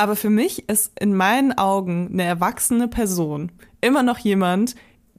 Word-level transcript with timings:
Aber 0.00 0.16
für 0.16 0.30
mich 0.30 0.66
ist 0.66 0.92
in 0.98 1.14
meinen 1.14 1.58
Augen 1.58 2.08
eine 2.10 2.22
erwachsene 2.22 2.88
Person 2.88 3.52
immer 3.82 4.02
noch 4.02 4.16
jemand, 4.16 4.74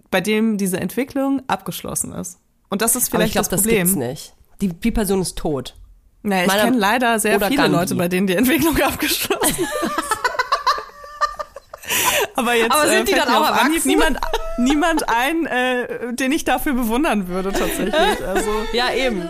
bei 0.09 0.21
dem 0.21 0.57
diese 0.57 0.79
Entwicklung 0.79 1.43
abgeschlossen 1.45 2.13
ist. 2.13 2.39
Und 2.69 2.81
das 2.81 2.95
ist 2.95 3.09
vielleicht 3.09 3.13
Aber 3.13 3.25
ich 3.27 3.33
glaub, 3.33 3.49
das 3.49 3.61
Problem. 3.61 3.85
Das 3.85 3.93
gibt's 3.93 4.09
nicht. 4.09 4.33
Die, 4.59 4.69
die 4.69 4.89
Person 4.89 5.21
ist 5.21 5.37
tot. 5.37 5.75
Naja, 6.23 6.45
ich 6.47 6.61
kenne 6.63 6.77
leider 6.79 7.19
sehr 7.19 7.39
viele 7.39 7.57
Gandhi. 7.57 7.77
Leute, 7.77 7.93
bei 7.93 8.07
denen 8.07 8.25
die 8.25 8.33
Entwicklung 8.35 8.75
abgeschlossen 8.81 9.55
ist. 9.61 10.17
Aber 12.35 12.55
jetzt 12.55 12.71
Aber 12.71 12.87
sind 12.89 13.01
äh, 13.01 13.03
die 13.03 13.11
dann 13.13 13.27
auch 13.27 13.47
erwachsen? 13.47 13.81
niemand, 13.85 14.17
niemand 14.57 15.09
ein, 15.09 15.45
äh, 15.45 16.11
den 16.15 16.31
ich 16.31 16.43
dafür 16.43 16.73
bewundern 16.73 17.27
würde 17.27 17.51
tatsächlich. 17.51 17.93
Also 18.25 18.49
Ja, 18.73 18.91
eben. 18.91 19.29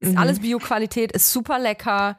Ist 0.00 0.12
Mhm. 0.12 0.18
alles 0.18 0.40
Bio-Qualität, 0.40 1.12
ist 1.12 1.32
super 1.32 1.58
lecker. 1.58 2.18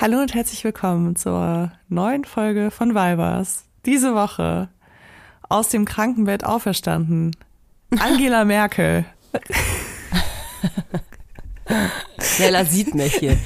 Hallo 0.00 0.18
und 0.18 0.32
herzlich 0.32 0.64
willkommen 0.64 1.14
zur 1.14 1.72
neuen 1.90 2.24
Folge 2.24 2.70
von 2.70 2.94
Vibers. 2.94 3.66
Diese 3.84 4.14
Woche 4.14 4.70
aus 5.50 5.68
dem 5.68 5.84
Krankenbett 5.84 6.42
auferstanden. 6.42 7.36
Angela 7.98 8.44
Merkel. 8.46 9.04
Jella 12.38 12.64
sieht 12.64 12.94
mich 12.94 13.14
hier. 13.14 13.36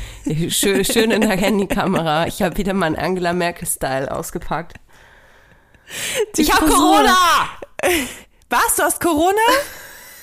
Schön, 0.49 0.85
schön 0.85 1.11
in 1.11 1.23
der 1.23 1.37
Handykamera. 1.37 2.29
Ich 2.29 2.41
habe 2.41 2.57
wieder 2.57 2.73
meinen 2.73 2.95
Angela 2.95 3.33
Merkel-Style 3.33 4.17
ausgepackt. 4.17 4.77
Die 6.37 6.43
ich 6.43 6.53
habe. 6.53 6.67
Corona! 6.67 7.17
Was? 8.49 8.77
Du 8.77 8.83
hast 8.85 9.01
Corona? 9.01 9.35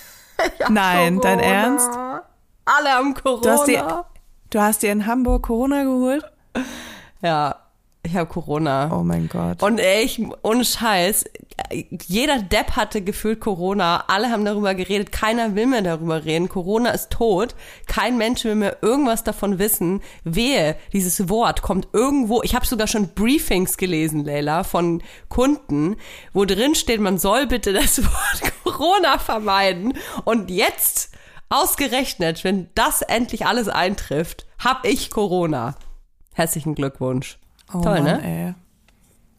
Nein, 0.69 1.19
dein 1.19 1.39
Corona. 1.39 1.54
Ernst? 1.54 1.89
Alle 2.63 2.89
haben 2.89 3.16
Corona. 3.16 3.42
Du 3.42 3.50
hast, 3.50 3.68
dir, 3.68 4.06
du 4.51 4.62
hast 4.62 4.83
dir 4.83 4.92
in 4.92 5.07
Hamburg 5.07 5.44
Corona 5.44 5.83
geholt? 5.83 6.24
ja, 7.24 7.56
ich 8.03 8.15
habe 8.15 8.27
Corona. 8.27 8.92
Oh 8.92 9.03
mein 9.03 9.30
Gott. 9.30 9.62
Und 9.62 9.80
ich, 9.80 10.21
ohne 10.42 10.65
Scheiß, 10.65 11.25
jeder 12.07 12.42
Depp 12.42 12.71
hatte 12.71 13.01
gefühlt 13.01 13.39
Corona. 13.39 14.06
Alle 14.07 14.31
haben 14.31 14.44
darüber 14.44 14.74
geredet. 14.74 15.12
Keiner 15.12 15.56
will 15.56 15.68
mehr 15.68 15.83
darüber 15.83 16.25
reden. 16.25 16.50
Corona 16.50 16.89
ist 16.89 17.12
tot. 17.12 17.56
Kein 17.86 18.18
Mensch 18.18 18.44
will 18.44 18.56
mehr 18.56 18.77
irgendwas 18.81 19.24
davon 19.24 19.59
wissen. 19.59 20.01
Wehe, 20.24 20.77
dieses 20.94 21.30
Wort 21.30 21.62
kommt 21.62 21.89
irgendwo. 21.94 22.42
Ich 22.42 22.56
habe 22.56 22.65
sogar 22.65 22.88
schon 22.88 23.09
Briefings 23.09 23.77
gelesen, 23.77 24.25
Leila, 24.25 24.63
von 24.63 25.03
Kunden, 25.30 25.95
wo 26.33 26.45
drin 26.45 26.74
steht, 26.74 27.01
man 27.01 27.19
soll 27.19 27.45
bitte 27.45 27.71
das 27.71 28.03
Wort 28.03 28.53
Corona 28.63 29.19
vermeiden. 29.19 29.94
Und 30.25 30.50
jetzt, 30.50 31.12
ausgerechnet, 31.51 32.44
wenn 32.44 32.69
das 32.75 33.01
endlich 33.01 33.45
alles 33.45 33.68
eintrifft, 33.68 34.45
hab 34.59 34.86
ich 34.86 35.12
Corona. 35.12 35.75
Herzlichen 36.33 36.75
Glückwunsch. 36.75 37.38
oh 37.74 37.81
Toll, 37.81 38.01
Mann, 38.01 38.03
ne? 38.03 38.24
Ey. 38.24 38.53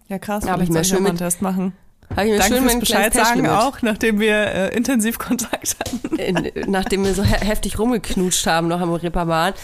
Ja, 0.09 0.19
krass. 0.19 0.45
Ja, 0.45 0.53
hab 0.53 0.61
ich 0.61 0.69
mir 0.69 0.85
schön 0.85 1.03
mal 1.03 1.11
einen 1.11 1.19
Test 1.19 1.41
machen. 1.41 1.73
Hab 2.11 2.25
ich 2.25 2.33
mir 2.33 2.39
Danke 2.39 2.57
schön 2.59 2.69
fürs 2.69 2.81
Bescheid 2.81 3.15
sagen 3.15 3.49
auch, 3.49 3.81
nachdem 3.81 4.21
wir 4.21 4.35
äh, 4.35 4.77
intensiv 4.77 5.19
Kontakt 5.19 5.77
hatten. 5.81 6.17
in, 6.17 6.71
nachdem 6.71 7.05
wir 7.05 7.15
so 7.15 7.23
he 7.23 7.35
heftig 7.35 7.79
rumgeknutscht 7.79 8.47
haben 8.47 8.69
noch 8.69 8.81
am 8.81 8.93
Reeperbahn. 8.93 9.55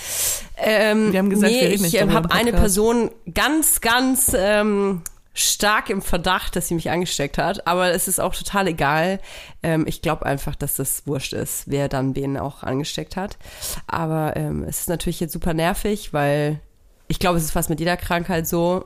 Ähm, 0.56 1.12
Wir 1.12 1.19
haben 1.19 1.29
gesagt, 1.29 1.53
nee, 1.53 1.61
wir 1.61 1.69
reden 1.69 1.75
ich 1.75 1.81
nicht 1.83 1.95
ähm, 1.95 2.09
darüber 2.09 2.29
habe 2.31 2.35
eine. 2.35 2.53
Person 2.53 3.11
ganz, 3.35 3.83
ganz 3.83 4.33
ähm, 4.35 5.03
stark 5.38 5.90
im 5.90 6.02
Verdacht, 6.02 6.56
dass 6.56 6.69
sie 6.69 6.75
mich 6.75 6.90
angesteckt 6.90 7.38
hat. 7.38 7.67
Aber 7.67 7.90
es 7.90 8.08
ist 8.08 8.20
auch 8.20 8.35
total 8.35 8.69
egal. 8.69 9.20
Ähm, 9.62 9.85
ich 9.87 10.02
glaube 10.02 10.26
einfach, 10.26 10.55
dass 10.55 10.76
das 10.76 11.06
wurscht 11.06 11.32
ist, 11.32 11.64
wer 11.67 11.88
dann 11.88 12.17
wen 12.17 12.37
auch 12.37 12.62
angesteckt 12.62 13.17
hat. 13.17 13.38
Aber 13.87 14.37
ähm, 14.37 14.64
es 14.64 14.81
ist 14.81 14.88
natürlich 14.88 15.20
jetzt 15.20 15.32
super 15.32 15.55
nervig, 15.55 16.12
weil 16.12 16.61
ich 17.06 17.19
glaube, 17.19 17.38
es 17.38 17.44
ist 17.44 17.52
fast 17.52 17.70
mit 17.70 17.81
jeder 17.81 17.96
Krankheit 17.96 18.46
so, 18.46 18.85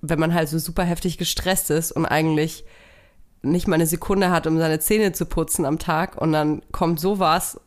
wenn 0.00 0.18
man 0.18 0.34
halt 0.34 0.48
so 0.48 0.58
super 0.58 0.84
heftig 0.84 1.18
gestresst 1.18 1.70
ist 1.70 1.92
und 1.92 2.06
eigentlich 2.06 2.64
nicht 3.42 3.68
mal 3.68 3.76
eine 3.76 3.86
Sekunde 3.86 4.30
hat, 4.30 4.46
um 4.46 4.58
seine 4.58 4.80
Zähne 4.80 5.12
zu 5.12 5.26
putzen 5.26 5.64
am 5.64 5.78
Tag 5.78 6.20
und 6.20 6.32
dann 6.32 6.62
kommt 6.72 7.00
sowas. 7.00 7.60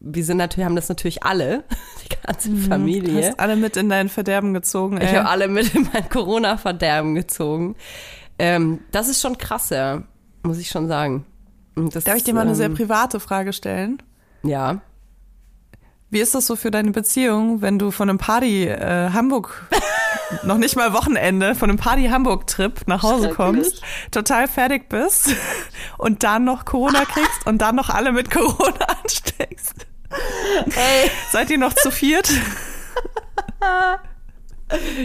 Wir 0.00 0.24
sind 0.24 0.36
natürlich, 0.36 0.64
haben 0.64 0.76
das 0.76 0.88
natürlich 0.88 1.22
alle, 1.22 1.64
die 2.04 2.16
ganze 2.26 2.54
Familie. 2.56 3.28
Hast 3.28 3.40
alle 3.40 3.56
mit 3.56 3.76
in 3.76 3.88
dein 3.88 4.08
Verderben 4.08 4.54
gezogen. 4.54 4.96
Ich 4.98 5.08
ey. 5.08 5.16
habe 5.16 5.28
alle 5.28 5.48
mit 5.48 5.74
in 5.74 5.88
mein 5.92 6.08
Corona-Verderben 6.08 7.14
gezogen. 7.14 7.76
Ähm, 8.38 8.80
das 8.92 9.08
ist 9.08 9.20
schon 9.20 9.38
krass, 9.38 9.70
ja, 9.70 10.02
muss 10.42 10.58
ich 10.58 10.68
schon 10.68 10.88
sagen. 10.88 11.24
Das 11.74 12.04
Darf 12.04 12.16
ich 12.16 12.24
dir 12.24 12.34
mal 12.34 12.42
eine 12.42 12.54
sehr 12.54 12.66
ähm, 12.66 12.74
private 12.74 13.20
Frage 13.20 13.52
stellen? 13.52 14.02
Ja. 14.42 14.80
Wie 16.08 16.20
ist 16.20 16.34
das 16.34 16.46
so 16.46 16.54
für 16.54 16.70
deine 16.70 16.92
Beziehung, 16.92 17.62
wenn 17.62 17.78
du 17.78 17.90
von 17.90 18.08
einem 18.08 18.18
Party 18.18 18.68
äh, 18.68 19.10
Hamburg, 19.12 19.68
noch 20.44 20.56
nicht 20.56 20.76
mal 20.76 20.92
Wochenende, 20.92 21.56
von 21.56 21.68
einem 21.68 21.78
Party 21.78 22.06
Hamburg-Trip 22.06 22.86
nach 22.86 23.02
Hause 23.02 23.30
kommst, 23.30 23.82
total 24.12 24.46
fertig 24.46 24.88
bist 24.88 25.30
und 25.98 26.22
dann 26.22 26.44
noch 26.44 26.64
Corona 26.64 27.04
kriegst 27.04 27.46
und 27.46 27.58
dann 27.58 27.74
noch 27.74 27.90
alle 27.90 28.12
mit 28.12 28.30
Corona 28.30 28.86
ansteckst? 29.02 29.86
Ey. 30.76 31.10
Seid 31.32 31.50
ihr 31.50 31.58
noch 31.58 31.74
zu 31.74 31.90
viert? 31.90 32.30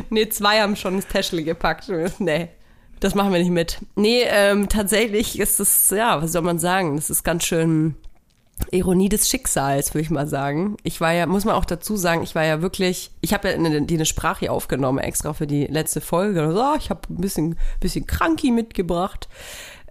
Nee, 0.09 0.29
zwei 0.29 0.61
haben 0.61 0.75
schon 0.75 0.97
das 0.97 1.07
Täschchen 1.07 1.43
gepackt. 1.43 1.89
Nee, 2.19 2.49
das 2.99 3.15
machen 3.15 3.33
wir 3.33 3.39
nicht 3.39 3.49
mit. 3.49 3.79
Nee, 3.95 4.23
ähm, 4.27 4.69
tatsächlich 4.69 5.39
ist 5.39 5.59
es, 5.59 5.89
ja, 5.89 6.21
was 6.21 6.31
soll 6.31 6.43
man 6.43 6.59
sagen? 6.59 6.95
Das 6.95 7.09
ist 7.09 7.23
ganz 7.23 7.43
schön 7.43 7.95
Ironie 8.71 9.09
des 9.09 9.29
Schicksals, 9.29 9.93
würde 9.93 10.03
ich 10.03 10.09
mal 10.09 10.27
sagen. 10.27 10.77
Ich 10.83 11.01
war 11.01 11.11
ja, 11.11 11.25
muss 11.25 11.45
man 11.45 11.55
auch 11.55 11.65
dazu 11.65 11.97
sagen, 11.97 12.23
ich 12.23 12.35
war 12.35 12.45
ja 12.45 12.61
wirklich, 12.61 13.11
ich 13.21 13.33
habe 13.33 13.49
ja 13.49 13.55
eine, 13.55 13.81
die 13.81 13.95
eine 13.95 14.05
Sprache 14.05 14.51
aufgenommen, 14.51 14.99
extra 14.99 15.33
für 15.33 15.47
die 15.47 15.65
letzte 15.67 16.01
Folge. 16.01 16.51
So, 16.51 16.61
ah, 16.61 16.75
ich 16.77 16.89
habe 16.89 17.01
ein 17.09 17.21
bisschen, 17.21 17.57
bisschen 17.79 18.05
Kranki 18.05 18.51
mitgebracht. 18.51 19.27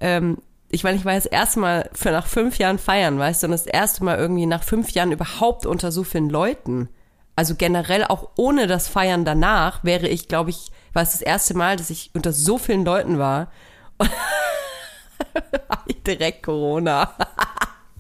Ähm, 0.01 0.39
ich 0.71 0.85
meine, 0.85 0.97
ich 0.97 1.05
war 1.05 1.15
jetzt 1.15 1.33
erstmal 1.33 1.91
für 1.93 2.13
nach 2.13 2.27
fünf 2.27 2.59
Jahren 2.59 2.79
feiern, 2.79 3.19
weißt 3.19 3.43
du, 3.43 3.49
und 3.49 3.53
das 3.53 3.67
erste 3.67 4.05
Mal 4.05 4.19
irgendwie 4.19 4.47
nach 4.47 4.63
fünf 4.63 4.93
Jahren 4.93 5.13
überhaupt 5.13 5.67
unter 5.67 5.91
so 5.91 6.05
vielen 6.05 6.31
Leuten. 6.31 6.89
Also 7.35 7.55
generell 7.57 8.05
auch 8.05 8.31
ohne 8.37 8.67
das 8.67 8.87
Feiern 8.87 9.25
danach 9.25 9.83
wäre 9.83 10.07
ich, 10.09 10.29
glaube 10.29 10.51
ich, 10.51 10.71
war 10.93 11.03
es 11.03 11.13
das 11.13 11.23
erste 11.23 11.55
Mal, 11.55 11.77
dass 11.77 11.91
ich 11.91 12.11
unter 12.15 12.33
so 12.33 12.59
vielen 12.59 12.85
Leuten 12.85 13.19
war. 13.19 13.51
Und 15.87 16.07
direkt 16.07 16.43
Corona. 16.43 17.15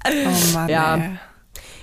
Oh 0.06 0.52
Mann, 0.52 0.68
Ja. 0.68 0.96
ey. 0.96 1.18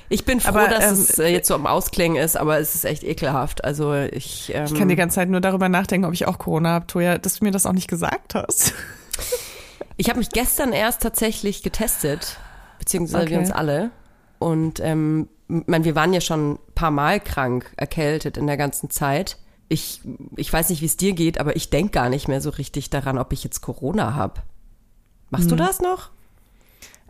Ich 0.10 0.24
bin 0.24 0.40
froh, 0.40 0.50
Aber, 0.50 0.68
dass 0.69 0.86
ähm, 0.86 0.94
es 0.94 1.19
äh, 1.19 1.28
jetzt 1.28 1.48
so 1.50 1.56
am 1.56 1.68
Ausklingen 1.68 2.22
ist, 2.22 2.38
aber 2.38 2.60
es 2.60 2.75
ist 2.75 2.86
echt 2.86 3.04
ekelhaft. 3.04 3.66
Also 3.66 3.94
ich, 3.94 4.52
ähm, 4.56 4.66
Ich 4.66 4.74
kann 4.74 4.88
die 4.88 4.96
ganze 4.96 5.16
Zeit 5.16 5.28
nur 5.30 5.42
darüber 5.42 5.68
nachdenken, 5.68 6.06
ob 6.08 6.14
ich 6.14 6.25
auch 6.28 6.38
Corona 6.40 6.69
habe, 6.69 6.88
Toja, 6.88 7.18
dass 7.18 7.40
du 7.40 7.46
mir 7.46 7.52
das 7.52 7.66
auch 7.66 7.74
nicht 7.74 7.90
gesagt 7.90 8.34
hast. 8.34 8.74
ich 9.98 10.08
habe 10.10 10.19
mich 10.19 10.30
gestern 10.30 10.72
erst 10.72 11.02
tatsächlich 11.02 11.62
getestet, 11.62 12.38
beziehungsweise 12.80 13.28
wir 13.30 13.38
Okay. 13.38 13.46
uns 13.48 13.52
alle. 13.52 13.92
Und 14.40 14.80
ähm, 14.80 15.28
mein, 15.48 15.84
wir 15.84 15.96
waren 15.96 16.14
ja 16.14 16.22
schon 16.22 16.54
ein 16.54 16.60
paar 16.74 16.92
Mal 16.92 17.19
krank, 17.19 17.72
erkältet 17.75 18.38
in 18.38 18.48
der 18.48 18.56
ganzen 18.58 18.90
Zeit. 18.90 19.38
Ich, 19.68 20.00
ich 20.38 20.52
weiß 20.54 20.69
nicht, 20.69 20.81
wie 20.81 20.86
es 20.86 20.96
dir 20.96 21.12
geht, 21.12 21.38
aber 21.38 21.58
ich 21.58 21.69
denk 21.69 21.92
gar 21.92 22.08
nicht 22.08 22.30
mehr 22.30 22.40
so 22.40 22.52
richtig 22.52 22.90
daran, 22.90 23.18
ob 23.18 23.34
ich 23.34 23.44
jetzt 23.44 23.60
Corona 23.60 24.14
habe. 24.16 24.42
Machst 25.31 25.48
du 25.52 25.56
Hm. 25.56 25.66
das 25.66 25.81
noch? 25.81 26.12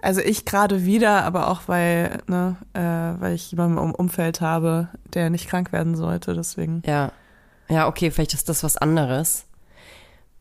Also 0.02 0.22
ich 0.22 0.46
gerade 0.46 0.86
wieder, 0.86 1.24
aber 1.24 1.50
auch 1.50 1.62
weil, 1.68 2.20
ne, 2.28 2.56
äh, 2.74 3.22
weil 3.22 3.34
ich 3.34 3.52
jemanden 3.52 3.78
im 3.78 3.96
Umfeld 3.96 4.42
habe, 4.42 4.90
der 5.14 5.30
nicht 5.30 5.50
krank 5.50 5.72
werden 5.72 5.96
sollte, 5.96 6.34
deswegen. 6.34 6.84
Ja. 6.86 7.12
Ja, 7.70 7.88
okay, 7.88 8.12
vielleicht 8.12 8.34
ist 8.34 8.48
das 8.48 8.64
was 8.64 8.78
anderes. 8.78 9.46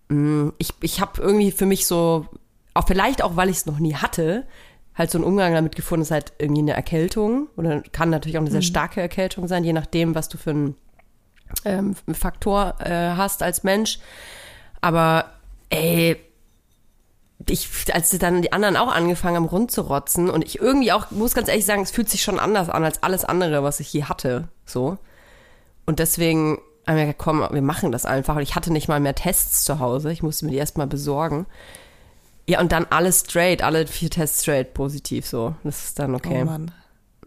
Mm, 0.08 0.50
Ich, 0.58 0.74
ich 0.82 1.00
habe 1.00 1.20
irgendwie 1.20 1.50
für 1.50 1.66
mich 1.66 1.86
so, 1.86 2.26
auch 2.74 2.86
vielleicht 2.86 3.22
auch, 3.22 3.36
weil 3.36 3.48
ich 3.48 3.56
es 3.56 3.66
noch 3.66 3.78
nie 3.78 3.94
hatte, 3.94 4.46
halt 4.94 5.10
so 5.10 5.18
einen 5.18 5.24
Umgang 5.26 5.52
damit 5.54 5.74
gefunden, 5.74 6.02
ist 6.02 6.10
halt 6.10 6.32
irgendwie 6.38 6.62
eine 6.62 6.74
Erkältung 6.74 7.48
oder 7.56 7.80
kann 7.92 8.10
natürlich 8.10 8.36
auch 8.38 8.42
eine 8.42 8.50
sehr 8.50 8.62
starke 8.62 9.00
Erkältung 9.00 9.48
sein, 9.48 9.64
je 9.64 9.72
nachdem, 9.72 10.14
was 10.14 10.28
du 10.28 10.38
für 10.38 10.50
einen 10.50 10.74
ähm, 11.64 11.94
Faktor 12.12 12.76
äh, 12.80 13.10
hast 13.16 13.42
als 13.42 13.62
Mensch. 13.62 13.98
Aber 14.80 15.32
ey, 15.70 16.16
ich, 17.48 17.68
als 17.92 18.10
dann 18.10 18.42
die 18.42 18.52
anderen 18.52 18.76
auch 18.76 18.92
angefangen 18.92 19.36
haben 19.36 19.44
rumzurotzen 19.44 20.30
und 20.30 20.44
ich 20.44 20.58
irgendwie 20.60 20.92
auch, 20.92 21.10
muss 21.10 21.34
ganz 21.34 21.48
ehrlich 21.48 21.66
sagen, 21.66 21.82
es 21.82 21.90
fühlt 21.90 22.08
sich 22.08 22.22
schon 22.22 22.38
anders 22.38 22.68
an 22.70 22.84
als 22.84 23.02
alles 23.02 23.24
andere, 23.24 23.62
was 23.62 23.80
ich 23.80 23.92
je 23.92 24.04
hatte, 24.04 24.48
so. 24.64 24.98
Und 25.84 25.98
deswegen 25.98 26.58
haben 26.86 26.96
wir 26.96 27.04
gesagt, 27.04 27.18
komm, 27.18 27.46
wir 27.50 27.62
machen 27.62 27.92
das 27.92 28.06
einfach. 28.06 28.36
Und 28.36 28.42
ich 28.42 28.54
hatte 28.54 28.72
nicht 28.72 28.88
mal 28.88 29.00
mehr 29.00 29.14
Tests 29.14 29.64
zu 29.64 29.78
Hause. 29.80 30.12
Ich 30.12 30.22
musste 30.22 30.44
mir 30.44 30.52
die 30.52 30.56
erstmal 30.56 30.86
besorgen. 30.86 31.46
Ja, 32.48 32.60
und 32.60 32.72
dann 32.72 32.86
alles 32.90 33.20
straight, 33.20 33.62
alle 33.62 33.86
vier 33.86 34.10
Tests 34.10 34.42
straight 34.42 34.72
positiv, 34.72 35.26
so. 35.26 35.54
Das 35.64 35.84
ist 35.84 35.98
dann 35.98 36.14
okay. 36.14 36.42
Oh 36.42 36.44
Mann. 36.44 36.70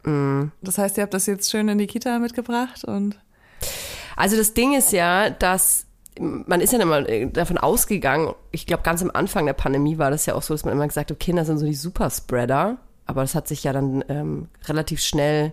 Mm. 0.03 0.51
Das 0.61 0.77
heißt, 0.77 0.97
ihr 0.97 1.03
habt 1.03 1.13
das 1.13 1.25
jetzt 1.25 1.51
schön 1.51 1.67
in 1.67 1.77
die 1.77 1.87
Kita 1.87 2.19
mitgebracht 2.19 2.85
und 2.85 3.19
Also 4.15 4.37
das 4.37 4.53
Ding 4.53 4.75
ist 4.75 4.91
ja, 4.91 5.29
dass 5.29 5.85
man 6.19 6.61
ist 6.61 6.73
ja 6.73 6.79
immer 6.79 7.01
davon 7.01 7.57
ausgegangen, 7.57 8.33
ich 8.51 8.65
glaube 8.65 8.83
ganz 8.83 9.01
am 9.01 9.11
Anfang 9.13 9.45
der 9.45 9.53
Pandemie 9.53 9.97
war 9.97 10.11
das 10.11 10.25
ja 10.25 10.35
auch 10.35 10.41
so, 10.41 10.53
dass 10.53 10.65
man 10.65 10.73
immer 10.73 10.87
gesagt 10.87 11.11
hat, 11.11 11.19
Kinder 11.19 11.45
sind 11.45 11.57
so 11.57 11.65
die 11.65 11.73
Superspreader. 11.73 12.77
Aber 13.05 13.21
das 13.21 13.33
hat 13.33 13.47
sich 13.47 13.63
ja 13.63 13.73
dann 13.73 14.03
ähm, 14.07 14.49
relativ 14.65 15.01
schnell 15.01 15.51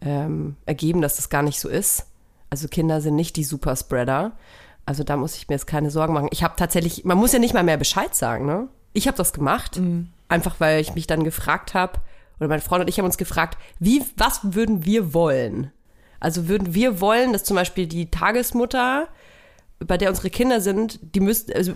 ähm, 0.00 0.56
ergeben, 0.66 1.02
dass 1.02 1.16
das 1.16 1.28
gar 1.28 1.42
nicht 1.42 1.60
so 1.60 1.68
ist. 1.68 2.06
Also 2.48 2.66
Kinder 2.66 3.00
sind 3.00 3.14
nicht 3.14 3.36
die 3.36 3.44
Superspreader. 3.44 4.32
Also 4.86 5.04
da 5.04 5.16
muss 5.16 5.36
ich 5.36 5.48
mir 5.48 5.54
jetzt 5.54 5.68
keine 5.68 5.90
Sorgen 5.90 6.14
machen. 6.14 6.30
Ich 6.32 6.42
habe 6.42 6.54
tatsächlich, 6.56 7.04
man 7.04 7.16
muss 7.16 7.32
ja 7.32 7.38
nicht 7.38 7.54
mal 7.54 7.62
mehr 7.62 7.76
Bescheid 7.76 8.12
sagen, 8.12 8.44
ne? 8.44 8.66
Ich 8.92 9.06
habe 9.06 9.16
das 9.16 9.32
gemacht, 9.32 9.80
einfach 10.26 10.56
weil 10.58 10.80
ich 10.80 10.96
mich 10.96 11.06
dann 11.06 11.22
gefragt 11.22 11.74
habe, 11.74 12.00
oder 12.40 12.48
meine 12.48 12.60
Freundin 12.60 12.86
und 12.86 12.88
ich 12.88 12.98
haben 12.98 13.06
uns 13.06 13.18
gefragt, 13.18 13.56
wie, 13.78 14.04
was 14.16 14.40
würden 14.54 14.84
wir 14.84 15.14
wollen? 15.14 15.70
Also 16.18 16.48
würden 16.48 16.74
wir 16.74 17.00
wollen, 17.00 17.32
dass 17.32 17.44
zum 17.44 17.54
Beispiel 17.54 17.86
die 17.86 18.10
Tagesmutter, 18.10 19.06
bei 19.86 19.96
der 19.96 20.10
unsere 20.10 20.30
Kinder 20.30 20.60
sind, 20.60 21.00
die 21.14 21.20
müsste, 21.20 21.54
also 21.54 21.72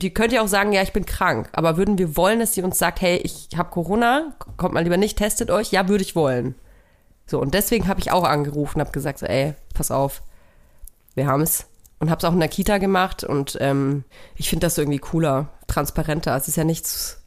die 0.00 0.14
könnte 0.14 0.36
ja 0.36 0.42
auch 0.42 0.48
sagen, 0.48 0.72
ja, 0.72 0.82
ich 0.82 0.92
bin 0.92 1.06
krank. 1.06 1.48
Aber 1.52 1.76
würden 1.76 1.98
wir 1.98 2.16
wollen, 2.16 2.38
dass 2.40 2.54
sie 2.54 2.62
uns 2.62 2.78
sagt, 2.78 3.00
hey, 3.00 3.18
ich 3.18 3.48
habe 3.56 3.70
Corona, 3.70 4.34
kommt 4.56 4.74
mal 4.74 4.82
lieber 4.82 4.96
nicht, 4.96 5.18
testet 5.18 5.50
euch? 5.50 5.72
Ja, 5.72 5.88
würde 5.88 6.04
ich 6.04 6.14
wollen. 6.14 6.54
So, 7.26 7.40
und 7.40 7.54
deswegen 7.54 7.88
habe 7.88 8.00
ich 8.00 8.10
auch 8.10 8.24
angerufen, 8.24 8.80
habe 8.80 8.92
gesagt, 8.92 9.18
so, 9.18 9.26
ey, 9.26 9.54
pass 9.74 9.90
auf, 9.90 10.22
wir 11.14 11.26
haben 11.26 11.42
es. 11.42 11.66
Und 12.00 12.10
habe 12.10 12.18
es 12.18 12.24
auch 12.24 12.32
in 12.32 12.38
der 12.38 12.48
Kita 12.48 12.78
gemacht 12.78 13.24
und 13.24 13.58
ähm, 13.60 14.04
ich 14.36 14.48
finde 14.48 14.66
das 14.66 14.78
irgendwie 14.78 15.00
cooler, 15.00 15.48
transparenter. 15.66 16.36
Es 16.36 16.46
ist 16.46 16.56
ja 16.56 16.62
nichts. 16.62 17.20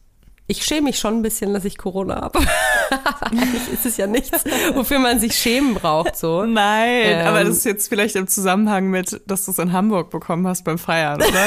Ich 0.51 0.65
schäme 0.65 0.81
mich 0.81 0.99
schon 0.99 1.15
ein 1.19 1.21
bisschen, 1.21 1.53
dass 1.53 1.63
ich 1.63 1.77
Corona 1.77 2.15
habe. 2.21 2.39
Eigentlich 3.21 3.71
ist 3.71 3.85
es 3.85 3.95
ja 3.95 4.05
nichts, 4.05 4.43
wofür 4.73 4.99
man 4.99 5.17
sich 5.17 5.33
schämen 5.33 5.75
braucht. 5.75 6.17
So. 6.17 6.43
Nein, 6.45 7.03
Ähm. 7.05 7.25
aber 7.27 7.45
das 7.45 7.55
ist 7.55 7.63
jetzt 7.65 7.87
vielleicht 7.87 8.17
im 8.17 8.27
Zusammenhang 8.27 8.89
mit, 8.89 9.21
dass 9.27 9.45
du 9.45 9.51
es 9.51 9.59
in 9.59 9.71
Hamburg 9.71 10.09
bekommen 10.09 10.45
hast 10.45 10.65
beim 10.65 10.77
Feiern, 10.77 11.21
oder? 11.21 11.45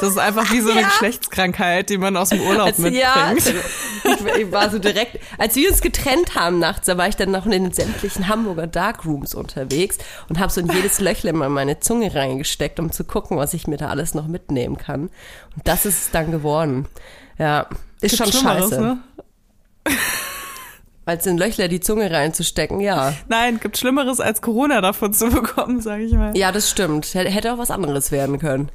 Das 0.00 0.08
ist 0.08 0.18
einfach 0.18 0.50
wie 0.50 0.60
so 0.60 0.70
eine 0.70 0.80
Ja. 0.80 0.88
Geschlechtskrankheit, 0.88 1.90
die 1.90 1.98
man 1.98 2.16
aus 2.16 2.30
dem 2.30 2.40
Urlaub 2.40 2.66
Als, 2.68 2.78
mitbringt. 2.78 3.02
ja, 3.04 3.32
ich, 3.34 4.24
ich 4.38 4.50
war 4.52 4.70
so 4.70 4.78
direkt, 4.78 5.18
als 5.38 5.54
wir 5.54 5.68
uns 5.70 5.82
getrennt 5.82 6.34
haben 6.34 6.58
nachts, 6.58 6.86
da 6.86 6.96
war 6.96 7.06
ich 7.08 7.16
dann 7.16 7.30
noch 7.30 7.44
in 7.44 7.52
den 7.52 7.72
sämtlichen 7.72 8.26
Hamburger 8.28 8.66
Darkrooms 8.66 9.34
unterwegs 9.34 9.98
und 10.30 10.38
habe 10.40 10.50
so 10.50 10.62
in 10.62 10.72
jedes 10.72 10.98
Löchle 10.98 11.32
mal 11.34 11.50
meine 11.50 11.78
Zunge 11.78 12.14
reingesteckt, 12.14 12.80
um 12.80 12.90
zu 12.90 13.04
gucken, 13.04 13.36
was 13.36 13.52
ich 13.52 13.66
mir 13.66 13.76
da 13.76 13.88
alles 13.88 14.14
noch 14.14 14.26
mitnehmen 14.28 14.78
kann. 14.78 15.02
Und 15.56 15.68
das 15.68 15.84
ist 15.84 16.02
es 16.06 16.10
dann 16.10 16.30
geworden. 16.30 16.86
Ja, 17.38 17.66
ist 18.04 18.16
schon 18.16 18.32
Schlimmeres, 18.32 18.70
scheiße. 18.70 18.80
ne? 18.80 18.98
Als 21.06 21.26
in 21.26 21.36
Löchler 21.36 21.68
die 21.68 21.80
Zunge 21.80 22.10
reinzustecken, 22.10 22.80
ja. 22.80 23.12
Nein, 23.28 23.60
gibt 23.60 23.76
Schlimmeres 23.76 24.20
als 24.20 24.40
Corona 24.40 24.80
davon 24.80 25.12
zu 25.12 25.28
bekommen, 25.28 25.80
sage 25.80 26.04
ich 26.04 26.12
mal. 26.12 26.36
Ja, 26.36 26.50
das 26.50 26.70
stimmt. 26.70 27.14
Hätte 27.14 27.52
auch 27.52 27.58
was 27.58 27.70
anderes 27.70 28.10
werden 28.10 28.38
können. 28.38 28.70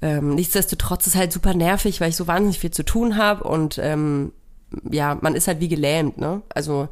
Ähm, 0.00 0.34
nichtsdestotrotz 0.34 1.06
ist 1.06 1.16
halt 1.16 1.32
super 1.32 1.54
nervig, 1.54 2.00
weil 2.00 2.10
ich 2.10 2.16
so 2.16 2.28
wahnsinnig 2.28 2.60
viel 2.60 2.70
zu 2.70 2.84
tun 2.84 3.16
habe 3.16 3.44
und 3.44 3.78
ähm, 3.78 4.32
ja, 4.90 5.16
man 5.20 5.34
ist 5.34 5.48
halt 5.48 5.60
wie 5.60 5.68
gelähmt, 5.68 6.18
ne? 6.18 6.42
Also 6.54 6.88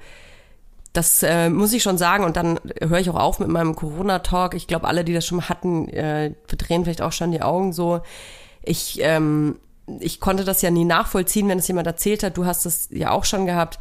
das 0.94 1.22
äh, 1.22 1.50
muss 1.50 1.72
ich 1.72 1.82
schon 1.82 1.98
sagen 1.98 2.24
und 2.24 2.36
dann 2.36 2.58
höre 2.80 3.00
ich 3.00 3.10
auch 3.10 3.18
auf 3.18 3.40
mit 3.40 3.48
meinem 3.48 3.74
Corona-Talk. 3.74 4.54
Ich 4.54 4.68
glaube, 4.68 4.86
alle, 4.86 5.04
die 5.04 5.12
das 5.12 5.26
schon 5.26 5.48
hatten, 5.48 5.88
äh, 5.88 6.34
verdrehen 6.46 6.84
vielleicht 6.84 7.02
auch 7.02 7.12
schon 7.12 7.32
die 7.32 7.42
Augen 7.42 7.72
so. 7.72 8.00
Ich, 8.62 9.00
ähm, 9.02 9.56
ich 10.00 10.20
konnte 10.20 10.44
das 10.44 10.62
ja 10.62 10.70
nie 10.70 10.84
nachvollziehen, 10.84 11.48
wenn 11.48 11.58
es 11.58 11.68
jemand 11.68 11.86
erzählt 11.86 12.22
hat. 12.22 12.36
Du 12.36 12.46
hast 12.46 12.64
das 12.66 12.88
ja 12.90 13.10
auch 13.10 13.24
schon 13.24 13.46
gehabt 13.46 13.78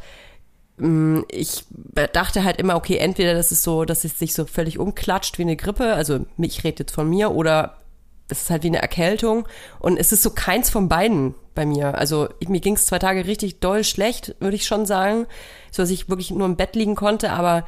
ich 1.28 1.66
dachte 2.12 2.42
halt 2.42 2.58
immer, 2.58 2.74
okay, 2.74 2.96
entweder 2.96 3.34
das 3.34 3.52
ist 3.52 3.62
so, 3.62 3.84
dass 3.84 4.02
es 4.02 4.18
sich 4.18 4.34
so 4.34 4.44
völlig 4.44 4.80
umklatscht 4.80 5.38
wie 5.38 5.42
eine 5.42 5.54
Grippe, 5.54 5.94
also 5.94 6.26
ich 6.36 6.64
rede 6.64 6.80
jetzt 6.80 6.92
von 6.92 7.08
mir, 7.08 7.30
oder 7.30 7.76
es 8.28 8.42
ist 8.42 8.50
halt 8.50 8.64
wie 8.64 8.68
eine 8.68 8.82
Erkältung 8.82 9.46
und 9.78 9.98
es 9.98 10.10
ist 10.10 10.24
so 10.24 10.30
keins 10.30 10.70
von 10.70 10.88
beiden 10.88 11.36
bei 11.54 11.64
mir. 11.64 11.96
Also 11.96 12.28
mir 12.48 12.58
ging 12.58 12.74
es 12.74 12.86
zwei 12.86 12.98
Tage 12.98 13.24
richtig 13.26 13.60
doll 13.60 13.84
schlecht, 13.84 14.34
würde 14.40 14.56
ich 14.56 14.66
schon 14.66 14.84
sagen, 14.84 15.26
so 15.70 15.80
dass 15.84 15.90
ich 15.90 16.08
wirklich 16.08 16.32
nur 16.32 16.46
im 16.46 16.56
Bett 16.56 16.74
liegen 16.74 16.96
konnte, 16.96 17.30
aber 17.30 17.64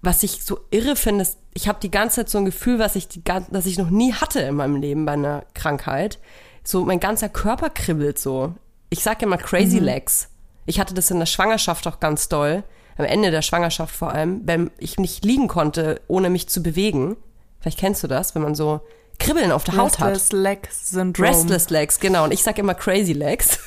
was 0.00 0.22
ich 0.22 0.42
so 0.42 0.60
irre 0.70 0.96
finde, 0.96 1.22
ist, 1.22 1.36
ich 1.52 1.68
habe 1.68 1.80
die 1.82 1.90
ganze 1.90 2.16
Zeit 2.16 2.30
so 2.30 2.38
ein 2.38 2.46
Gefühl, 2.46 2.78
was 2.78 2.96
ich 2.96 3.06
die, 3.06 3.22
gan- 3.22 3.48
das 3.50 3.66
ich 3.66 3.76
noch 3.76 3.90
nie 3.90 4.14
hatte 4.14 4.40
in 4.40 4.54
meinem 4.54 4.76
Leben 4.76 5.04
bei 5.04 5.12
einer 5.12 5.44
Krankheit. 5.52 6.18
So 6.66 6.84
mein 6.84 6.98
ganzer 6.98 7.28
Körper 7.28 7.70
kribbelt 7.70 8.18
so. 8.18 8.52
Ich 8.90 9.04
sag 9.04 9.22
ja 9.22 9.28
mal 9.28 9.36
Crazy 9.36 9.78
Legs. 9.78 10.28
Ich 10.66 10.80
hatte 10.80 10.94
das 10.94 11.12
in 11.12 11.20
der 11.20 11.26
Schwangerschaft 11.26 11.86
auch 11.86 12.00
ganz 12.00 12.28
doll. 12.28 12.64
Am 12.98 13.04
Ende 13.04 13.30
der 13.30 13.42
Schwangerschaft 13.42 13.94
vor 13.94 14.12
allem, 14.12 14.40
wenn 14.44 14.72
ich 14.78 14.98
nicht 14.98 15.24
liegen 15.24 15.46
konnte, 15.46 16.00
ohne 16.08 16.28
mich 16.28 16.48
zu 16.48 16.64
bewegen. 16.64 17.16
Vielleicht 17.60 17.78
kennst 17.78 18.02
du 18.02 18.08
das, 18.08 18.34
wenn 18.34 18.42
man 18.42 18.56
so 18.56 18.80
Kribbeln 19.20 19.52
auf 19.52 19.62
der 19.62 19.76
Haut 19.76 20.00
hat. 20.00 20.10
Restless 20.10 20.32
Leg 20.32 20.68
Syndrome. 20.72 21.28
Restless 21.28 21.70
Legs, 21.70 22.00
genau. 22.00 22.24
Und 22.24 22.32
ich 22.32 22.42
sag 22.42 22.58
immer 22.58 22.74
Crazy 22.74 23.12
Legs. 23.12 23.60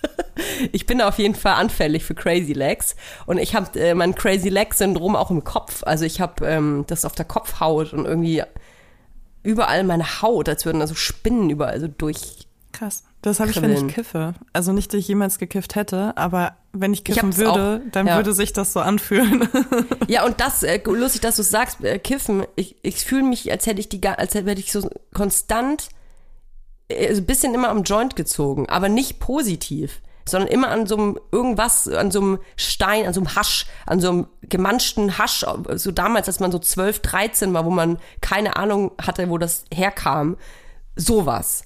ich 0.72 0.86
bin 0.86 1.02
auf 1.02 1.18
jeden 1.18 1.34
Fall 1.34 1.54
anfällig 1.54 2.02
für 2.02 2.14
Crazy 2.14 2.54
Legs. 2.54 2.96
Und 3.26 3.36
ich 3.36 3.54
habe 3.54 3.78
äh, 3.78 3.94
mein 3.94 4.14
Crazy 4.14 4.48
Leg 4.48 4.72
Syndrom 4.72 5.16
auch 5.16 5.30
im 5.30 5.44
Kopf. 5.44 5.82
Also 5.84 6.06
ich 6.06 6.22
habe 6.22 6.46
ähm, 6.46 6.84
das 6.86 7.04
auf 7.04 7.12
der 7.12 7.26
Kopfhaut 7.26 7.92
und 7.92 8.06
irgendwie 8.06 8.42
überall 9.42 9.84
meine 9.84 10.22
Haut, 10.22 10.48
als 10.48 10.64
würden 10.64 10.80
da 10.80 10.86
so 10.86 10.94
Spinnen 10.94 11.50
überall 11.50 11.80
so 11.80 11.88
durch. 11.88 12.46
Krass. 12.72 13.04
Das 13.20 13.38
habe 13.38 13.50
ich, 13.50 13.62
wenn 13.62 13.70
ich 13.70 13.94
kiffe. 13.94 14.34
Also 14.52 14.72
nicht, 14.72 14.92
dass 14.92 14.98
ich 14.98 15.08
jemals 15.08 15.38
gekifft 15.38 15.76
hätte, 15.76 16.16
aber 16.16 16.56
wenn 16.72 16.92
ich 16.92 17.04
kiffen 17.04 17.28
hab's 17.28 17.38
würde, 17.38 17.82
auch, 17.84 17.90
dann 17.92 18.08
ja. 18.08 18.16
würde 18.16 18.32
sich 18.32 18.52
das 18.52 18.72
so 18.72 18.80
anfühlen. 18.80 19.48
Ja, 20.08 20.26
und 20.26 20.40
das, 20.40 20.62
äh, 20.62 20.80
lustig, 20.84 21.20
dass 21.22 21.36
du 21.36 21.42
sagst, 21.42 21.82
äh, 21.84 21.98
Kiffen, 21.98 22.44
ich, 22.56 22.76
ich 22.82 22.96
fühle 22.96 23.22
mich, 23.22 23.50
als 23.50 23.66
hätte 23.66 23.80
ich 23.80 23.88
die, 23.88 24.04
als 24.06 24.34
hätte 24.34 24.52
ich 24.52 24.72
so 24.72 24.90
konstant 25.14 25.88
äh, 26.88 27.14
so 27.14 27.22
ein 27.22 27.26
bisschen 27.26 27.54
immer 27.54 27.68
am 27.68 27.84
Joint 27.84 28.16
gezogen, 28.16 28.68
aber 28.68 28.88
nicht 28.88 29.20
positiv, 29.20 30.00
sondern 30.24 30.48
immer 30.48 30.68
an 30.68 30.86
so 30.86 30.96
einem 30.96 31.18
irgendwas, 31.30 31.88
an 31.88 32.10
so 32.10 32.20
einem 32.20 32.38
Stein, 32.56 33.06
an 33.06 33.14
so 33.14 33.20
einem 33.20 33.34
Hasch, 33.34 33.66
an 33.86 34.00
so 34.00 34.10
einem 34.10 34.26
gemanschten 34.42 35.18
Hasch, 35.18 35.44
so 35.74 35.90
damals, 35.90 36.28
als 36.28 36.40
man 36.40 36.52
so 36.52 36.58
12, 36.58 37.00
13 37.00 37.54
war, 37.54 37.64
wo 37.64 37.70
man 37.70 37.98
keine 38.20 38.56
Ahnung 38.56 38.92
hatte, 39.00 39.28
wo 39.28 39.38
das 39.38 39.64
herkam, 39.72 40.36
sowas. 40.96 41.64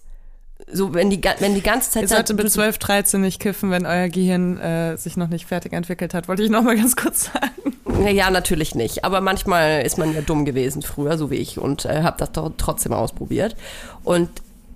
So, 0.73 0.95
wenn 0.95 1.11
die, 1.11 1.21
wenn 1.39 1.55
die 1.55 1.63
ganze 1.63 1.91
Zeit 1.91 2.03
Ihr 2.03 2.09
solltet 2.09 2.37
mit 2.37 2.51
12, 2.51 2.79
13 2.79 3.21
nicht 3.21 3.41
kiffen, 3.41 3.71
wenn 3.71 3.87
euer 3.87 4.09
Gehirn 4.09 4.59
äh, 4.59 4.97
sich 4.97 5.17
noch 5.17 5.29
nicht 5.29 5.47
fertig 5.47 5.73
entwickelt 5.73 6.13
hat. 6.15 6.29
Wollte 6.29 6.43
ich 6.43 6.51
noch 6.51 6.63
mal 6.63 6.77
ganz 6.77 6.97
kurz 6.97 7.31
sagen. 7.33 8.09
Ja, 8.11 8.31
natürlich 8.31 8.75
nicht. 8.75 9.05
Aber 9.05 9.21
manchmal 9.21 9.83
ist 9.83 9.97
man 9.97 10.13
ja 10.13 10.23
dumm 10.23 10.45
gewesen 10.45 10.83
früher, 10.83 11.19
so 11.19 11.31
wie 11.31 11.37
ich, 11.37 11.59
und 11.59 11.85
äh, 11.85 12.03
habe 12.03 12.17
das 12.19 12.33
doch 12.33 12.51
trotzdem 12.57 12.93
ausprobiert. 12.93 13.55
Und 14.03 14.31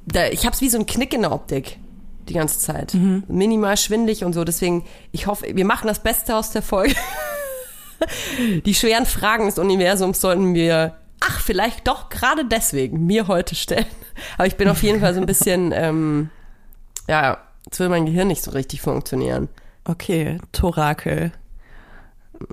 da, 0.07 0.27
ich 0.27 0.47
habe 0.47 0.55
es 0.55 0.61
wie 0.61 0.69
so 0.69 0.79
ein 0.79 0.87
Knick 0.87 1.13
in 1.13 1.23
der 1.23 1.33
Optik 1.33 1.79
die 2.29 2.35
ganze 2.35 2.59
Zeit. 2.59 2.95
Minimal 3.29 3.77
schwindig 3.77 4.25
und 4.25 4.33
so. 4.33 4.45
Deswegen, 4.45 4.85
ich 5.13 5.27
hoffe, 5.27 5.47
wir 5.55 5.65
machen 5.65 5.87
das 5.87 6.03
Beste 6.03 6.37
aus 6.37 6.51
der 6.51 6.63
Folge. 6.63 6.95
die 8.65 8.75
schweren 8.75 9.07
Fragen 9.07 9.47
des 9.47 9.59
Universums 9.59 10.21
sollten 10.21 10.55
wir, 10.55 10.97
ach, 11.21 11.41
vielleicht 11.41 11.87
doch 11.87 12.09
gerade 12.09 12.45
deswegen 12.45 13.07
mir 13.07 13.29
heute 13.29 13.55
stellen. 13.55 13.87
Aber 14.37 14.47
ich 14.47 14.57
bin 14.57 14.69
auf 14.69 14.83
jeden 14.83 15.01
Fall 15.01 15.15
so 15.15 15.21
ein 15.21 15.27
bisschen, 15.27 15.73
ähm, 15.75 16.31
ja, 17.09 17.39
jetzt 17.65 17.81
will 17.81 17.89
mein 17.89 18.07
Gehirn 18.07 18.29
nicht 18.29 18.43
so 18.43 18.51
richtig 18.53 18.81
funktionieren. 18.81 19.49
Okay, 19.85 20.39
Torakel. 20.53 21.33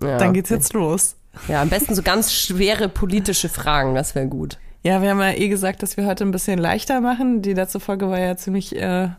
Ja, 0.01 0.17
Dann 0.17 0.33
geht's 0.33 0.49
jetzt 0.49 0.73
los. 0.73 1.15
Ja, 1.47 1.61
am 1.61 1.69
besten 1.69 1.93
so 1.93 2.01
ganz 2.01 2.33
schwere 2.33 2.89
politische 2.89 3.47
Fragen, 3.47 3.93
das 3.93 4.15
wäre 4.15 4.27
gut. 4.27 4.57
Ja, 4.83 5.01
wir 5.01 5.09
haben 5.09 5.19
ja 5.19 5.31
eh 5.31 5.49
gesagt, 5.49 5.83
dass 5.83 5.97
wir 5.97 6.05
heute 6.05 6.23
ein 6.23 6.31
bisschen 6.31 6.57
leichter 6.57 7.01
machen. 7.01 7.41
Die 7.41 7.53
letzte 7.53 7.79
Folge 7.79 8.09
war 8.09 8.19
ja 8.19 8.37
ziemlich 8.37 8.75
äh, 8.75 9.09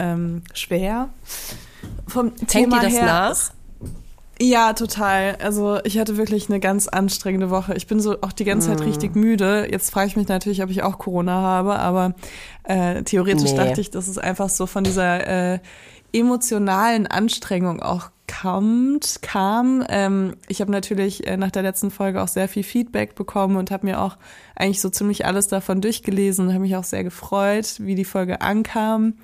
ähm, 0.00 0.42
schwer. 0.54 1.10
Vom 2.08 2.28
Hängt 2.28 2.48
Thema 2.48 2.80
dir 2.80 2.86
das 2.86 2.92
her. 2.94 3.04
nach? 3.06 3.36
Ja, 4.42 4.72
total. 4.72 5.36
Also 5.42 5.80
ich 5.84 5.98
hatte 5.98 6.16
wirklich 6.16 6.48
eine 6.48 6.60
ganz 6.60 6.88
anstrengende 6.88 7.50
Woche. 7.50 7.74
Ich 7.74 7.86
bin 7.86 8.00
so 8.00 8.16
auch 8.22 8.32
die 8.32 8.44
ganze 8.44 8.70
Mm. 8.70 8.78
Zeit 8.78 8.86
richtig 8.86 9.14
müde. 9.14 9.68
Jetzt 9.70 9.90
frage 9.90 10.06
ich 10.06 10.16
mich 10.16 10.28
natürlich, 10.28 10.62
ob 10.62 10.70
ich 10.70 10.82
auch 10.82 10.96
Corona 10.98 11.32
habe, 11.42 11.78
aber 11.78 12.14
äh, 12.64 13.02
theoretisch 13.02 13.50
Nee. 13.52 13.56
dachte 13.58 13.82
ich, 13.82 13.90
dass 13.90 14.08
es 14.08 14.16
einfach 14.16 14.48
so 14.48 14.66
von 14.66 14.82
dieser 14.82 15.54
äh, 15.54 15.58
emotionalen 16.14 17.06
Anstrengung 17.06 17.82
auch 17.82 18.10
kommt, 18.40 19.18
kam. 19.22 19.84
Ähm, 19.88 20.36
ich 20.48 20.60
habe 20.60 20.70
natürlich 20.70 21.26
äh, 21.26 21.36
nach 21.36 21.50
der 21.50 21.62
letzten 21.62 21.90
Folge 21.90 22.22
auch 22.22 22.28
sehr 22.28 22.48
viel 22.48 22.62
Feedback 22.62 23.14
bekommen 23.16 23.56
und 23.56 23.70
habe 23.70 23.86
mir 23.86 24.00
auch 24.00 24.16
eigentlich 24.56 24.80
so 24.80 24.88
ziemlich 24.88 25.26
alles 25.26 25.48
davon 25.48 25.80
durchgelesen 25.80 26.46
und 26.46 26.52
habe 26.54 26.62
mich 26.62 26.76
auch 26.76 26.84
sehr 26.84 27.04
gefreut, 27.04 27.74
wie 27.78 27.94
die 27.94 28.04
Folge 28.04 28.40
ankam. 28.40 29.14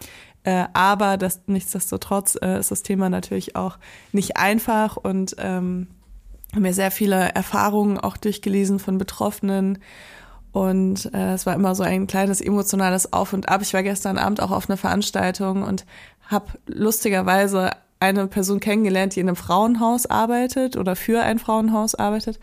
Äh, 0.46 0.66
aber 0.74 1.16
das, 1.16 1.40
nichtsdestotrotz 1.46 2.38
äh, 2.40 2.60
ist 2.60 2.70
das 2.70 2.84
Thema 2.84 3.10
natürlich 3.10 3.56
auch 3.56 3.78
nicht 4.12 4.36
einfach 4.36 4.96
und 4.96 5.34
ähm, 5.40 5.88
mir 6.54 6.72
sehr 6.72 6.92
viele 6.92 7.34
Erfahrungen 7.34 7.98
auch 7.98 8.16
durchgelesen 8.16 8.78
von 8.78 8.96
Betroffenen. 8.96 9.80
Und 10.52 11.12
äh, 11.12 11.32
es 11.34 11.46
war 11.46 11.54
immer 11.54 11.74
so 11.74 11.82
ein 11.82 12.06
kleines 12.06 12.40
emotionales 12.40 13.12
Auf 13.12 13.32
und 13.32 13.48
Ab. 13.48 13.60
Ich 13.60 13.74
war 13.74 13.82
gestern 13.82 14.18
Abend 14.18 14.40
auch 14.40 14.52
auf 14.52 14.70
einer 14.70 14.76
Veranstaltung 14.76 15.64
und 15.64 15.84
habe 16.28 16.46
lustigerweise 16.68 17.72
eine 17.98 18.28
Person 18.28 18.60
kennengelernt, 18.60 19.16
die 19.16 19.20
in 19.20 19.28
einem 19.28 19.34
Frauenhaus 19.34 20.06
arbeitet 20.06 20.76
oder 20.76 20.94
für 20.94 21.22
ein 21.22 21.40
Frauenhaus 21.40 21.96
arbeitet. 21.96 22.38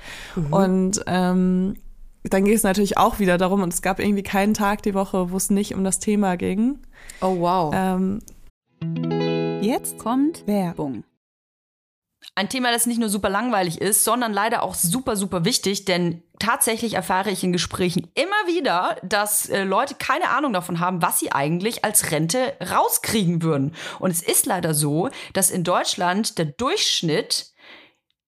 Und 0.52 1.02
ähm, 1.08 1.76
dann 2.24 2.44
ging 2.44 2.54
es 2.54 2.64
natürlich 2.64 2.98
auch 2.98 3.20
wieder 3.20 3.38
darum, 3.38 3.62
und 3.62 3.74
es 3.74 3.82
gab 3.82 4.00
irgendwie 4.00 4.24
keinen 4.24 4.54
Tag 4.54 4.82
die 4.84 4.94
Woche, 4.94 5.32
wo 5.32 5.38
es 5.38 5.50
nicht 5.50 5.74
um 5.74 5.84
das 5.84 6.00
Thema 6.00 6.36
ging. 6.36 6.80
Oh, 7.22 7.40
wow. 7.40 7.74
Ähm, 7.74 8.20
Jetzt 9.62 9.98
kommt 9.98 10.46
Werbung. 10.46 11.04
Ein 12.36 12.50
Thema, 12.50 12.72
das 12.72 12.86
nicht 12.86 13.00
nur 13.00 13.10
super 13.10 13.30
langweilig 13.30 13.80
ist, 13.80 14.04
sondern 14.04 14.34
leider 14.34 14.64
auch 14.64 14.76
super, 14.76 15.16
super 15.16 15.46
wichtig, 15.46 15.86
denn 15.86 16.24
tatsächlich 16.40 16.96
erfahre 16.96 17.32
ich 17.32 17.44
in 17.44 17.54
Gesprächen 17.54 18.12
immer 18.16 18.48
wieder, 18.48 18.98
dass 19.04 19.48
äh, 19.50 19.64
Leute 19.64 19.96
keine 19.96 20.30
Ahnung 20.30 20.52
davon 20.52 20.80
haben, 20.80 21.02
was 21.02 21.20
sie 21.20 21.32
eigentlich 21.32 21.86
als 21.86 22.12
Rente 22.12 22.54
rauskriegen 22.72 23.42
würden. 23.42 23.76
Und 24.00 24.12
es 24.12 24.22
ist 24.22 24.46
leider 24.46 24.74
so, 24.74 25.10
dass 25.34 25.50
in 25.52 25.64
Deutschland 25.64 26.38
der 26.38 26.46
Durchschnitt 26.46 27.54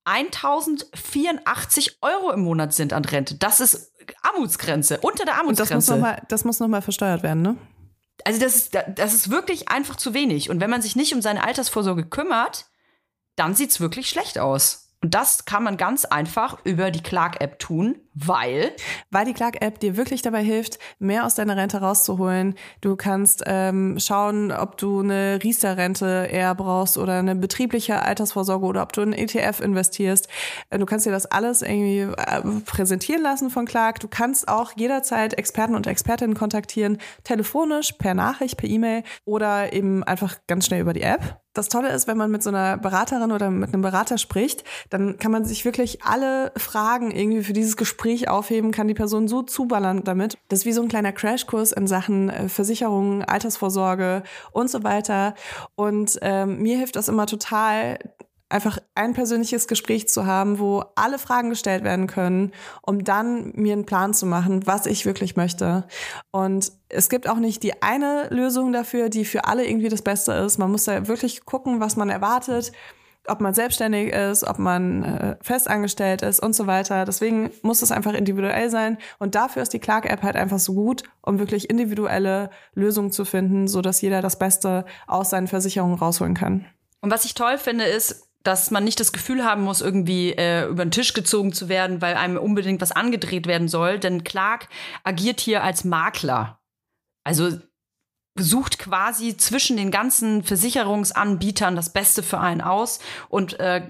1084 0.05 1.97
Euro 2.01 2.31
im 2.31 2.41
Monat 2.41 2.73
sind 2.73 2.93
an 2.93 3.03
Rente. 3.05 3.35
Das 3.35 3.59
ist 3.59 3.91
Armutsgrenze, 4.21 4.99
unter 5.01 5.25
der 5.25 5.33
und 5.45 5.59
das 5.59 5.71
muss 5.71 5.89
Armutsgrenze. 5.89 5.91
nochmal, 5.93 6.21
das 6.29 6.45
muss 6.45 6.59
noch 6.59 6.67
mal 6.67 6.81
versteuert 6.81 7.23
werden, 7.23 7.41
ne? 7.41 7.57
Also 8.25 8.39
das 8.39 8.55
ist, 8.55 8.77
das 8.95 9.13
ist 9.13 9.29
wirklich 9.29 9.69
einfach 9.69 9.95
zu 9.95 10.13
wenig. 10.13 10.49
Und 10.49 10.59
wenn 10.59 10.69
man 10.69 10.81
sich 10.81 10.95
nicht 10.95 11.13
um 11.13 11.21
seine 11.21 11.43
Altersvorsorge 11.43 12.07
kümmert, 12.07 12.65
dann 13.35 13.55
sieht's 13.55 13.79
wirklich 13.79 14.09
schlecht 14.09 14.39
aus. 14.39 14.84
Und 15.05 15.13
das 15.13 15.45
kann 15.45 15.61
man 15.61 15.77
ganz 15.77 16.03
einfach 16.05 16.57
über 16.63 16.89
die 16.89 17.03
Clark-App 17.03 17.59
tun, 17.59 17.99
weil 18.15 18.71
Weil 19.11 19.25
die 19.25 19.33
Clark-App 19.33 19.79
dir 19.79 19.97
wirklich 19.97 20.23
dabei 20.23 20.43
hilft, 20.43 20.79
mehr 20.97 21.27
aus 21.27 21.35
deiner 21.35 21.55
Rente 21.55 21.77
rauszuholen. 21.77 22.55
Du 22.81 22.95
kannst 22.95 23.43
ähm, 23.45 23.99
schauen, 23.99 24.51
ob 24.51 24.77
du 24.79 25.01
eine 25.01 25.37
Riester-Rente 25.43 26.27
eher 26.31 26.55
brauchst 26.55 26.97
oder 26.97 27.19
eine 27.19 27.35
betriebliche 27.35 28.01
Altersvorsorge 28.01 28.65
oder 28.65 28.81
ob 28.81 28.93
du 28.93 29.01
in 29.01 29.13
ETF 29.13 29.59
investierst. 29.59 30.27
Äh, 30.71 30.79
Du 30.79 30.87
kannst 30.87 31.05
dir 31.05 31.11
das 31.11 31.27
alles 31.27 31.61
irgendwie 31.61 31.99
äh, 31.99 32.41
präsentieren 32.65 33.21
lassen 33.21 33.51
von 33.51 33.67
Clark. 33.67 33.99
Du 33.99 34.07
kannst 34.07 34.47
auch 34.47 34.71
jederzeit 34.75 35.35
Experten 35.35 35.75
und 35.75 35.85
Expertinnen 35.85 36.35
kontaktieren, 36.35 36.97
telefonisch, 37.23 37.91
per 37.91 38.15
Nachricht, 38.15 38.57
per 38.57 38.67
E-Mail 38.67 39.03
oder 39.23 39.71
eben 39.71 40.03
einfach 40.03 40.37
ganz 40.47 40.65
schnell 40.65 40.81
über 40.81 40.93
die 40.93 41.03
App. 41.03 41.44
Das 41.55 41.69
Tolle 41.69 41.89
ist, 41.89 42.05
wenn 42.05 42.17
man 42.17 42.29
mit 42.29 42.43
so 42.43 42.49
einer 42.49 42.77
Beraterin 42.77 43.31
oder 43.31 43.49
mit 43.49 43.73
einem 43.73 43.81
Berater 43.81 44.17
spricht, 44.17 44.65
dann 44.89 45.17
kann 45.17 45.31
man 45.31 45.45
sich 45.45 45.63
wirklich 45.63 46.03
alle 46.03 46.51
Fragen 46.57 47.11
irgendwie 47.11 47.43
für 47.43 47.53
dieses 47.53 47.77
Gespräch 47.77 48.29
aufheben, 48.29 48.71
kann 48.71 48.89
die 48.89 48.93
Person 48.93 49.29
so 49.29 49.41
zuballern 49.41 50.03
damit. 50.03 50.37
Das 50.49 50.59
ist 50.59 50.65
wie 50.65 50.73
so 50.73 50.81
ein 50.81 50.89
kleiner 50.89 51.13
Crashkurs 51.13 51.71
in 51.71 51.87
Sachen 51.87 52.29
äh, 52.29 52.49
Versicherungen, 52.49 53.23
Altersvorsorge 53.23 54.23
und 54.51 54.69
so 54.69 54.83
weiter. 54.83 55.33
Und 55.75 56.19
ähm, 56.21 56.61
mir 56.61 56.77
hilft 56.77 56.97
das 56.97 57.07
immer 57.07 57.25
total, 57.25 57.99
einfach 58.55 58.79
ein 58.95 59.13
persönliches 59.13 59.67
Gespräch 59.67 60.07
zu 60.07 60.25
haben, 60.25 60.59
wo 60.59 60.85
alle 60.95 61.19
Fragen 61.19 61.49
gestellt 61.49 61.83
werden 61.83 62.07
können, 62.07 62.53
um 62.81 63.03
dann 63.03 63.51
mir 63.53 63.73
einen 63.73 63.85
Plan 63.85 64.13
zu 64.13 64.25
machen, 64.25 64.65
was 64.65 64.85
ich 64.85 65.05
wirklich 65.05 65.35
möchte. 65.35 65.85
Und 66.31 66.71
es 66.87 67.09
gibt 67.09 67.27
auch 67.27 67.37
nicht 67.37 67.63
die 67.63 67.81
eine 67.83 68.29
Lösung 68.29 68.71
dafür, 68.71 69.09
die 69.09 69.25
für 69.25 69.43
alle 69.43 69.67
irgendwie 69.67 69.89
das 69.89 70.01
Beste 70.01 70.31
ist. 70.31 70.57
Man 70.57 70.71
muss 70.71 70.85
da 70.85 71.07
wirklich 71.07 71.43
gucken, 71.43 71.81
was 71.81 71.97
man 71.97 72.09
erwartet, 72.09 72.71
ob 73.27 73.41
man 73.41 73.53
selbstständig 73.53 74.13
ist, 74.13 74.45
ob 74.45 74.57
man 74.57 75.03
äh, 75.03 75.35
festangestellt 75.41 76.21
ist 76.21 76.39
und 76.39 76.55
so 76.55 76.65
weiter. 76.65 77.03
Deswegen 77.03 77.51
muss 77.61 77.81
es 77.81 77.91
einfach 77.91 78.13
individuell 78.13 78.69
sein. 78.69 78.97
Und 79.19 79.35
dafür 79.35 79.63
ist 79.63 79.73
die 79.73 79.79
Clark-App 79.79 80.23
halt 80.23 80.37
einfach 80.37 80.59
so 80.59 80.73
gut, 80.73 81.03
um 81.21 81.39
wirklich 81.39 81.69
individuelle 81.69 82.51
Lösungen 82.73 83.11
zu 83.11 83.25
finden, 83.25 83.67
so 83.67 83.81
dass 83.81 83.99
jeder 83.99 84.21
das 84.21 84.39
Beste 84.39 84.85
aus 85.07 85.31
seinen 85.31 85.47
Versicherungen 85.47 85.97
rausholen 85.97 86.35
kann. 86.35 86.65
Und 87.01 87.11
was 87.11 87.25
ich 87.25 87.35
toll 87.35 87.57
finde, 87.57 87.83
ist, 87.83 88.24
dass 88.45 88.71
man 88.71 88.83
nicht 88.83 88.99
das 88.99 89.11
Gefühl 89.11 89.43
haben 89.43 89.63
muss, 89.63 89.81
irgendwie 89.81 90.31
äh, 90.31 90.67
über 90.67 90.85
den 90.85 90.91
Tisch 90.91 91.13
gezogen 91.13 91.51
zu 91.51 91.67
werden, 91.67 92.01
weil 92.01 92.15
einem 92.15 92.37
unbedingt 92.37 92.81
was 92.81 92.91
angedreht 92.91 93.47
werden 93.47 93.67
soll. 93.67 93.99
Denn 93.99 94.23
Clark 94.23 94.69
agiert 95.03 95.39
hier 95.39 95.63
als 95.63 95.83
Makler. 95.83 96.59
Also 97.23 97.59
sucht 98.37 98.79
quasi 98.79 99.35
zwischen 99.37 99.77
den 99.77 99.91
ganzen 99.91 100.43
Versicherungsanbietern 100.43 101.75
das 101.75 101.91
Beste 101.91 102.21
für 102.21 102.39
einen 102.39 102.61
aus 102.61 102.99
und 103.29 103.59
äh, 103.59 103.89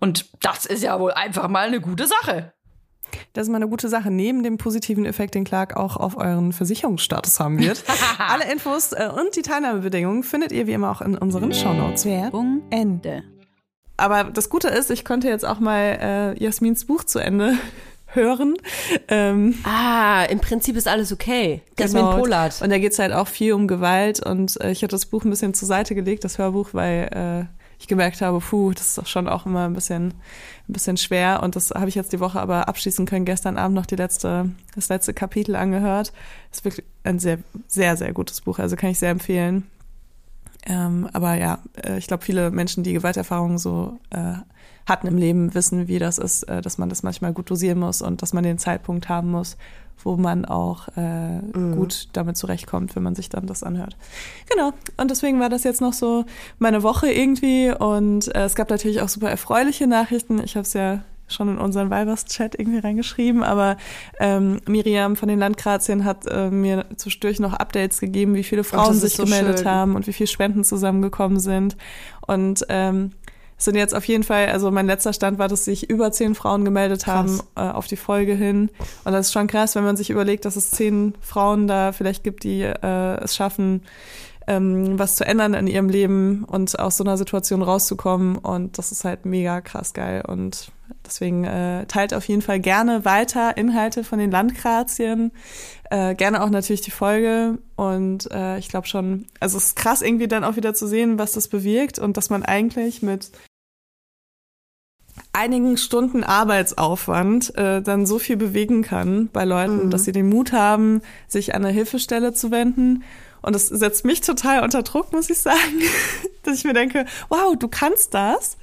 und 0.00 0.30
das 0.40 0.66
ist 0.66 0.82
ja 0.82 0.98
wohl 0.98 1.12
einfach 1.12 1.48
mal 1.48 1.66
eine 1.66 1.80
gute 1.80 2.06
Sache. 2.06 2.52
Das 3.32 3.46
ist 3.46 3.50
mal 3.50 3.56
eine 3.56 3.68
gute 3.68 3.88
Sache, 3.88 4.10
neben 4.10 4.42
dem 4.42 4.58
positiven 4.58 5.04
Effekt, 5.04 5.34
den 5.34 5.44
Clark 5.44 5.76
auch 5.76 5.96
auf 5.96 6.16
euren 6.16 6.52
Versicherungsstatus 6.52 7.40
haben 7.40 7.58
wird. 7.58 7.84
Alle 8.18 8.50
Infos 8.50 8.92
äh, 8.92 9.08
und 9.14 9.36
die 9.36 9.42
Teilnahmebedingungen 9.42 10.22
findet 10.22 10.52
ihr 10.52 10.66
wie 10.66 10.72
immer 10.72 10.90
auch 10.90 11.00
in 11.00 11.16
unseren 11.16 11.52
Shownotes. 11.52 12.04
Werbung 12.04 12.62
Ende. 12.70 13.22
Aber 13.96 14.24
das 14.24 14.48
Gute 14.48 14.68
ist, 14.68 14.90
ich 14.90 15.04
konnte 15.04 15.28
jetzt 15.28 15.44
auch 15.44 15.60
mal 15.60 16.34
äh, 16.38 16.42
Jasmins 16.42 16.86
Buch 16.86 17.04
zu 17.04 17.18
Ende 17.18 17.56
hören. 18.06 18.56
Ähm, 19.08 19.58
Ah, 19.64 20.24
im 20.24 20.40
Prinzip 20.40 20.76
ist 20.76 20.88
alles 20.88 21.12
okay. 21.12 21.62
Jasmin 21.78 22.04
genau. 22.04 22.18
Polat. 22.18 22.60
Und 22.62 22.70
da 22.70 22.78
geht's 22.78 22.98
halt 22.98 23.12
auch 23.12 23.28
viel 23.28 23.52
um 23.52 23.68
Gewalt 23.68 24.24
und 24.24 24.60
äh, 24.60 24.70
ich 24.70 24.82
hatte 24.82 24.92
das 24.92 25.06
Buch 25.06 25.24
ein 25.24 25.30
bisschen 25.30 25.54
zur 25.54 25.68
Seite 25.68 25.94
gelegt, 25.94 26.24
das 26.24 26.38
Hörbuch, 26.38 26.70
weil 26.72 27.48
äh, 27.50 27.61
ich 27.82 27.88
gemerkt 27.88 28.20
habe, 28.20 28.38
puh, 28.38 28.72
das 28.72 28.88
ist 28.88 28.98
doch 28.98 29.06
schon 29.06 29.28
auch 29.28 29.44
immer 29.44 29.66
ein 29.66 29.74
bisschen, 29.74 30.14
ein 30.68 30.72
bisschen 30.72 30.96
schwer. 30.96 31.42
Und 31.42 31.56
das 31.56 31.70
habe 31.70 31.88
ich 31.88 31.94
jetzt 31.94 32.12
die 32.12 32.20
Woche 32.20 32.40
aber 32.40 32.68
abschließen 32.68 33.06
können. 33.06 33.24
Gestern 33.24 33.58
Abend 33.58 33.74
noch 33.74 33.86
die 33.86 33.96
letzte, 33.96 34.50
das 34.74 34.88
letzte 34.88 35.12
Kapitel 35.12 35.56
angehört. 35.56 36.12
Ist 36.50 36.64
wirklich 36.64 36.86
ein 37.04 37.18
sehr, 37.18 37.38
sehr, 37.66 37.96
sehr 37.96 38.12
gutes 38.12 38.40
Buch. 38.40 38.58
Also 38.58 38.76
kann 38.76 38.90
ich 38.90 38.98
sehr 38.98 39.10
empfehlen. 39.10 39.66
Ähm, 40.64 41.08
aber 41.12 41.34
ja, 41.34 41.58
äh, 41.84 41.98
ich 41.98 42.06
glaube, 42.06 42.24
viele 42.24 42.52
Menschen, 42.52 42.84
die 42.84 42.92
Gewalterfahrungen 42.92 43.58
so 43.58 43.98
äh, 44.10 44.34
hatten 44.86 45.08
im 45.08 45.18
Leben, 45.18 45.54
wissen, 45.54 45.88
wie 45.88 45.98
das 45.98 46.18
ist, 46.18 46.44
äh, 46.44 46.62
dass 46.62 46.78
man 46.78 46.88
das 46.88 47.02
manchmal 47.02 47.32
gut 47.32 47.50
dosieren 47.50 47.80
muss 47.80 48.00
und 48.00 48.22
dass 48.22 48.32
man 48.32 48.44
den 48.44 48.58
Zeitpunkt 48.58 49.08
haben 49.08 49.32
muss, 49.32 49.56
wo 50.04 50.16
man 50.16 50.44
auch 50.44 50.88
äh, 50.96 51.40
gut 51.52 52.08
damit 52.12 52.36
zurechtkommt, 52.36 52.96
wenn 52.96 53.02
man 53.02 53.14
sich 53.14 53.28
dann 53.28 53.46
das 53.46 53.62
anhört. 53.62 53.96
Genau. 54.50 54.72
Und 54.96 55.10
deswegen 55.10 55.40
war 55.40 55.48
das 55.48 55.64
jetzt 55.64 55.80
noch 55.80 55.92
so 55.92 56.24
meine 56.58 56.82
Woche 56.82 57.10
irgendwie. 57.10 57.70
Und 57.70 58.34
äh, 58.34 58.44
es 58.44 58.54
gab 58.54 58.70
natürlich 58.70 59.00
auch 59.00 59.08
super 59.08 59.30
erfreuliche 59.30 59.86
Nachrichten. 59.86 60.42
Ich 60.42 60.56
habe 60.56 60.62
es 60.62 60.72
ja 60.72 61.02
schon 61.28 61.48
in 61.48 61.58
unseren 61.58 61.90
Weibers-Chat 61.90 62.58
irgendwie 62.58 62.78
reingeschrieben, 62.78 63.42
aber 63.42 63.76
ähm, 64.20 64.60
Miriam 64.66 65.16
von 65.16 65.28
den 65.28 65.38
Landgrazien 65.38 66.04
hat 66.04 66.26
äh, 66.26 66.50
mir 66.50 66.84
zwischendurch 66.96 67.40
noch 67.40 67.54
Updates 67.54 68.00
gegeben, 68.00 68.34
wie 68.34 68.42
viele 68.42 68.64
Frauen 68.64 68.92
ist 68.92 69.00
sich 69.00 69.14
so 69.14 69.24
gemeldet 69.24 69.60
schön. 69.60 69.68
haben 69.68 69.96
und 69.96 70.06
wie 70.06 70.12
viele 70.12 70.26
Spenden 70.26 70.62
zusammengekommen 70.62 71.40
sind. 71.40 71.76
Und 72.26 72.66
ähm, 72.68 73.12
sind 73.64 73.76
jetzt 73.76 73.94
auf 73.94 74.04
jeden 74.04 74.24
Fall, 74.24 74.46
also 74.48 74.70
mein 74.70 74.86
letzter 74.86 75.12
Stand 75.12 75.38
war, 75.38 75.48
dass 75.48 75.64
sich 75.64 75.88
über 75.88 76.12
zehn 76.12 76.34
Frauen 76.34 76.64
gemeldet 76.64 77.06
haben 77.06 77.40
äh, 77.56 77.60
auf 77.60 77.86
die 77.86 77.96
Folge 77.96 78.34
hin. 78.34 78.70
Und 79.04 79.12
das 79.12 79.26
ist 79.26 79.32
schon 79.32 79.46
krass, 79.46 79.74
wenn 79.74 79.84
man 79.84 79.96
sich 79.96 80.10
überlegt, 80.10 80.44
dass 80.44 80.56
es 80.56 80.70
zehn 80.70 81.14
Frauen 81.20 81.66
da 81.66 81.92
vielleicht 81.92 82.24
gibt, 82.24 82.44
die 82.44 82.62
äh, 82.62 83.22
es 83.22 83.36
schaffen, 83.36 83.82
ähm, 84.46 84.98
was 84.98 85.16
zu 85.16 85.24
ändern 85.24 85.54
in 85.54 85.66
ihrem 85.66 85.88
Leben 85.88 86.44
und 86.44 86.78
aus 86.78 86.96
so 86.96 87.04
einer 87.04 87.16
Situation 87.16 87.62
rauszukommen. 87.62 88.36
Und 88.36 88.78
das 88.78 88.92
ist 88.92 89.04
halt 89.04 89.24
mega 89.26 89.60
krass 89.60 89.92
geil. 89.92 90.22
Und 90.26 90.72
deswegen 91.06 91.44
äh, 91.44 91.86
teilt 91.86 92.14
auf 92.14 92.26
jeden 92.26 92.42
Fall 92.42 92.60
gerne 92.60 93.04
weiter 93.04 93.56
Inhalte 93.56 94.04
von 94.04 94.18
den 94.18 94.30
Landgrazien. 94.30 95.32
Äh, 95.90 96.14
gerne 96.14 96.42
auch 96.42 96.50
natürlich 96.50 96.80
die 96.80 96.90
Folge. 96.90 97.58
Und 97.76 98.30
äh, 98.32 98.58
ich 98.58 98.68
glaube 98.68 98.86
schon, 98.86 99.26
also 99.40 99.58
es 99.58 99.66
ist 99.66 99.76
krass 99.76 100.02
irgendwie 100.02 100.28
dann 100.28 100.44
auch 100.44 100.56
wieder 100.56 100.74
zu 100.74 100.86
sehen, 100.86 101.18
was 101.18 101.32
das 101.32 101.48
bewirkt 101.48 101.98
und 101.98 102.16
dass 102.16 102.30
man 102.30 102.42
eigentlich 102.42 103.02
mit 103.02 103.30
einigen 105.32 105.76
Stunden 105.76 106.24
Arbeitsaufwand 106.24 107.56
äh, 107.56 107.80
dann 107.80 108.06
so 108.06 108.18
viel 108.18 108.36
bewegen 108.36 108.82
kann 108.82 109.28
bei 109.32 109.44
Leuten, 109.44 109.90
dass 109.90 110.04
sie 110.04 110.12
den 110.12 110.28
Mut 110.28 110.52
haben, 110.52 111.00
sich 111.26 111.54
an 111.54 111.64
eine 111.64 111.72
Hilfestelle 111.72 112.34
zu 112.34 112.50
wenden. 112.50 113.02
Und 113.40 113.54
das 113.54 113.66
setzt 113.66 114.04
mich 114.04 114.20
total 114.20 114.62
unter 114.62 114.82
Druck, 114.82 115.12
muss 115.12 115.30
ich 115.30 115.38
sagen, 115.38 115.80
dass 116.42 116.58
ich 116.58 116.64
mir 116.64 116.74
denke, 116.74 117.06
wow, 117.28 117.56
du 117.58 117.68
kannst 117.68 118.14
das. 118.14 118.56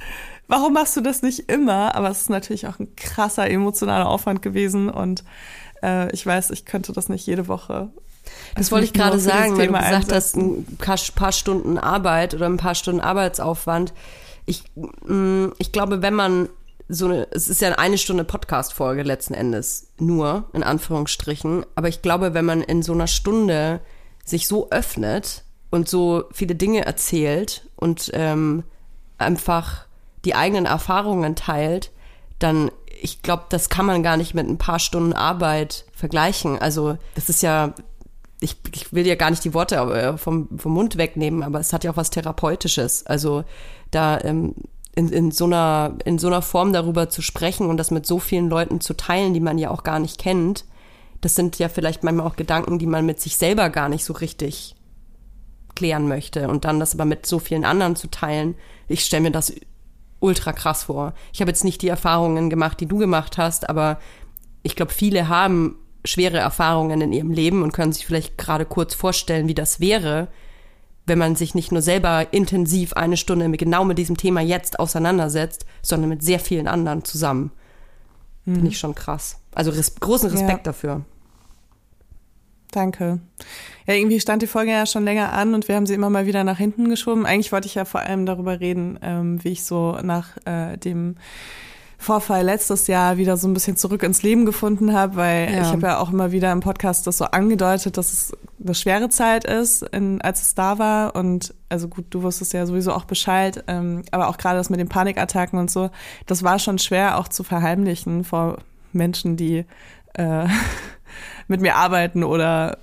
Warum 0.47 0.73
machst 0.73 0.95
du 0.95 1.01
das 1.01 1.21
nicht 1.21 1.51
immer? 1.51 1.95
Aber 1.95 2.09
es 2.09 2.21
ist 2.21 2.29
natürlich 2.29 2.67
auch 2.67 2.79
ein 2.79 2.95
krasser 2.95 3.49
emotionaler 3.49 4.07
Aufwand 4.07 4.41
gewesen 4.41 4.89
und 4.89 5.23
äh, 5.83 6.11
ich 6.13 6.25
weiß, 6.25 6.51
ich 6.51 6.65
könnte 6.65 6.93
das 6.93 7.09
nicht 7.09 7.25
jede 7.25 7.47
Woche. 7.47 7.89
Das 8.55 8.71
wollte 8.71 8.85
ich 8.85 8.93
gerade 8.93 9.19
sagen, 9.19 9.57
weil 9.57 9.67
du 9.67 9.73
gesagt 9.73 10.11
hast, 10.11 10.35
ein 10.35 10.65
paar, 11.15 11.31
Stunden 11.31 11.77
Arbeit 11.77 12.33
oder 12.33 12.45
ein 12.45 12.57
paar 12.57 12.75
Stunden 12.75 13.01
Arbeitsaufwand. 13.01 13.93
Ich, 14.45 14.63
mh, 14.75 15.51
ich 15.57 15.71
glaube, 15.71 16.01
wenn 16.01 16.13
man 16.13 16.49
so 16.89 17.05
eine, 17.05 17.27
es 17.31 17.47
ist 17.47 17.61
ja 17.61 17.71
eine 17.73 17.99
Stunde 17.99 18.23
Podcast-Folge 18.23 19.03
letzten 19.03 19.35
Endes, 19.35 19.91
nur, 19.99 20.49
in 20.53 20.63
Anführungsstrichen. 20.63 21.63
Aber 21.75 21.87
ich 21.87 22.01
glaube, 22.01 22.33
wenn 22.33 22.45
man 22.45 22.61
in 22.61 22.81
so 22.81 22.93
einer 22.93 23.07
Stunde 23.07 23.79
sich 24.25 24.47
so 24.47 24.71
öffnet 24.71 25.43
und 25.69 25.87
so 25.87 26.23
viele 26.31 26.55
Dinge 26.55 26.85
erzählt 26.85 27.69
und 27.75 28.09
ähm, 28.13 28.63
einfach 29.19 29.85
die 30.25 30.33
eigenen 30.33 30.65
Erfahrungen 30.65 31.35
teilt, 31.35 31.91
dann, 32.39 32.71
ich 33.01 33.21
glaube, 33.21 33.43
das 33.49 33.69
kann 33.69 33.85
man 33.85 34.01
gar 34.01 34.17
nicht 34.17 34.33
mit 34.33 34.47
ein 34.47 34.57
paar 34.57 34.79
Stunden 34.79 35.13
Arbeit 35.13 35.85
vergleichen. 35.93 36.57
Also, 36.57 36.97
das 37.13 37.29
ist 37.29 37.43
ja, 37.43 37.75
ich, 38.41 38.57
ich 38.73 38.93
will 38.93 39.05
ja 39.05 39.15
gar 39.15 39.29
nicht 39.29 39.43
die 39.43 39.53
Worte 39.53 39.75
äh, 39.75 40.17
vom, 40.17 40.57
vom 40.57 40.73
Mund 40.73 40.97
wegnehmen, 40.97 41.43
aber 41.43 41.59
es 41.59 41.71
hat 41.71 41.83
ja 41.83 41.91
auch 41.91 41.97
was 41.97 42.09
Therapeutisches. 42.09 43.05
Also, 43.05 43.43
da 43.91 44.19
ähm, 44.21 44.55
in, 44.95 45.09
in, 45.09 45.31
so 45.31 45.45
einer, 45.45 45.95
in 46.05 46.19
so 46.19 46.27
einer 46.27 46.41
Form 46.41 46.73
darüber 46.73 47.09
zu 47.09 47.21
sprechen 47.21 47.67
und 47.67 47.77
das 47.77 47.91
mit 47.91 48.05
so 48.05 48.19
vielen 48.19 48.49
Leuten 48.49 48.81
zu 48.81 48.95
teilen, 48.95 49.33
die 49.33 49.39
man 49.39 49.57
ja 49.57 49.69
auch 49.69 49.83
gar 49.83 49.99
nicht 49.99 50.17
kennt, 50.17 50.65
das 51.21 51.35
sind 51.35 51.59
ja 51.59 51.69
vielleicht 51.69 52.03
manchmal 52.03 52.27
auch 52.27 52.35
Gedanken, 52.35 52.79
die 52.79 52.87
man 52.87 53.05
mit 53.05 53.19
sich 53.19 53.37
selber 53.37 53.69
gar 53.69 53.89
nicht 53.89 54.05
so 54.05 54.13
richtig 54.13 54.75
klären 55.75 56.07
möchte. 56.07 56.47
Und 56.47 56.65
dann 56.65 56.79
das 56.79 56.93
aber 56.93 57.05
mit 57.05 57.25
so 57.25 57.39
vielen 57.39 57.65
anderen 57.65 57.95
zu 57.95 58.09
teilen, 58.09 58.55
ich 58.87 59.05
stelle 59.05 59.23
mir 59.23 59.31
das 59.31 59.53
ultra 60.19 60.53
krass 60.53 60.83
vor. 60.83 61.13
Ich 61.33 61.41
habe 61.41 61.51
jetzt 61.51 61.63
nicht 61.63 61.81
die 61.81 61.87
Erfahrungen 61.87 62.49
gemacht, 62.49 62.79
die 62.79 62.85
du 62.85 62.97
gemacht 62.97 63.37
hast, 63.37 63.69
aber 63.69 63.99
ich 64.63 64.75
glaube, 64.75 64.91
viele 64.91 65.29
haben 65.29 65.75
schwere 66.05 66.37
Erfahrungen 66.37 67.01
in 67.01 67.13
ihrem 67.13 67.31
Leben 67.31 67.63
und 67.63 67.73
können 67.73 67.93
sich 67.93 68.05
vielleicht 68.05 68.37
gerade 68.37 68.65
kurz 68.65 68.93
vorstellen, 68.93 69.47
wie 69.47 69.55
das 69.55 69.79
wäre, 69.79 70.29
wenn 71.05 71.17
man 71.17 71.35
sich 71.35 71.55
nicht 71.55 71.71
nur 71.71 71.81
selber 71.81 72.27
intensiv 72.31 72.93
eine 72.93 73.17
Stunde 73.17 73.47
mit, 73.47 73.59
genau 73.59 73.83
mit 73.83 73.97
diesem 73.97 74.17
Thema 74.17 74.41
jetzt 74.41 74.79
auseinandersetzt, 74.79 75.65
sondern 75.81 76.09
mit 76.09 76.23
sehr 76.23 76.39
vielen 76.39 76.67
anderen 76.67 77.03
zusammen. 77.03 77.51
Finde 78.45 78.67
ich 78.67 78.79
schon 78.79 78.95
krass. 78.95 79.37
Also 79.53 79.69
res 79.71 79.95
großen 79.99 80.29
Respekt 80.29 80.49
Ja. 80.51 80.63
dafür. 80.63 81.01
Danke. 82.71 83.19
Ja, 83.87 83.95
irgendwie 83.95 84.19
stand 84.19 84.41
die 84.43 84.47
Folge 84.47 84.71
ja 84.71 84.85
schon 84.85 85.03
länger 85.03 85.33
an 85.33 85.55
und 85.55 85.67
wir 85.67 85.75
haben 85.75 85.87
sie 85.87 85.95
immer 85.95 86.09
mal 86.11 86.27
wieder 86.27 86.43
nach 86.43 86.57
hinten 86.59 86.87
geschoben. 86.89 87.25
Eigentlich 87.25 87.51
wollte 87.51 87.67
ich 87.67 87.75
ja 87.75 87.85
vor 87.85 88.01
allem 88.01 88.25
darüber 88.27 88.59
reden, 88.59 88.99
ähm, 89.01 89.43
wie 89.43 89.49
ich 89.49 89.63
so 89.63 89.97
nach 90.03 90.37
äh, 90.45 90.77
dem 90.77 91.15
Vorfall 92.01 92.45
letztes 92.45 92.87
Jahr 92.87 93.17
wieder 93.17 93.35
so 93.35 93.45
ein 93.47 93.53
bisschen 93.53 93.75
zurück 93.75 94.03
ins 94.03 94.23
Leben 94.23 94.45
gefunden 94.45 94.93
habe, 94.93 95.17
weil 95.17 95.51
Ja. 95.53 95.61
ich 95.63 95.67
habe 95.67 95.81
ja 95.85 95.99
auch 95.99 96.11
immer 96.13 96.31
wieder 96.31 96.49
im 96.53 96.61
Podcast 96.61 97.05
das 97.05 97.17
so 97.17 97.25
angedeutet, 97.25 97.97
dass 97.97 98.13
es 98.13 98.31
eine 98.63 98.73
schwere 98.73 99.09
Zeit 99.09 99.43
ist, 99.43 99.81
in, 99.83 100.21
als 100.21 100.41
es 100.41 100.55
da 100.55 100.79
war. 100.79 101.13
Und 101.15 101.53
also 101.67 101.89
gut, 101.89 102.05
du 102.11 102.23
wusstest 102.23 102.53
ja 102.53 102.65
sowieso 102.65 102.93
auch 102.93 103.03
Bescheid, 103.03 103.65
ähm, 103.67 104.03
aber 104.11 104.29
auch 104.29 104.37
gerade 104.37 104.57
das 104.57 104.69
mit 104.69 104.79
den 104.79 104.87
Panikattacken 104.87 105.59
und 105.59 105.69
so, 105.69 105.89
das 106.25 106.41
war 106.41 106.57
schon 106.57 106.79
schwer 106.79 107.17
auch 107.19 107.27
zu 107.27 107.43
verheimlichen 107.43 108.23
vor 108.23 108.59
Menschen, 108.93 109.35
die 109.35 109.65
äh, 110.13 110.47
mit 111.49 111.59
mir 111.59 111.75
arbeiten 111.75 112.23
oder 112.23 112.77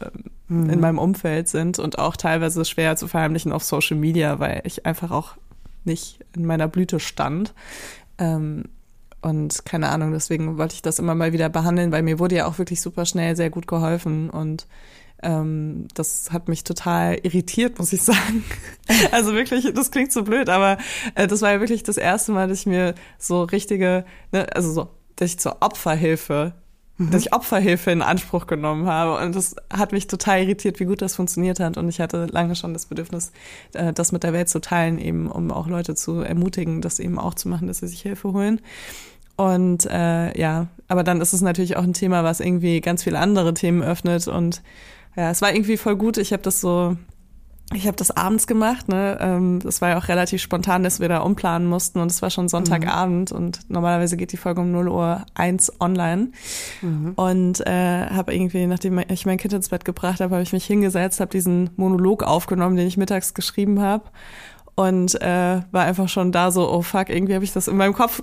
ähm, 0.50 0.68
in 0.68 0.78
meinem 0.78 0.98
Umfeld 0.98 1.48
sind 1.48 1.78
und 1.78 1.98
auch 1.98 2.16
teilweise 2.16 2.66
schwer 2.66 2.96
zu 2.96 3.08
verheimlichen 3.08 3.50
auf 3.50 3.64
Social 3.64 3.96
Media, 3.96 4.38
weil 4.40 4.60
ich 4.64 4.84
einfach 4.84 5.10
auch 5.10 5.36
nicht 5.84 6.18
in 6.36 6.44
meiner 6.44 6.68
Blüte 6.68 7.00
stand. 7.00 7.54
Ähm, 8.18 8.64
und 9.26 9.64
keine 9.64 9.88
Ahnung, 9.88 10.12
deswegen 10.12 10.56
wollte 10.56 10.74
ich 10.76 10.82
das 10.82 11.00
immer 11.00 11.16
mal 11.16 11.32
wieder 11.32 11.48
behandeln, 11.48 11.90
weil 11.90 12.04
mir 12.04 12.20
wurde 12.20 12.36
ja 12.36 12.46
auch 12.46 12.58
wirklich 12.58 12.80
super 12.80 13.04
schnell 13.06 13.34
sehr 13.34 13.50
gut 13.50 13.66
geholfen 13.66 14.30
und 14.30 14.68
ähm, 15.20 15.88
das 15.94 16.30
hat 16.30 16.46
mich 16.46 16.62
total 16.62 17.18
irritiert, 17.24 17.80
muss 17.80 17.92
ich 17.92 18.02
sagen. 18.04 18.44
Also 19.10 19.34
wirklich, 19.34 19.72
das 19.74 19.90
klingt 19.90 20.12
so 20.12 20.22
blöd, 20.22 20.48
aber 20.48 20.78
äh, 21.16 21.26
das 21.26 21.42
war 21.42 21.50
ja 21.50 21.60
wirklich 21.60 21.82
das 21.82 21.96
erste 21.96 22.30
Mal, 22.30 22.46
dass 22.46 22.60
ich 22.60 22.66
mir 22.66 22.94
so 23.18 23.42
richtige, 23.42 24.04
ne, 24.30 24.46
also 24.54 24.72
so, 24.72 24.88
dass 25.16 25.30
ich 25.30 25.40
zur 25.40 25.56
Opferhilfe, 25.60 26.54
dass 26.98 27.22
ich 27.22 27.34
Opferhilfe 27.34 27.90
in 27.90 28.00
Anspruch 28.00 28.46
genommen 28.46 28.86
habe. 28.86 29.22
Und 29.22 29.36
das 29.36 29.56
hat 29.70 29.92
mich 29.92 30.06
total 30.06 30.42
irritiert, 30.42 30.80
wie 30.80 30.86
gut 30.86 31.02
das 31.02 31.14
funktioniert 31.14 31.60
hat. 31.60 31.76
Und 31.76 31.88
ich 31.90 32.00
hatte 32.00 32.26
lange 32.26 32.56
schon 32.56 32.72
das 32.72 32.86
Bedürfnis, 32.86 33.32
äh, 33.74 33.92
das 33.92 34.12
mit 34.12 34.22
der 34.22 34.32
Welt 34.32 34.48
zu 34.48 34.60
teilen, 34.60 34.98
eben 34.98 35.30
um 35.30 35.50
auch 35.50 35.66
Leute 35.66 35.94
zu 35.94 36.20
ermutigen, 36.20 36.80
das 36.80 36.98
eben 36.98 37.18
auch 37.18 37.34
zu 37.34 37.48
machen, 37.48 37.68
dass 37.68 37.78
sie 37.78 37.88
sich 37.88 38.00
Hilfe 38.00 38.32
holen. 38.32 38.60
Und 39.36 39.86
äh, 39.86 40.38
ja, 40.38 40.68
aber 40.88 41.04
dann 41.04 41.20
ist 41.20 41.32
es 41.32 41.42
natürlich 41.42 41.76
auch 41.76 41.82
ein 41.82 41.92
Thema, 41.92 42.24
was 42.24 42.40
irgendwie 42.40 42.80
ganz 42.80 43.02
viele 43.02 43.18
andere 43.18 43.54
Themen 43.54 43.82
öffnet. 43.82 44.28
Und 44.28 44.62
ja, 45.16 45.30
es 45.30 45.42
war 45.42 45.54
irgendwie 45.54 45.76
voll 45.76 45.96
gut. 45.96 46.16
Ich 46.16 46.32
habe 46.32 46.42
das 46.42 46.60
so, 46.60 46.96
ich 47.74 47.86
habe 47.86 47.96
das 47.96 48.10
abends 48.10 48.46
gemacht. 48.46 48.88
Ne, 48.88 49.18
ähm, 49.20 49.60
das 49.60 49.82
war 49.82 49.90
ja 49.90 49.98
auch 49.98 50.08
relativ 50.08 50.40
spontan, 50.40 50.84
dass 50.84 51.00
wir 51.00 51.08
da 51.08 51.18
umplanen 51.18 51.68
mussten. 51.68 52.00
Und 52.00 52.10
es 52.10 52.22
war 52.22 52.30
schon 52.30 52.48
Sonntagabend. 52.48 53.30
Und 53.30 53.60
normalerweise 53.68 54.16
geht 54.16 54.32
die 54.32 54.38
Folge 54.38 54.62
um 54.62 54.72
0 54.72 54.88
Uhr 54.88 55.26
1 55.34 55.80
online. 55.80 56.30
Und 57.16 57.66
äh, 57.66 58.06
habe 58.06 58.34
irgendwie, 58.34 58.66
nachdem 58.66 58.98
ich 59.08 59.26
mein 59.26 59.38
Kind 59.38 59.52
ins 59.52 59.68
Bett 59.68 59.84
gebracht 59.84 60.20
habe, 60.20 60.34
habe 60.34 60.42
ich 60.42 60.52
mich 60.54 60.64
hingesetzt, 60.64 61.20
habe 61.20 61.30
diesen 61.30 61.70
Monolog 61.76 62.22
aufgenommen, 62.22 62.76
den 62.76 62.86
ich 62.86 62.96
mittags 62.96 63.34
geschrieben 63.34 63.82
habe. 63.82 64.04
Und 64.76 65.20
äh, 65.20 65.62
war 65.72 65.84
einfach 65.84 66.08
schon 66.08 66.32
da 66.32 66.50
so, 66.50 66.70
oh 66.70 66.82
fuck, 66.82 67.08
irgendwie 67.08 67.34
habe 67.34 67.44
ich 67.44 67.52
das 67.52 67.66
in 67.66 67.76
meinem 67.76 67.94
Kopf 67.94 68.22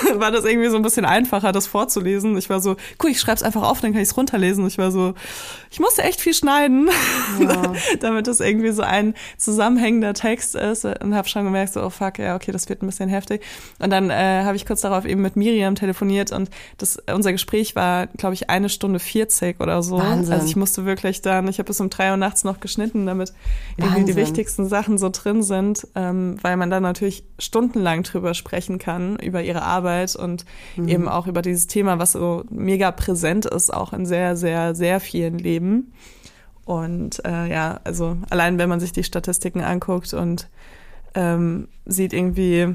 war 0.14 0.30
das 0.30 0.44
irgendwie 0.44 0.68
so 0.68 0.76
ein 0.76 0.82
bisschen 0.82 1.04
einfacher, 1.04 1.52
das 1.52 1.66
vorzulesen. 1.66 2.36
Ich 2.36 2.50
war 2.50 2.60
so, 2.60 2.76
cool, 3.02 3.10
ich 3.10 3.20
schreib's 3.20 3.42
einfach 3.42 3.62
auf, 3.62 3.80
dann 3.80 3.92
kann 3.92 4.02
ich 4.02 4.08
es 4.08 4.16
runterlesen. 4.16 4.66
Ich 4.66 4.78
war 4.78 4.90
so, 4.90 5.14
ich 5.70 5.80
musste 5.80 6.02
echt 6.02 6.20
viel 6.20 6.34
schneiden, 6.34 6.88
damit 8.00 8.26
das 8.26 8.40
irgendwie 8.40 8.70
so 8.70 8.82
ein 8.82 9.14
zusammenhängender 9.36 10.14
Text 10.14 10.54
ist. 10.54 10.84
Und 10.84 11.14
habe 11.14 11.28
schon 11.28 11.44
gemerkt, 11.44 11.72
so, 11.72 11.82
oh 11.82 11.90
fuck, 11.90 12.18
ja, 12.18 12.36
okay, 12.36 12.52
das 12.52 12.68
wird 12.68 12.82
ein 12.82 12.86
bisschen 12.86 13.08
heftig. 13.08 13.42
Und 13.78 13.90
dann 13.90 14.10
äh, 14.10 14.42
habe 14.44 14.56
ich 14.56 14.66
kurz 14.66 14.80
darauf 14.80 15.04
eben 15.04 15.22
mit 15.22 15.36
Miriam 15.36 15.74
telefoniert 15.74 16.32
und 16.32 16.50
das, 16.78 16.98
unser 17.12 17.32
Gespräch 17.32 17.76
war, 17.76 18.06
glaube 18.06 18.34
ich, 18.34 18.50
eine 18.50 18.68
Stunde 18.68 18.98
40 18.98 19.60
oder 19.60 19.82
so. 19.82 19.98
Wahnsinn. 19.98 20.32
Also 20.32 20.46
ich 20.46 20.56
musste 20.56 20.84
wirklich 20.84 21.22
dann, 21.22 21.48
ich 21.48 21.58
habe 21.58 21.66
bis 21.66 21.80
um 21.80 21.90
drei 21.90 22.10
Uhr 22.10 22.16
nachts 22.16 22.44
noch 22.44 22.60
geschnitten, 22.60 23.06
damit 23.06 23.32
irgendwie 23.76 24.04
die 24.04 24.08
Wahnsinn. 24.08 24.16
wichtigsten 24.16 24.68
Sachen 24.68 24.98
so 24.98 25.08
drin 25.10 25.42
sind, 25.42 25.86
ähm, 25.94 26.36
weil 26.42 26.56
man 26.56 26.70
dann 26.70 26.82
natürlich 26.82 27.24
stundenlang 27.38 28.02
drüber 28.02 28.34
sprechen 28.34 28.78
kann, 28.78 29.16
über 29.16 29.42
ihre 29.42 29.62
Arbeit 29.62 29.85
und 30.16 30.44
eben 30.76 31.08
auch 31.08 31.26
über 31.26 31.42
dieses 31.42 31.66
Thema, 31.66 31.98
was 31.98 32.12
so 32.12 32.44
mega 32.50 32.90
präsent 32.90 33.46
ist, 33.46 33.72
auch 33.72 33.92
in 33.92 34.06
sehr, 34.06 34.36
sehr, 34.36 34.74
sehr 34.74 35.00
vielen 35.00 35.38
Leben. 35.38 35.92
Und 36.64 37.24
äh, 37.24 37.48
ja, 37.48 37.80
also 37.84 38.16
allein 38.28 38.58
wenn 38.58 38.68
man 38.68 38.80
sich 38.80 38.92
die 38.92 39.04
Statistiken 39.04 39.60
anguckt 39.60 40.12
und 40.14 40.48
ähm, 41.14 41.68
sieht 41.84 42.12
irgendwie, 42.12 42.74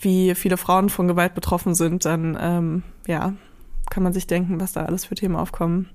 wie 0.00 0.34
viele 0.34 0.56
Frauen 0.56 0.88
von 0.88 1.06
Gewalt 1.06 1.34
betroffen 1.34 1.74
sind, 1.74 2.04
dann 2.06 2.36
ähm, 2.40 2.82
ja, 3.06 3.34
kann 3.90 4.02
man 4.02 4.12
sich 4.12 4.26
denken, 4.26 4.60
was 4.60 4.72
da 4.72 4.84
alles 4.84 5.04
für 5.04 5.14
Themen 5.14 5.36
aufkommen. 5.36 5.88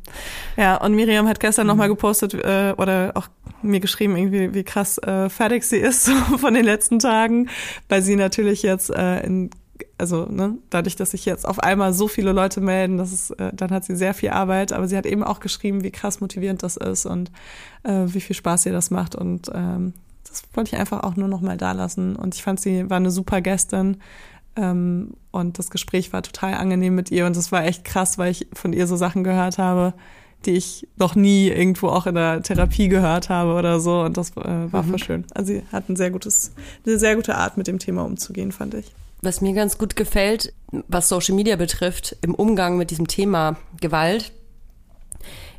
Ja, 0.57 0.77
und 0.77 0.93
Miriam 0.93 1.27
hat 1.27 1.39
gestern 1.39 1.67
noch 1.67 1.73
nochmal 1.73 1.89
gepostet 1.89 2.33
äh, 2.33 2.73
oder 2.77 3.11
auch 3.15 3.27
mir 3.61 3.79
geschrieben, 3.79 4.15
irgendwie, 4.15 4.53
wie 4.53 4.63
krass 4.63 4.97
äh, 4.99 5.29
fertig 5.29 5.63
sie 5.63 5.77
ist 5.77 6.05
so 6.05 6.13
von 6.37 6.53
den 6.53 6.65
letzten 6.65 6.99
Tagen, 6.99 7.49
weil 7.87 8.01
sie 8.01 8.15
natürlich 8.15 8.63
jetzt 8.63 8.89
äh, 8.89 9.21
in 9.21 9.49
also 9.97 10.25
ne, 10.25 10.57
dadurch, 10.69 10.95
dass 10.95 11.11
sich 11.11 11.25
jetzt 11.25 11.47
auf 11.47 11.59
einmal 11.59 11.93
so 11.93 12.07
viele 12.07 12.31
Leute 12.31 12.61
melden, 12.61 12.97
das 12.97 13.11
ist, 13.11 13.31
äh, 13.31 13.51
dann 13.53 13.71
hat 13.71 13.85
sie 13.85 13.95
sehr 13.95 14.13
viel 14.13 14.29
Arbeit, 14.29 14.73
aber 14.73 14.87
sie 14.87 14.97
hat 14.97 15.05
eben 15.05 15.23
auch 15.23 15.39
geschrieben, 15.39 15.83
wie 15.83 15.91
krass 15.91 16.21
motivierend 16.21 16.63
das 16.63 16.77
ist 16.77 17.05
und 17.05 17.31
äh, 17.83 18.05
wie 18.07 18.21
viel 18.21 18.35
Spaß 18.35 18.65
ihr 18.65 18.71
das 18.71 18.91
macht. 18.91 19.15
Und 19.15 19.51
ähm, 19.53 19.93
das 20.27 20.43
wollte 20.53 20.75
ich 20.75 20.79
einfach 20.79 21.03
auch 21.03 21.15
nur 21.15 21.27
noch 21.27 21.41
mal 21.41 21.57
da 21.57 21.71
lassen. 21.71 22.15
Und 22.15 22.35
ich 22.35 22.43
fand 22.43 22.59
sie 22.59 22.89
war 22.89 22.97
eine 22.97 23.11
super 23.11 23.41
Gästin 23.41 23.97
ähm, 24.55 25.13
und 25.31 25.59
das 25.59 25.69
Gespräch 25.69 26.13
war 26.13 26.23
total 26.23 26.55
angenehm 26.55 26.95
mit 26.95 27.11
ihr. 27.11 27.25
Und 27.25 27.35
es 27.35 27.51
war 27.51 27.65
echt 27.65 27.83
krass, 27.83 28.17
weil 28.17 28.31
ich 28.31 28.47
von 28.53 28.73
ihr 28.73 28.87
so 28.87 28.95
Sachen 28.95 29.23
gehört 29.23 29.57
habe, 29.57 29.93
die 30.45 30.51
ich 30.51 30.87
noch 30.97 31.15
nie 31.15 31.49
irgendwo 31.49 31.89
auch 31.89 32.07
in 32.07 32.15
der 32.15 32.41
Therapie 32.41 32.87
gehört 32.87 33.29
habe 33.29 33.53
oder 33.53 33.79
so. 33.79 34.01
Und 34.01 34.17
das 34.17 34.31
äh, 34.37 34.71
war 34.71 34.83
voll 34.83 34.99
schön. 34.99 35.25
Also 35.33 35.53
sie 35.53 35.63
hat 35.71 35.89
ein 35.89 35.95
sehr 35.95 36.11
gutes, 36.11 36.53
eine 36.85 36.97
sehr 36.97 37.15
gute 37.15 37.35
Art 37.35 37.57
mit 37.57 37.67
dem 37.67 37.79
Thema 37.79 38.05
umzugehen, 38.05 38.51
fand 38.51 38.73
ich. 38.73 38.93
Was 39.21 39.41
mir 39.41 39.53
ganz 39.53 39.77
gut 39.77 39.95
gefällt, 39.95 40.53
was 40.87 41.09
Social 41.09 41.35
Media 41.35 41.55
betrifft, 41.55 42.15
im 42.21 42.33
Umgang 42.33 42.77
mit 42.77 42.91
diesem 42.91 43.07
Thema 43.07 43.57
Gewalt, 43.81 44.31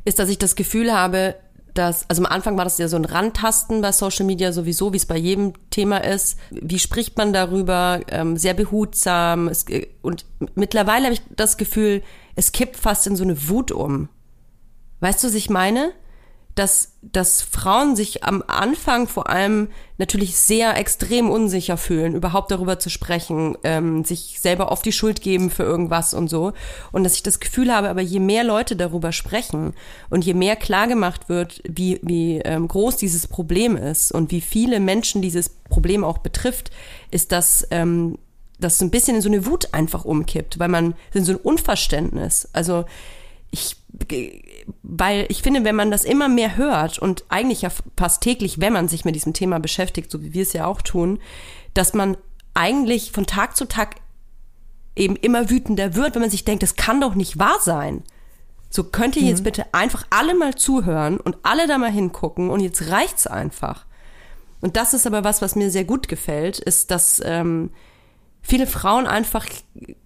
ist, 0.05 0.19
dass 0.19 0.31
ich 0.31 0.39
das 0.39 0.55
Gefühl 0.55 0.93
habe, 0.93 1.37
dass, 1.75 2.09
also 2.09 2.23
am 2.25 2.31
Anfang 2.31 2.57
war 2.57 2.65
das 2.65 2.79
ja 2.79 2.89
so 2.89 2.97
ein 2.97 3.05
Randtasten 3.05 3.81
bei 3.81 3.93
Social 3.93 4.27
Media 4.27 4.53
sowieso, 4.53 4.93
wie 4.93 4.97
es 4.97 5.07
bei 5.07 5.17
jedem 5.17 5.53
Thema 5.71 5.99
ist. 5.99 6.39
Wie 6.51 6.79
spricht 6.79 7.17
man 7.17 7.33
darüber? 7.33 8.01
Ähm, 8.09 8.37
sehr 8.37 8.55
behutsam. 8.55 9.49
Es, 9.49 9.69
äh, 9.69 9.87
und 10.03 10.25
mittlerweile 10.55 11.05
habe 11.05 11.15
ich 11.15 11.23
das 11.37 11.57
Gefühl, 11.57 12.03
es 12.35 12.53
kippt 12.53 12.77
fast 12.77 13.07
in 13.07 13.17
so 13.17 13.25
eine 13.25 13.49
Wut 13.49 13.73
um. 13.73 14.09
Weißt 15.01 15.23
du, 15.23 15.29
was 15.29 15.35
ich 15.35 15.51
meine? 15.51 15.93
Dass, 16.55 16.97
dass 17.01 17.43
Frauen 17.43 17.97
sich 17.97 18.25
am 18.25 18.43
Anfang 18.47 19.07
vor 19.09 19.31
allem 19.31 19.69
natürlich 19.99 20.37
sehr 20.37 20.77
extrem 20.77 21.31
unsicher 21.31 21.77
fühlen, 21.77 22.15
überhaupt 22.15 22.51
darüber 22.51 22.79
zu 22.79 22.91
sprechen, 22.91 23.57
ähm, 23.63 24.05
sich 24.05 24.39
selber 24.41 24.73
oft 24.73 24.85
die 24.85 24.93
Schuld 24.93 25.23
geben 25.23 25.51
für 25.51 25.63
irgendwas 25.63 26.13
und 26.13 26.29
so. 26.29 26.53
Und 26.93 27.05
dass 27.05 27.15
ich 27.15 27.23
das 27.23 27.41
Gefühl 27.41 27.73
habe, 27.73 27.89
aber 27.89 28.01
je 28.01 28.19
mehr 28.19 28.45
Leute 28.45 28.77
darüber 28.77 29.13
sprechen 29.13 29.75
und 30.11 30.25
je 30.25 30.35
mehr 30.35 30.57
klar 30.57 30.89
gemacht 30.89 31.29
wird, 31.29 31.63
wie, 31.69 32.01
wie 32.03 32.39
ähm, 32.39 32.67
groß 32.67 32.97
dieses 32.97 33.27
Problem 33.27 33.77
ist 33.77 34.13
und 34.13 34.31
wie 34.31 34.41
viele 34.41 34.81
Menschen 34.81 35.23
dieses 35.23 35.49
Problem 35.49 36.03
auch 36.03 36.19
betrifft, 36.19 36.71
ist 37.11 37.33
das 37.33 37.67
ähm, 37.71 38.19
das 38.61 38.79
so 38.79 38.85
ein 38.85 38.91
bisschen 38.91 39.17
in 39.17 39.23
so 39.23 39.29
eine 39.29 39.47
Wut 39.47 39.73
einfach 39.73 40.05
umkippt, 40.05 40.59
weil 40.59 40.69
man 40.69 40.95
in 41.15 41.25
so 41.25 41.33
ein 41.33 41.39
Unverständnis. 41.39 42.49
Also 42.53 42.85
ich, 43.51 43.77
weil 44.83 45.27
ich 45.29 45.43
finde, 45.43 45.65
wenn 45.65 45.77
man 45.77 45.91
das 45.91 46.05
immer 46.05 46.29
mehr 46.29 46.57
hört 46.57 46.99
und 46.99 47.25
eigentlich 47.29 47.63
ja 47.63 47.71
fast 47.97 48.23
täglich, 48.23 48.61
wenn 48.61 48.73
man 48.73 48.89
sich 48.89 49.05
mit 49.05 49.15
diesem 49.15 49.33
Thema 49.33 49.59
beschäftigt, 49.59 50.11
so 50.11 50.23
wie 50.23 50.33
wir 50.33 50.43
es 50.43 50.53
ja 50.53 50.67
auch 50.67 50.83
tun, 50.83 51.19
dass 51.75 51.95
man 51.95 52.17
eigentlich 52.55 53.13
von 53.13 53.27
Tag 53.27 53.57
zu 53.57 53.67
Tag 53.67 53.97
eben 54.97 55.17
immer 55.17 55.51
wütender 55.51 55.95
wird, 55.95 56.15
wenn 56.15 56.23
man 56.23 56.31
sich 56.31 56.45
denkt, 56.45 56.63
das 56.63 56.77
kann 56.77 57.01
doch 57.01 57.15
nicht 57.15 57.39
wahr 57.39 57.59
sein. 57.61 58.03
So 58.69 58.85
könnt 58.85 59.17
ihr 59.17 59.23
jetzt 59.23 59.43
bitte 59.43 59.75
einfach 59.75 60.07
alle 60.11 60.35
mal 60.35 60.55
zuhören 60.55 61.19
und 61.19 61.39
alle 61.43 61.67
da 61.67 61.77
mal 61.79 61.91
hingucken 61.91 62.51
und 62.51 62.61
jetzt 62.61 62.89
reicht's 62.89 63.27
einfach. 63.27 63.87
Und 64.61 64.77
das 64.77 64.95
ist 64.95 65.07
aber 65.07 65.25
was, 65.25 65.43
was 65.43 65.57
mir 65.57 65.71
sehr 65.71 65.85
gut 65.85 66.07
gefällt, 66.07 66.59
ist, 66.59 66.91
dass 66.91 67.21
ähm, 67.25 67.71
viele 68.43 68.67
Frauen 68.67 69.07
einfach 69.07 69.47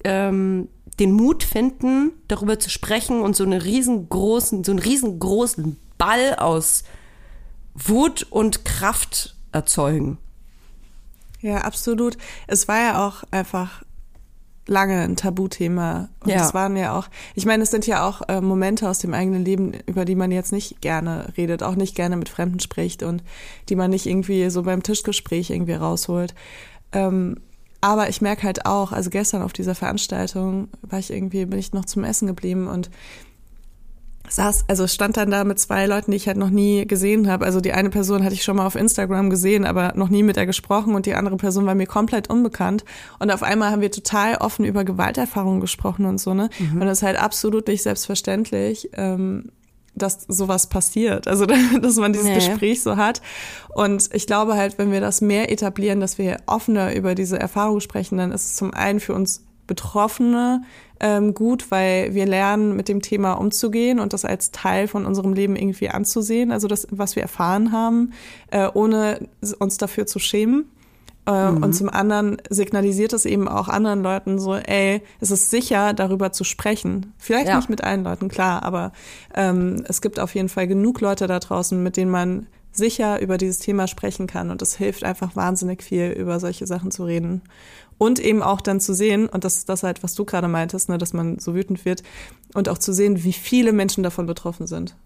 ähm, 0.05 0.69
den 1.01 1.13
Mut 1.13 1.43
finden, 1.43 2.13
darüber 2.29 2.59
zu 2.59 2.71
sprechen 2.71 3.21
und 3.21 3.35
so 3.37 3.45
einen 3.45 3.61
riesengroßen, 3.61 4.65
so 4.65 4.73
einen 4.73 4.79
riesengroßen 4.79 5.77
Ball 5.99 6.37
aus 6.37 6.85
Wut 7.75 8.27
und 8.31 8.65
Kraft 8.65 9.37
erzeugen. 9.53 10.19
Ja, 11.41 11.59
absolut. 11.59 12.17
Es 12.47 12.69
war 12.69 12.79
ja 12.81 13.07
auch 13.07 13.25
einfach 13.31 13.83
lange 14.67 15.03
ein 15.03 15.17
Tabuthema. 15.17 16.09
Und 16.21 16.31
Ja. 16.31 16.47
es 16.47 16.55
waren 16.55 16.77
ja 16.77 16.99
auch, 16.99 17.09
ich 17.35 17.45
meine, 17.45 17.65
es 17.65 17.71
sind 17.71 17.87
ja 17.87 18.09
auch 18.09 18.23
äh, 18.29 18.41
Momente 18.41 18.89
aus 18.89 18.99
dem 18.99 19.13
eigenen 19.13 19.45
Leben, 19.45 19.73
über 19.87 20.05
die 20.07 20.15
man 20.15 20.31
jetzt 20.31 20.53
nicht 20.53 20.81
gerne 20.81 21.33
redet, 21.37 21.63
auch 21.63 21.75
nicht 21.75 21.95
gerne 21.95 22.17
mit 22.17 22.31
Fremden 22.31 22.61
spricht 22.61 23.03
und 23.03 23.23
die 23.69 23.77
man 23.77 23.91
nicht 23.91 24.07
irgendwie 24.07 24.49
so 24.49 24.63
beim 24.63 24.83
Tischgespräch 24.83 25.51
irgendwie 25.51 25.75
rausholt. 25.75 26.35
Ähm, 26.93 27.37
aber 27.85 28.09
ich 28.09 28.23
merke 28.23 28.45
halt 28.45 28.65
auch, 28.65 28.93
also 28.93 29.11
gestern 29.11 29.43
auf 29.43 29.53
dieser 29.53 29.75
Veranstaltung 29.75 30.69
war 30.81 30.99
ich 30.99 31.13
irgendwie, 31.13 31.45
bin 31.45 31.59
ich 31.59 31.75
noch 31.75 31.85
zum 31.85 32.03
Essen 32.03 32.27
geblieben 32.27 32.67
und 32.67 32.89
saß, 34.27 34.65
also 34.69 34.87
stand 34.87 35.19
dann 35.19 35.31
da 35.31 35.45
mit 35.45 35.59
zwei 35.59 35.85
Leuten, 35.85 36.11
die 36.11 36.17
ich 36.17 36.27
halt 36.27 36.39
noch 36.39 36.49
nie 36.49 36.87
gesehen 36.87 37.31
habe. 37.31 37.45
Also 37.45 37.61
die 37.61 37.75
eine 37.75 37.91
Person 37.91 38.25
hatte 38.25 38.33
ich 38.33 38.43
schon 38.43 38.57
mal 38.57 38.65
auf 38.65 38.75
Instagram 38.75 39.29
gesehen, 39.29 39.67
aber 39.67 39.93
noch 39.97 40.09
nie 40.09 40.23
mit 40.23 40.37
der 40.37 40.47
gesprochen 40.47 40.95
und 40.95 41.05
die 41.05 41.15
andere 41.15 41.37
Person 41.37 41.67
war 41.67 41.75
mir 41.75 41.87
komplett 41.87 42.31
unbekannt. 42.31 42.87
Und 43.19 43.31
auf 43.31 43.43
einmal 43.43 43.71
haben 43.71 43.83
wir 43.83 43.91
total 43.91 44.37
offen 44.37 44.65
über 44.65 44.85
Gewalterfahrungen 44.85 45.61
gesprochen 45.61 46.07
und 46.07 46.17
so, 46.17 46.33
ne? 46.33 46.49
Und 46.73 46.87
das 46.87 46.99
ist 46.99 47.03
halt 47.03 47.19
absolut 47.19 47.69
nicht 47.69 47.83
selbstverständlich. 47.83 48.89
Ähm, 48.95 49.51
dass 49.95 50.25
sowas 50.29 50.69
passiert, 50.69 51.29
also 51.29 51.47
dass 51.81 51.97
man 51.97 52.13
dieses 52.13 52.29
ja. 52.29 52.35
Gespräch 52.35 52.83
so 52.83 52.97
hat. 52.97 53.23
Und 53.75 54.11
ich 54.13 54.27
glaube 54.27 54.55
halt, 54.55 54.79
wenn 54.79 54.93
wir 54.93 55.01
das 55.01 55.21
mehr 55.21 55.51
etablieren, 55.51 56.01
dass 56.01 56.19
wir 56.19 56.39
offener 56.47 56.95
über 56.95 57.15
diese 57.15 57.39
Erfahrung 57.39 57.81
sprechen, 57.81 58.19
dann 58.19 58.33
ist 58.33 58.45
es 58.45 58.57
zum 58.57 58.73
einen 58.75 59.01
für 59.01 59.15
uns 59.15 59.45
Betroffene 59.67 60.63
ähm, 61.01 61.35
gut, 61.35 61.71
weil 61.71 62.15
wir 62.15 62.27
lernen, 62.27 62.77
mit 62.77 62.89
dem 62.89 63.03
Thema 63.03 63.33
umzugehen 63.35 63.99
und 63.99 64.13
das 64.13 64.25
als 64.25 64.51
Teil 64.51 64.89
von 64.89 65.07
unserem 65.07 65.33
Leben 65.33 65.57
irgendwie 65.57 65.89
anzusehen, 65.89 66.53
also 66.53 66.69
das, 66.69 66.87
was 66.91 67.17
wir 67.17 67.23
erfahren 67.23 67.73
haben, 67.73 68.13
äh, 68.51 68.69
ohne 68.73 69.29
uns 69.59 69.79
dafür 69.79 70.07
zu 70.07 70.19
schämen. 70.19 70.71
Äh, 71.27 71.49
Und 71.49 71.73
zum 71.75 71.89
anderen 71.89 72.37
signalisiert 72.51 73.13
es 73.13 73.25
eben 73.25 73.49
auch 73.49 73.69
anderen 73.69 74.03
Leuten 74.03 74.39
so, 74.39 74.55
ey, 74.55 75.03
es 75.21 75.31
ist 75.31 75.51
sicher, 75.51 75.95
darüber 75.95 76.33
zu 76.33 76.45
sprechen. 76.45 77.15
Vielleicht 77.19 77.49
Ja. 77.49 77.57
nicht 77.57 77.71
mit 77.71 77.83
allen 77.83 78.05
Leuten, 78.05 78.29
klar, 78.29 78.63
aber 78.63 78.93
ähm, 79.35 79.85
es 79.89 80.03
gibt 80.03 80.21
auf 80.21 80.35
jeden 80.35 80.49
Fall 80.49 80.67
genug 80.67 81.01
Leute 81.01 81.27
da 81.27 81.39
draußen, 81.39 81.83
mit 81.83 81.97
denen 81.97 82.11
man 82.11 82.47
sicher 82.73 83.21
über 83.23 83.39
dieses 83.39 83.59
Thema 83.61 83.87
sprechen 83.87 84.27
kann. 84.27 84.51
Und 84.51 84.61
es 84.61 84.77
hilft 84.77 85.05
einfach 85.05 85.37
wahnsinnig 85.37 85.83
viel, 85.83 86.11
über 86.11 86.41
solche 86.41 86.67
Sachen 86.67 86.91
zu 86.91 87.05
reden. 87.05 87.43
Und 87.99 88.19
eben 88.19 88.43
auch 88.43 88.61
dann 88.61 88.81
zu 88.81 88.93
sehen, 88.95 89.29
und 89.29 89.45
das 89.45 89.59
ist 89.59 89.69
das 89.69 89.85
halt, 89.85 90.03
was 90.03 90.15
du 90.15 90.25
gerade 90.25 90.49
meintest, 90.49 90.89
ne, 90.89 90.99
dass 90.99 91.13
man 91.13 91.39
so 91.39 91.55
wütend 91.55 91.85
wird, 91.85 92.03
und 92.53 92.69
auch 92.69 92.79
zu 92.79 92.93
sehen, 92.93 93.23
wie 93.23 93.33
viele 93.33 93.73
Menschen 93.73 94.03
davon 94.03 94.27
betroffen 94.27 94.67
sind. 94.67 94.97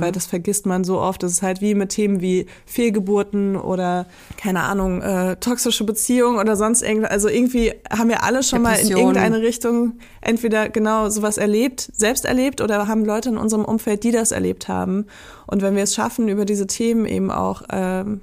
Weil 0.00 0.12
das 0.12 0.26
vergisst 0.26 0.66
man 0.66 0.84
so 0.84 1.00
oft. 1.00 1.22
Das 1.22 1.32
ist 1.32 1.42
halt 1.42 1.60
wie 1.60 1.74
mit 1.74 1.90
Themen 1.90 2.20
wie 2.20 2.46
Fehlgeburten 2.66 3.56
oder, 3.56 4.06
keine 4.36 4.60
Ahnung, 4.62 5.00
äh, 5.00 5.36
toxische 5.36 5.84
Beziehungen 5.84 6.38
oder 6.38 6.56
sonst 6.56 6.82
irgendwas. 6.82 7.10
Also 7.10 7.28
irgendwie 7.28 7.72
haben 7.90 8.10
wir 8.10 8.22
alle 8.22 8.42
schon 8.42 8.62
mal 8.62 8.74
in 8.74 8.90
irgendeine 8.90 9.40
Richtung 9.40 9.94
entweder 10.20 10.68
genau 10.68 11.08
sowas 11.08 11.38
erlebt, 11.38 11.88
selbst 11.94 12.26
erlebt 12.26 12.60
oder 12.60 12.86
haben 12.86 13.04
Leute 13.04 13.30
in 13.30 13.38
unserem 13.38 13.64
Umfeld, 13.64 14.04
die 14.04 14.12
das 14.12 14.30
erlebt 14.30 14.68
haben. 14.68 15.06
Und 15.46 15.62
wenn 15.62 15.74
wir 15.74 15.82
es 15.82 15.94
schaffen, 15.94 16.28
über 16.28 16.44
diese 16.44 16.66
Themen 16.66 17.06
eben 17.06 17.30
auch 17.30 17.62
ähm, 17.70 18.20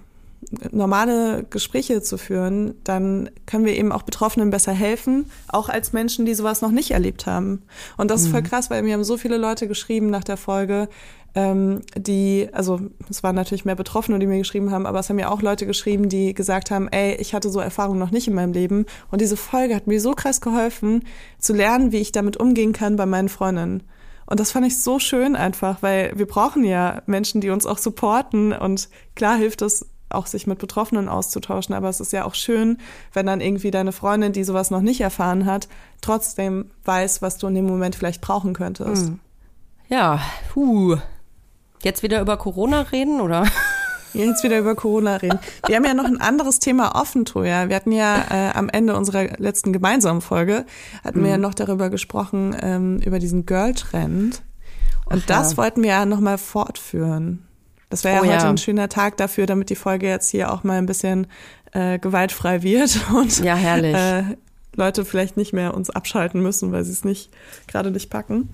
normale 0.71 1.45
Gespräche 1.49 2.01
zu 2.01 2.17
führen, 2.17 2.75
dann 2.83 3.29
können 3.45 3.65
wir 3.65 3.75
eben 3.75 3.91
auch 3.91 4.03
Betroffenen 4.03 4.49
besser 4.49 4.71
helfen, 4.71 5.25
auch 5.47 5.69
als 5.69 5.93
Menschen, 5.93 6.25
die 6.25 6.33
sowas 6.33 6.61
noch 6.61 6.71
nicht 6.71 6.91
erlebt 6.91 7.25
haben. 7.25 7.63
Und 7.97 8.09
das 8.09 8.21
ist 8.21 8.29
voll 8.29 8.41
krass, 8.41 8.69
weil 8.69 8.81
mir 8.83 8.93
haben 8.93 9.03
so 9.03 9.17
viele 9.17 9.37
Leute 9.37 9.67
geschrieben 9.67 10.09
nach 10.09 10.23
der 10.23 10.37
Folge, 10.37 10.87
ähm, 11.35 11.81
die, 11.95 12.49
also 12.51 12.79
es 13.09 13.23
waren 13.23 13.35
natürlich 13.35 13.65
mehr 13.65 13.75
Betroffene, 13.75 14.19
die 14.19 14.27
mir 14.27 14.37
geschrieben 14.37 14.71
haben, 14.71 14.85
aber 14.85 14.99
es 14.99 15.09
haben 15.09 15.17
mir 15.17 15.31
auch 15.31 15.41
Leute 15.41 15.65
geschrieben, 15.65 16.09
die 16.09 16.33
gesagt 16.33 16.71
haben, 16.71 16.87
ey, 16.89 17.15
ich 17.15 17.33
hatte 17.33 17.49
so 17.49 17.59
Erfahrungen 17.59 17.99
noch 17.99 18.11
nicht 18.11 18.27
in 18.27 18.33
meinem 18.33 18.53
Leben. 18.53 18.85
Und 19.11 19.21
diese 19.21 19.37
Folge 19.37 19.75
hat 19.75 19.87
mir 19.87 20.01
so 20.01 20.13
krass 20.13 20.41
geholfen, 20.41 21.03
zu 21.37 21.53
lernen, 21.53 21.91
wie 21.91 21.97
ich 21.97 22.11
damit 22.11 22.37
umgehen 22.37 22.73
kann 22.73 22.95
bei 22.95 23.05
meinen 23.05 23.29
Freundinnen. 23.29 23.83
Und 24.25 24.39
das 24.39 24.51
fand 24.51 24.67
ich 24.67 24.79
so 24.79 24.99
schön 24.99 25.35
einfach, 25.35 25.81
weil 25.81 26.13
wir 26.15 26.27
brauchen 26.27 26.63
ja 26.63 27.01
Menschen, 27.07 27.41
die 27.41 27.49
uns 27.49 27.65
auch 27.65 27.79
supporten. 27.79 28.53
Und 28.53 28.89
klar 29.15 29.37
hilft 29.37 29.63
es 29.63 29.87
auch, 30.09 30.27
sich 30.27 30.45
mit 30.45 30.59
Betroffenen 30.59 31.09
auszutauschen. 31.09 31.73
Aber 31.73 31.89
es 31.89 31.99
ist 31.99 32.13
ja 32.13 32.25
auch 32.25 32.35
schön, 32.35 32.77
wenn 33.13 33.25
dann 33.25 33.41
irgendwie 33.41 33.71
deine 33.71 33.91
Freundin, 33.91 34.33
die 34.33 34.43
sowas 34.43 34.69
noch 34.69 34.81
nicht 34.81 35.01
erfahren 35.01 35.45
hat, 35.45 35.67
trotzdem 36.01 36.69
weiß, 36.85 37.21
was 37.21 37.37
du 37.37 37.47
in 37.47 37.55
dem 37.55 37.65
Moment 37.65 37.95
vielleicht 37.95 38.21
brauchen 38.21 38.53
könntest. 38.53 39.07
Ja, 39.87 40.21
puh. 40.53 40.97
Jetzt 41.83 42.03
wieder 42.03 42.21
über 42.21 42.37
Corona 42.37 42.81
reden, 42.81 43.21
oder? 43.21 43.45
Jetzt 44.13 44.43
wieder 44.43 44.57
über 44.57 44.73
Corona 44.75 45.17
reden. 45.17 45.39
Wir 45.67 45.75
haben 45.75 45.85
ja 45.85 45.93
noch 45.93 46.05
ein 46.05 46.19
anderes 46.19 46.57
Thema 46.59 46.99
offen, 46.99 47.25
Toja. 47.25 47.69
Wir 47.69 47.75
hatten 47.75 47.91
ja 47.91 48.25
äh, 48.31 48.51
am 48.57 48.67
Ende 48.67 48.95
unserer 48.95 49.37
letzten 49.37 49.71
gemeinsamen 49.71 50.21
Folge, 50.21 50.65
hatten 51.03 51.23
wir 51.23 51.29
ja 51.29 51.37
noch 51.37 51.53
darüber 51.53 51.89
gesprochen, 51.91 52.55
ähm, 52.59 52.99
über 53.05 53.19
diesen 53.19 53.45
Girl-Trend. 53.45 54.41
Und 55.05 55.21
Ach 55.23 55.25
das 55.27 55.51
ja. 55.51 55.57
wollten 55.57 55.83
wir 55.83 55.89
ja 55.89 56.05
nochmal 56.05 56.39
fortführen. 56.39 57.45
Das 57.91 58.03
wäre 58.03 58.15
ja 58.15 58.21
Oh 58.21 58.25
heute 58.25 58.43
ja. 58.43 58.49
ein 58.49 58.57
schöner 58.57 58.89
Tag 58.89 59.17
dafür, 59.17 59.45
damit 59.45 59.69
die 59.69 59.75
Folge 59.75 60.07
jetzt 60.07 60.29
hier 60.29 60.51
auch 60.51 60.63
mal 60.63 60.77
ein 60.79 60.85
bisschen 60.87 61.27
äh, 61.73 61.99
gewaltfrei 61.99 62.63
wird 62.63 62.99
und 63.15 63.39
Ja, 63.43 63.55
herrlich. 63.55 63.95
äh, 63.95 64.23
Leute 64.75 65.05
vielleicht 65.05 65.37
nicht 65.37 65.53
mehr 65.53 65.73
uns 65.75 65.89
abschalten 65.91 66.41
müssen, 66.41 66.71
weil 66.71 66.83
sie 66.83 66.91
es 66.91 67.03
nicht 67.03 67.29
gerade 67.67 67.91
nicht 67.91 68.09
packen. 68.09 68.49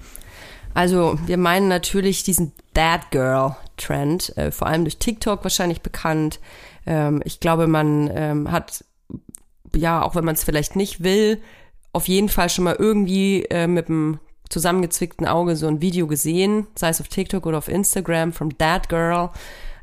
Also, 0.73 1.17
wir 1.25 1.37
meinen 1.37 1.69
natürlich 1.69 2.23
diesen 2.23 2.51
That 2.75 3.11
Girl 3.11 3.55
Trend, 3.77 4.35
äh, 4.37 4.51
vor 4.51 4.67
allem 4.67 4.83
durch 4.83 4.97
TikTok 4.97 5.43
wahrscheinlich 5.43 5.81
bekannt. 5.81 6.39
Ähm, 6.85 7.21
ich 7.25 7.39
glaube, 7.39 7.67
man 7.67 8.09
ähm, 8.13 8.51
hat, 8.51 8.85
ja, 9.75 10.01
auch 10.01 10.15
wenn 10.15 10.25
man 10.25 10.35
es 10.35 10.43
vielleicht 10.43 10.75
nicht 10.75 11.03
will, 11.03 11.41
auf 11.91 12.07
jeden 12.07 12.29
Fall 12.29 12.49
schon 12.49 12.65
mal 12.65 12.75
irgendwie 12.77 13.45
äh, 13.45 13.67
mit 13.67 13.89
einem 13.89 14.19
zusammengezwickten 14.49 15.27
Auge 15.27 15.55
so 15.55 15.67
ein 15.67 15.81
Video 15.81 16.07
gesehen, 16.07 16.67
sei 16.75 16.89
es 16.89 17.01
auf 17.01 17.07
TikTok 17.07 17.45
oder 17.45 17.57
auf 17.57 17.67
Instagram, 17.67 18.31
from 18.33 18.57
That 18.57 18.89
Girl. 18.89 19.31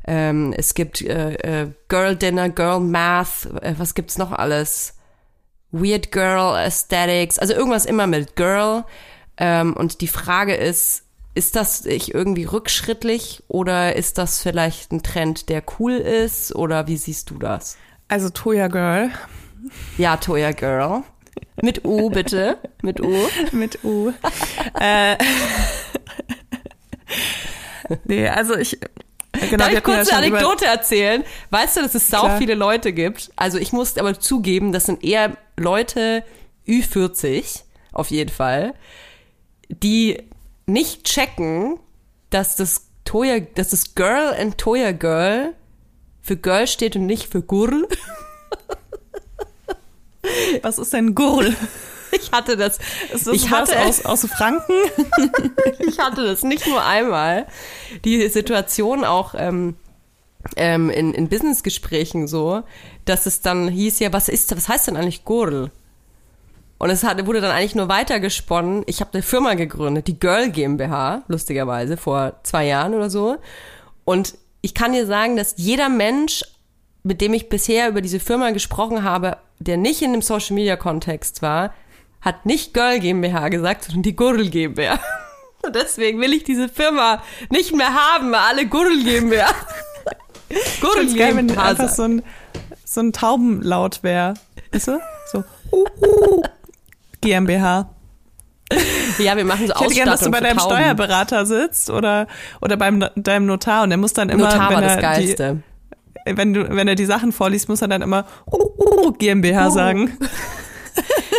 Ähm, 0.05 0.53
es 0.55 0.73
gibt 0.73 1.01
äh, 1.01 1.33
äh, 1.63 1.71
Girl 1.87 2.15
Dinner, 2.15 2.49
Girl 2.49 2.79
Math, 2.79 3.47
äh, 3.61 3.73
was 3.77 3.95
gibt's 3.95 4.17
noch 4.17 4.31
alles? 4.31 4.95
Weird 5.71 6.11
Girl 6.11 6.55
Aesthetics, 6.55 7.39
also 7.39 7.53
irgendwas 7.53 7.85
immer 7.85 8.07
mit 8.07 8.35
Girl. 8.35 8.85
Ähm, 9.37 9.73
und 9.73 10.01
die 10.01 10.07
Frage 10.07 10.53
ist, 10.53 11.03
ist 11.35 11.55
das 11.55 11.85
ich 11.85 12.13
irgendwie 12.13 12.45
rückschrittlich 12.45 13.43
oder 13.47 13.95
ist 13.95 14.17
das 14.17 14.41
vielleicht 14.41 14.91
ein 14.91 15.03
Trend, 15.03 15.49
der 15.49 15.63
cool 15.79 15.93
ist? 15.93 16.55
Oder 16.55 16.87
wie 16.87 16.97
siehst 16.97 17.29
du 17.29 17.37
das? 17.39 17.77
Also 18.07 18.29
Toya 18.29 18.67
Girl 18.67 19.11
Ja, 19.97 20.17
Toya 20.17 20.51
Girl. 20.51 21.03
Mit 21.61 21.85
U, 21.85 22.09
bitte. 22.09 22.57
Mit 22.81 23.01
U. 23.01 23.15
mit 23.51 23.83
U. 23.83 24.11
äh, 24.79 25.17
nee, 28.05 28.27
also 28.27 28.55
ich 28.55 28.79
genau, 29.31 29.57
Darf 29.57 29.69
ich 29.69 29.73
ja 29.75 29.81
kurz 29.81 30.09
eine 30.09 30.27
Anekdote 30.27 30.65
erzählen? 30.65 31.23
Weißt 31.49 31.77
du, 31.77 31.81
dass 31.81 31.95
es 31.95 32.07
sau 32.07 32.37
viele 32.37 32.53
Leute 32.53 32.93
gibt? 32.93 33.31
Also 33.35 33.57
ich 33.57 33.73
muss 33.73 33.97
aber 33.97 34.19
zugeben, 34.19 34.71
das 34.71 34.85
sind 34.85 35.03
eher 35.03 35.37
Leute 35.57 36.23
Ü40, 36.67 37.63
auf 37.91 38.11
jeden 38.11 38.31
Fall, 38.31 38.73
die 39.69 40.23
nicht 40.65 41.05
checken, 41.05 41.79
dass 42.29 42.55
das 42.55 42.87
Toya, 43.05 43.39
dass 43.39 43.69
das 43.69 43.95
Girl 43.95 44.33
and 44.39 44.57
Toya 44.57 44.91
Girl 44.91 45.53
für 46.21 46.37
Girl 46.37 46.67
steht 46.67 46.95
und 46.95 47.05
nicht 47.05 47.29
für 47.29 47.41
Gurl. 47.41 47.87
Was 50.61 50.79
ist 50.79 50.93
denn 50.93 51.15
Gurl? 51.15 51.53
Ich 52.13 52.31
hatte 52.31 52.55
das. 52.55 52.79
Ist 53.13 53.27
das 53.27 53.35
ich 53.35 53.49
hatte 53.49 53.79
aus, 53.81 54.05
aus 54.05 54.25
Franken? 54.25 54.73
ich 55.79 55.99
hatte 55.99 56.23
das 56.23 56.43
nicht 56.43 56.67
nur 56.67 56.83
einmal. 56.83 57.47
Die 58.05 58.27
Situation 58.29 59.03
auch 59.03 59.35
ähm, 59.37 59.75
ähm, 60.55 60.89
in, 60.89 61.13
in 61.13 61.27
Businessgesprächen 61.27 62.27
so, 62.27 62.63
dass 63.05 63.25
es 63.25 63.41
dann 63.41 63.67
hieß 63.67 63.99
ja, 63.99 64.13
was 64.13 64.29
ist, 64.29 64.55
was 64.55 64.69
heißt 64.69 64.87
denn 64.87 64.97
eigentlich 64.97 65.25
Gurl? 65.25 65.71
Und 66.83 66.89
es 66.89 67.05
hat, 67.05 67.25
wurde 67.25 67.39
dann 67.39 67.51
eigentlich 67.51 67.75
nur 67.75 67.87
weitergesponnen. 67.87 68.83
Ich 68.87 68.99
habe 68.99 69.13
eine 69.13 69.23
Firma 69.23 69.53
gegründet, 69.53 70.07
die 70.07 70.19
Girl 70.19 70.49
GmbH, 70.51 71.23
lustigerweise, 71.29 71.95
vor 71.95 72.41
zwei 72.43 72.65
Jahren 72.65 72.93
oder 72.93 73.09
so. 73.09 73.37
Und 74.03 74.33
ich 74.59 74.73
kann 74.73 74.91
dir 74.91 75.05
sagen, 75.05 75.37
dass 75.37 75.53
jeder 75.55 75.87
Mensch, 75.87 76.43
mit 77.03 77.21
dem 77.21 77.33
ich 77.33 77.47
bisher 77.47 77.87
über 77.87 78.01
diese 78.01 78.19
Firma 78.19 78.51
gesprochen 78.51 79.03
habe, 79.03 79.37
der 79.59 79.77
nicht 79.77 80.01
in 80.01 80.11
dem 80.11 80.21
Social 80.21 80.55
Media 80.55 80.75
Kontext 80.75 81.41
war, 81.41 81.73
hat 82.19 82.45
nicht 82.45 82.73
Girl 82.73 82.99
GmbH 82.99 83.47
gesagt, 83.47 83.85
sondern 83.85 84.03
die 84.03 84.17
Gurl 84.17 84.49
GmbH. 84.49 84.99
Und 85.65 85.73
deswegen 85.75 86.19
will 86.19 86.33
ich 86.33 86.43
diese 86.43 86.67
Firma 86.67 87.23
nicht 87.49 87.73
mehr 87.73 87.93
haben, 87.93 88.29
weil 88.33 88.41
alle 88.41 88.65
Gurl 88.65 89.01
GmbH. 89.05 89.55
Gurl 90.81 90.95
Ganz 90.95 91.15
geil, 91.15 91.37
wenn 91.37 91.47
GmbH. 91.47 91.63
einfach 91.63 91.87
so 91.87 92.03
ein, 92.03 92.23
so 92.83 92.99
ein 92.99 93.13
Taubenlaut 93.13 94.03
wäre. 94.03 94.33
Weißt 94.73 94.89
du? 94.89 94.99
So. 95.31 95.45
Uh, 95.71 95.85
uh. 96.01 96.43
GmbH. 97.23 97.89
ja, 99.19 99.37
wir 99.37 99.45
machen 99.45 99.67
so 99.67 99.73
Ich 99.73 99.81
hätte 99.81 99.93
gern, 99.93 100.07
dass 100.07 100.21
du 100.21 100.25
Ausstattung 100.27 100.31
bei 100.31 100.39
deinem 100.39 100.57
Tauben. 100.57 100.75
Steuerberater 100.75 101.45
sitzt 101.45 101.89
oder, 101.89 102.27
oder 102.61 102.77
beim 102.77 103.05
deinem 103.15 103.45
Notar 103.45 103.83
und 103.83 103.89
der 103.89 103.97
muss 103.97 104.13
dann 104.13 104.29
immer, 104.29 104.45
Notar 104.45 104.69
wenn 104.69 104.75
war 104.75 104.81
das 104.81 104.99
Geilste. 104.99 105.63
die, 106.25 106.37
wenn 106.37 106.53
du, 106.53 106.69
wenn 106.75 106.87
er 106.87 106.95
die 106.95 107.05
Sachen 107.05 107.31
vorliest, 107.31 107.69
muss 107.69 107.81
er 107.81 107.87
dann 107.87 108.01
immer 108.01 108.25
GmbH 109.17 109.69
sagen. 109.71 110.17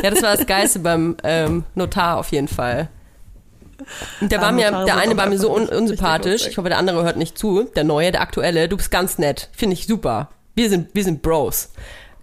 Ja, 0.02 0.10
das 0.10 0.20
war 0.20 0.36
das 0.36 0.46
Geiste 0.46 0.80
beim 0.80 1.16
ähm, 1.22 1.64
Notar 1.76 2.18
auf 2.18 2.32
jeden 2.32 2.48
Fall. 2.48 2.88
Und 4.20 4.32
der 4.32 4.40
Ja, 4.40 4.44
war 4.44 4.52
mir, 4.52 4.84
der 4.84 4.96
eine 4.96 5.16
war 5.16 5.28
mir 5.28 5.38
so 5.38 5.54
un 5.54 5.68
unsympathisch. 5.68 6.46
Ich 6.46 6.58
hoffe, 6.58 6.68
der 6.68 6.78
andere 6.78 7.04
hört 7.04 7.16
nicht 7.16 7.38
zu. 7.38 7.64
Der 7.76 7.84
neue, 7.84 8.10
der 8.12 8.20
aktuelle, 8.20 8.68
du 8.68 8.76
bist 8.76 8.90
ganz 8.90 9.16
nett. 9.16 9.48
Finde 9.52 9.74
ich 9.74 9.86
super. 9.86 10.28
Wir 10.56 10.68
sind, 10.68 10.94
wir 10.94 11.04
sind 11.04 11.22
Bros. 11.22 11.70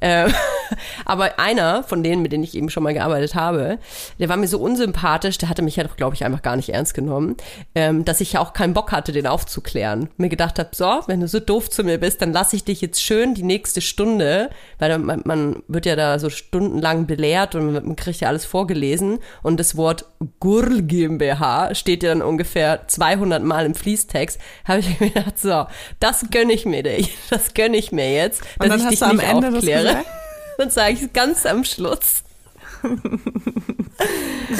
Ähm, 0.01 0.33
aber 1.05 1.39
einer 1.39 1.83
von 1.83 2.03
denen, 2.03 2.21
mit 2.21 2.31
denen 2.31 2.43
ich 2.43 2.55
eben 2.55 2.69
schon 2.69 2.83
mal 2.83 2.93
gearbeitet 2.93 3.35
habe, 3.35 3.79
der 4.19 4.29
war 4.29 4.37
mir 4.37 4.47
so 4.47 4.59
unsympathisch, 4.59 5.37
der 5.37 5.49
hatte 5.49 5.61
mich 5.61 5.75
ja 5.75 5.83
doch, 5.83 5.95
glaube 5.95 6.15
ich, 6.15 6.25
einfach 6.25 6.41
gar 6.41 6.55
nicht 6.55 6.69
ernst 6.69 6.93
genommen, 6.93 7.37
ähm, 7.75 8.05
dass 8.05 8.21
ich 8.21 8.33
ja 8.33 8.39
auch 8.39 8.53
keinen 8.53 8.73
Bock 8.73 8.91
hatte, 8.91 9.11
den 9.11 9.27
aufzuklären. 9.27 10.09
Mir 10.17 10.29
gedacht 10.29 10.59
habe, 10.59 10.69
so, 10.73 11.01
wenn 11.07 11.21
du 11.21 11.27
so 11.27 11.39
doof 11.39 11.69
zu 11.69 11.83
mir 11.83 11.97
bist, 11.97 12.21
dann 12.21 12.33
lasse 12.33 12.55
ich 12.55 12.63
dich 12.63 12.81
jetzt 12.81 13.01
schön 13.01 13.33
die 13.33 13.43
nächste 13.43 13.81
Stunde, 13.81 14.49
weil 14.79 14.97
man, 14.99 15.21
man 15.25 15.63
wird 15.67 15.85
ja 15.85 15.95
da 15.95 16.19
so 16.19 16.29
stundenlang 16.29 17.07
belehrt 17.07 17.55
und 17.55 17.73
man 17.73 17.95
kriegt 17.95 18.19
ja 18.21 18.27
alles 18.27 18.45
vorgelesen 18.45 19.19
und 19.43 19.59
das 19.59 19.75
Wort 19.75 20.05
Gurl 20.39 20.81
GmbH 20.83 21.73
steht 21.75 22.03
ja 22.03 22.09
dann 22.09 22.21
ungefähr 22.21 22.87
200 22.87 23.43
Mal 23.43 23.65
im 23.65 23.75
Fließtext, 23.75 24.39
habe 24.65 24.79
ich 24.79 24.99
mir 24.99 25.09
gedacht, 25.09 25.39
so, 25.39 25.65
das 25.99 26.25
gönne 26.31 26.53
ich 26.53 26.65
mir, 26.65 26.83
das 27.29 27.53
gönne 27.53 27.77
ich 27.77 27.91
mir 27.91 28.13
jetzt, 28.13 28.43
dass 28.59 28.81
ich 28.81 28.87
dich 28.87 28.99
du 28.99 29.05
am 29.05 29.17
nicht 29.17 29.27
Ende 29.27 29.49
aufkläre. 29.49 30.03
Dann 30.61 30.69
sage 30.69 30.93
ich 30.93 31.01
es 31.01 31.11
ganz 31.11 31.43
am 31.47 31.63
Schluss. 31.63 32.23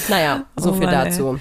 naja, 0.10 0.46
so 0.58 0.72
Oh 0.72 0.74
viel 0.74 0.86
Mann, 0.88 0.96
ey. 0.96 1.12
dazu. 1.12 1.40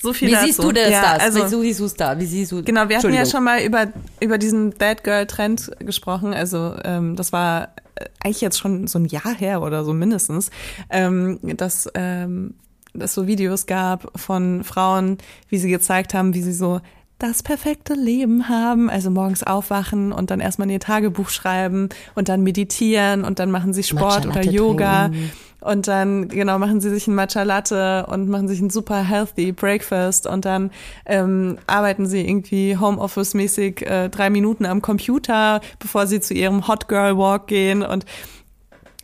So 0.00 0.14
viel 0.14 0.28
Wie 0.28 0.32
dazu. 0.32 0.46
siehst 0.46 0.64
du 0.64 0.72
das 0.72 0.88
ja, 0.88 1.18
das? 1.18 1.36
Also, 1.36 1.60
Wie 1.60 1.66
siehst 1.66 1.80
du 1.80 1.84
es 1.84 1.94
da? 1.94 2.18
Wie 2.18 2.24
siehst 2.24 2.52
du 2.52 2.62
Genau, 2.62 2.88
wir 2.88 2.96
hatten 2.96 3.12
ja 3.12 3.26
schon 3.26 3.44
mal 3.44 3.60
über, 3.62 3.88
über 4.20 4.38
diesen 4.38 4.70
Bad 4.70 5.04
Girl 5.04 5.26
Trend 5.26 5.70
gesprochen. 5.78 6.32
Also 6.32 6.74
ähm, 6.84 7.16
das 7.16 7.34
war 7.34 7.74
äh, 7.96 8.06
eigentlich 8.24 8.40
jetzt 8.40 8.58
schon 8.58 8.86
so 8.86 8.98
ein 8.98 9.04
Jahr 9.04 9.34
her 9.34 9.60
oder 9.60 9.84
so 9.84 9.92
mindestens, 9.92 10.50
ähm, 10.88 11.38
dass 11.42 11.86
ähm, 11.92 12.54
es 12.98 13.12
so 13.12 13.26
Videos 13.26 13.66
gab 13.66 14.10
von 14.18 14.64
Frauen, 14.64 15.18
wie 15.48 15.58
sie 15.58 15.68
gezeigt 15.70 16.14
haben, 16.14 16.32
wie 16.32 16.42
sie 16.42 16.54
so 16.54 16.80
das 17.22 17.42
perfekte 17.42 17.94
Leben 17.94 18.48
haben, 18.48 18.90
also 18.90 19.10
morgens 19.10 19.44
aufwachen 19.44 20.12
und 20.12 20.30
dann 20.30 20.40
erstmal 20.40 20.66
in 20.66 20.74
ihr 20.74 20.80
Tagebuch 20.80 21.28
schreiben 21.28 21.88
und 22.16 22.28
dann 22.28 22.42
meditieren 22.42 23.24
und 23.24 23.38
dann 23.38 23.50
machen 23.50 23.72
sie 23.72 23.84
Sport 23.84 24.26
oder 24.26 24.42
Yoga 24.42 25.08
trinken. 25.08 25.30
und 25.60 25.86
dann 25.86 26.28
genau 26.28 26.58
machen 26.58 26.80
sie 26.80 26.90
sich 26.90 27.06
ein 27.06 27.14
Matcha 27.14 27.44
Latte 27.44 28.06
und 28.08 28.28
machen 28.28 28.48
sich 28.48 28.60
ein 28.60 28.70
super 28.70 29.02
healthy 29.02 29.52
Breakfast 29.52 30.26
und 30.26 30.44
dann 30.44 30.72
ähm, 31.06 31.58
arbeiten 31.68 32.06
sie 32.06 32.26
irgendwie 32.26 32.76
Homeoffice-mäßig 32.76 33.82
äh, 33.82 34.08
drei 34.08 34.28
Minuten 34.28 34.66
am 34.66 34.82
Computer, 34.82 35.60
bevor 35.78 36.08
sie 36.08 36.20
zu 36.20 36.34
ihrem 36.34 36.66
Hot 36.66 36.88
Girl 36.88 37.16
Walk 37.16 37.46
gehen 37.46 37.82
und 37.82 38.04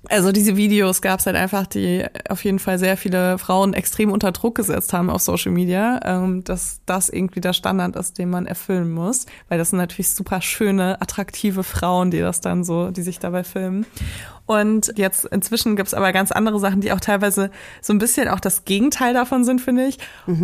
also 0.09 0.33
diese 0.33 0.57
Videos 0.57 1.03
gab 1.03 1.21
es 1.21 1.27
halt 1.27 1.37
einfach, 1.37 1.67
die 1.67 2.05
auf 2.29 2.45
jeden 2.45 2.59
Fall 2.59 2.79
sehr 2.79 2.97
viele 2.97 3.39
Frauen 3.39 3.75
extrem 3.75 4.11
unter 4.11 4.33
Druck 4.33 4.55
gesetzt 4.55 4.93
haben 4.93 5.11
auf 5.11 5.23
Social 5.23 5.53
Media, 5.53 6.01
ähm, 6.05 6.45
dass 6.45 6.81
das 6.87 7.09
irgendwie 7.09 7.41
der 7.41 7.53
Standard 7.53 7.97
ist, 7.97 8.19
den 8.19 8.31
man 8.31 8.47
erfüllen 8.47 8.91
muss, 8.91 9.27
weil 9.49 9.59
das 9.59 9.71
sind 9.71 9.79
natürlich 9.79 10.11
super 10.11 10.41
schöne, 10.41 11.01
attraktive 11.01 11.63
Frauen, 11.63 12.11
die 12.11 12.21
das 12.21 12.41
dann 12.41 12.65
so, 12.65 12.91
die 12.91 13.03
sich 13.03 13.19
dabei 13.19 13.45
filmen. 13.45 13.87
Und 14.47 14.95
jetzt 14.97 15.27
inzwischen 15.27 15.77
gibt's 15.77 15.93
aber 15.93 16.11
ganz 16.13 16.33
andere 16.33 16.59
Sachen, 16.59 16.81
die 16.81 16.91
auch 16.93 17.01
teilweise 17.01 17.51
so 17.83 17.93
ein 17.93 17.99
bisschen 17.99 18.29
auch 18.29 18.41
das 18.41 18.65
Gegenteil 18.65 19.13
davon 19.13 19.45
sind, 19.45 19.61
finde 19.61 19.85
ich. 19.87 19.99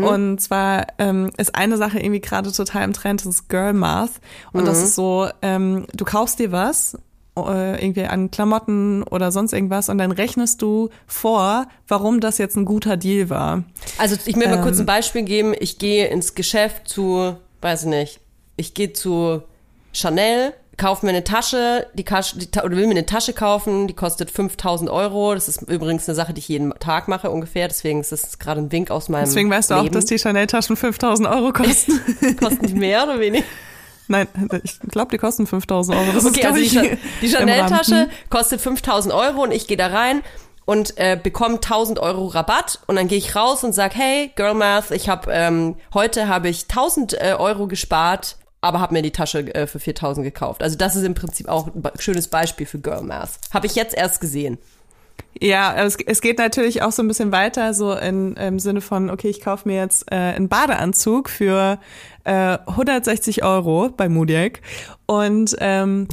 Und 0.05 0.41
zwar 0.41 0.89
ähm, 0.99 1.31
ist 1.39 1.55
eine 1.55 1.79
Sache 1.79 1.99
irgendwie 1.99 2.21
gerade 2.21 2.53
total 2.53 2.85
im 2.85 2.93
Trend, 2.93 3.21
das 3.21 3.27
ist 3.27 3.49
Girl 3.49 3.73
Math. 3.73 4.21
Und 4.53 4.69
das 4.69 4.83
ist 4.83 4.95
so, 4.95 5.29
ähm, 5.41 5.87
du 5.95 6.05
kaufst 6.05 6.39
dir 6.39 6.53
was 6.53 6.99
irgendwie 7.37 8.05
an 8.05 8.31
Klamotten 8.31 9.03
oder 9.03 9.33
sonst 9.33 9.53
irgendwas 9.53 9.89
und 9.89 9.99
dann 9.99 10.13
rechnest 10.13 10.63
du 10.63 10.91
vor, 11.07 11.67
warum 11.89 12.21
das 12.21 12.39
jetzt 12.39 12.57
ein 12.57 12.65
guter 12.65 12.97
Deal 12.97 13.29
war. 13.29 13.65
Also 13.99 14.17
ich 14.25 14.37
will 14.37 14.49
mal 14.49 14.63
kurz 14.63 14.77
Ähm. 14.77 14.83
ein 14.85 14.87
Beispiel 14.87 15.23
geben. 15.23 15.53
Ich 15.59 15.79
gehe 15.79 16.07
ins 16.07 16.35
Geschäft 16.35 16.89
zu, 16.89 17.35
weiß 17.61 17.87
nicht, 17.87 18.21
ich 18.57 18.75
gehe 18.75 18.93
zu 18.93 19.43
Chanel, 19.93 20.53
kaufe 20.77 21.07
mir 21.07 21.11
eine 21.11 21.25
Tasche, 21.25 21.87
die 21.95 22.05
Tasche, 22.05 22.39
die, 22.39 22.49
oder 22.61 22.77
will 22.77 22.87
mir 22.87 22.93
eine 22.93 23.07
Tasche 23.07 23.33
kaufen, 23.33 23.87
die 23.89 23.95
kostet 23.95 24.31
5000 24.31 24.89
Euro. 24.91 25.35
Das 25.35 25.49
ist 25.49 25.63
übrigens 25.63 26.09
eine 26.09 26.15
Sache, 26.17 26.35
die 26.35 26.39
ich 26.41 26.49
jeden 26.49 26.71
Tag 26.81 27.09
mache 27.09 27.31
ungefähr. 27.31 27.67
Deswegen 27.69 28.01
ist 28.01 28.13
das 28.13 28.39
gerade 28.39 28.61
ein 28.61 28.71
Wink 28.73 28.91
aus 28.93 29.09
meinem 29.09 29.25
Deswegen 29.25 29.51
weißt 29.51 29.71
du 29.71 29.75
Leben. 29.75 29.87
auch, 29.89 29.93
dass 29.93 30.05
die 30.07 30.19
Chanel-Taschen 30.19 30.77
5000 30.77 31.29
Euro 31.29 31.53
kosten. 31.53 32.01
kosten 32.41 32.67
die 32.67 32.75
mehr 32.75 33.05
oder 33.05 33.19
weniger. 33.21 33.45
Nein, 34.09 34.29
ich 34.63 34.79
glaube, 34.81 35.11
die 35.13 35.19
kosten 35.19 35.47
5000 35.47 35.97
Euro. 35.97 36.13
Das 36.13 36.25
Okay, 36.27 36.41
ist, 36.41 36.47
also 36.47 36.81
die, 36.81 36.99
die 37.23 37.29
Chanel-Tasche 37.29 37.95
Rahmen. 37.95 38.11
kostet 38.31 38.61
5000 38.61 39.15
Euro 39.15 39.43
und 39.43 39.53
ich 39.53 39.67
gehe 39.67 39.77
da 39.77 39.87
rein 39.89 40.23
und 40.67 40.97
äh, 40.99 41.19
bekomme 41.23 41.57
1000 41.57 41.99
Euro 41.99 42.27
Rabatt 42.27 42.81
und 42.87 42.97
dann 42.97 43.09
gehe 43.09 43.19
ich 43.19 43.35
raus 43.37 43.65
und 43.65 43.73
sag, 43.75 43.95
hey, 43.95 44.31
Girl 44.37 44.55
Math, 44.55 44.91
ich 44.91 45.09
habe 45.09 45.31
ähm, 45.33 45.77
heute 45.95 46.29
habe 46.29 46.49
ich 46.49 46.63
1000 46.65 47.15
äh, 47.15 47.35
Euro 47.39 47.67
gespart, 47.67 48.37
aber 48.61 48.81
habe 48.81 48.95
mir 48.95 49.03
die 49.03 49.11
Tasche 49.11 49.55
äh, 49.55 49.67
für 49.67 49.79
4000 49.79 50.25
gekauft. 50.25 50.63
Also 50.63 50.77
das 50.77 50.97
ist 50.97 51.05
im 51.05 51.15
Prinzip 51.15 51.49
auch 51.49 51.67
ein 51.69 51.83
schönes 51.99 52.29
Beispiel 52.29 52.67
für 52.67 52.79
Girl 52.79 53.03
Math. 53.03 53.33
Habe 53.53 53.67
ich 53.67 53.75
jetzt 53.75 53.95
erst 53.95 54.21
gesehen. 54.21 54.59
Ja, 55.41 55.75
es, 55.75 55.97
es 56.07 56.21
geht 56.21 56.39
natürlich 56.39 56.83
auch 56.83 56.93
so 56.93 57.03
ein 57.03 57.09
bisschen 57.09 57.33
weiter, 57.33 57.75
so 57.75 57.93
in, 57.93 58.35
im 58.35 58.59
Sinne 58.59 58.81
von, 58.81 59.11
okay, 59.11 59.29
ich 59.29 59.41
kaufe 59.41 59.69
mir 59.69 59.77
jetzt 59.77 60.11
äh, 60.11 60.15
einen 60.15 60.49
Badeanzug 60.49 61.29
für 61.29 61.79
äh, 62.23 62.59
160 62.67 63.43
Euro 63.45 63.91
bei 63.95 64.09
Mudiek 64.09 64.63
und 65.07 65.57
ähm, 65.59 66.07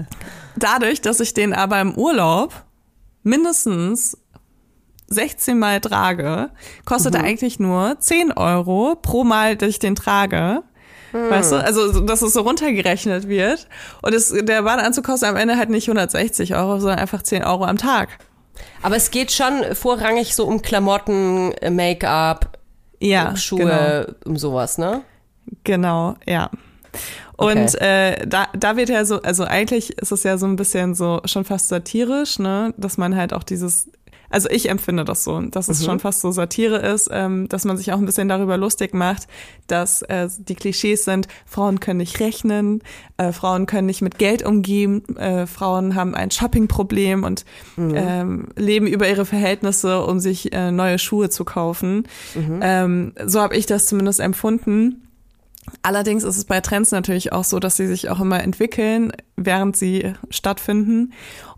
dadurch, 0.56 1.02
dass 1.02 1.20
ich 1.20 1.34
den 1.34 1.52
aber 1.52 1.80
im 1.80 1.94
Urlaub 1.96 2.64
mindestens 3.22 4.16
16 5.08 5.58
Mal 5.58 5.80
trage, 5.80 6.50
kostet 6.86 7.14
er 7.14 7.24
eigentlich 7.24 7.60
nur 7.60 7.98
10 7.98 8.32
Euro 8.32 8.96
pro 8.96 9.22
Mal, 9.22 9.56
dass 9.56 9.68
ich 9.68 9.78
den 9.78 9.94
trage. 9.94 10.62
Weißt 11.12 11.52
du? 11.52 11.56
Also, 11.56 11.92
so, 11.92 12.00
dass 12.00 12.22
es 12.22 12.32
so 12.32 12.40
runtergerechnet 12.40 13.28
wird. 13.28 13.68
Und 14.00 14.14
es, 14.14 14.30
der 14.30 14.62
Badeanzug 14.62 15.04
kostet 15.04 15.28
am 15.28 15.36
Ende 15.36 15.58
halt 15.58 15.68
nicht 15.68 15.86
160 15.86 16.54
Euro, 16.54 16.80
sondern 16.80 16.98
einfach 16.98 17.22
10 17.22 17.44
Euro 17.44 17.66
am 17.66 17.76
Tag. 17.76 18.08
Aber 18.82 18.96
es 18.96 19.10
geht 19.10 19.32
schon 19.32 19.74
vorrangig 19.74 20.34
so 20.34 20.46
um 20.46 20.62
Klamotten, 20.62 21.52
Make-up, 21.70 22.58
Ja, 23.00 23.36
Schuhe, 23.36 24.16
um 24.24 24.36
sowas, 24.36 24.78
ne? 24.78 25.02
Genau, 25.64 26.16
ja. 26.26 26.50
Und 27.36 27.80
äh, 27.80 28.24
da, 28.26 28.46
da 28.56 28.76
wird 28.76 28.88
ja 28.88 29.04
so, 29.04 29.20
also 29.22 29.44
eigentlich 29.44 29.98
ist 29.98 30.12
es 30.12 30.22
ja 30.22 30.38
so 30.38 30.46
ein 30.46 30.56
bisschen 30.56 30.94
so 30.94 31.20
schon 31.24 31.44
fast 31.44 31.68
satirisch, 31.68 32.38
ne, 32.38 32.72
dass 32.76 32.98
man 32.98 33.16
halt 33.16 33.32
auch 33.32 33.42
dieses, 33.42 33.88
also 34.32 34.48
ich 34.50 34.68
empfinde 34.68 35.04
das 35.04 35.24
so, 35.24 35.40
dass 35.40 35.68
es 35.68 35.84
schon 35.84 36.00
fast 36.00 36.20
so 36.20 36.30
Satire 36.32 36.78
ist, 36.78 37.10
ähm, 37.12 37.48
dass 37.48 37.64
man 37.64 37.76
sich 37.76 37.92
auch 37.92 37.98
ein 37.98 38.06
bisschen 38.06 38.28
darüber 38.28 38.56
lustig 38.56 38.94
macht, 38.94 39.28
dass 39.66 40.02
äh, 40.02 40.28
die 40.38 40.54
Klischees 40.54 41.04
sind, 41.04 41.28
Frauen 41.46 41.80
können 41.80 41.98
nicht 41.98 42.18
rechnen, 42.18 42.82
äh, 43.18 43.32
Frauen 43.32 43.66
können 43.66 43.86
nicht 43.86 44.02
mit 44.02 44.18
Geld 44.18 44.42
umgehen, 44.44 45.16
äh, 45.16 45.46
Frauen 45.46 45.94
haben 45.94 46.14
ein 46.14 46.30
Shoppingproblem 46.30 47.24
und 47.24 47.44
ähm, 47.76 48.48
leben 48.56 48.86
über 48.86 49.08
ihre 49.08 49.26
Verhältnisse, 49.26 50.02
um 50.02 50.18
sich 50.18 50.52
äh, 50.52 50.72
neue 50.72 50.98
Schuhe 50.98 51.30
zu 51.30 51.44
kaufen. 51.44 52.08
Ähm, 52.60 53.12
so 53.24 53.40
habe 53.40 53.56
ich 53.56 53.66
das 53.66 53.86
zumindest 53.86 54.20
empfunden. 54.20 55.02
Allerdings 55.82 56.24
ist 56.24 56.36
es 56.36 56.44
bei 56.44 56.60
Trends 56.60 56.90
natürlich 56.90 57.32
auch 57.32 57.44
so, 57.44 57.60
dass 57.60 57.76
sie 57.76 57.86
sich 57.86 58.10
auch 58.10 58.20
immer 58.20 58.42
entwickeln, 58.42 59.12
während 59.36 59.76
sie 59.76 60.12
stattfinden. 60.30 61.12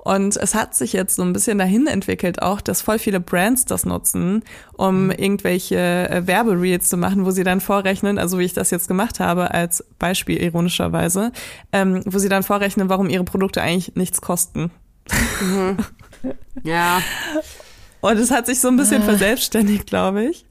Und 0.05 0.37
es 0.37 0.55
hat 0.55 0.75
sich 0.75 0.93
jetzt 0.93 1.17
so 1.17 1.23
ein 1.23 1.33
bisschen 1.33 1.59
dahin 1.59 1.87
entwickelt 1.87 2.43
auch, 2.43 2.61
dass 2.61 2.83
voll 2.83 2.99
viele 2.99 3.21
Brands 3.21 3.65
das 3.65 3.87
nutzen, 3.87 4.45
um 4.75 5.11
irgendwelche 5.11 5.77
äh, 5.77 6.27
Werbereels 6.27 6.89
zu 6.89 6.99
machen, 6.99 7.25
wo 7.25 7.31
sie 7.31 7.43
dann 7.43 7.61
vorrechnen, 7.61 8.19
also 8.19 8.39
wie 8.39 8.45
ich 8.45 8.53
das 8.53 8.71
jetzt 8.71 8.87
gemacht 8.87 9.19
habe 9.19 9.53
als 9.53 9.83
Beispiel 9.99 10.43
ironischerweise, 10.43 11.33
ähm, 11.73 12.03
wo 12.05 12.19
sie 12.19 12.29
dann 12.29 12.43
vorrechnen, 12.43 12.91
warum 12.91 13.09
ihre 13.09 13.25
Produkte 13.25 13.63
eigentlich 13.63 13.97
nichts 13.97 14.21
kosten. 14.21 14.71
Ja. 16.63 17.03
Und 18.01 18.19
es 18.19 18.31
hat 18.31 18.47
sich 18.47 18.61
so 18.61 18.69
ein 18.69 18.77
bisschen 18.77 19.03
verselbstständigt, 19.03 19.87
glaube 19.87 20.25
ich. 20.25 20.47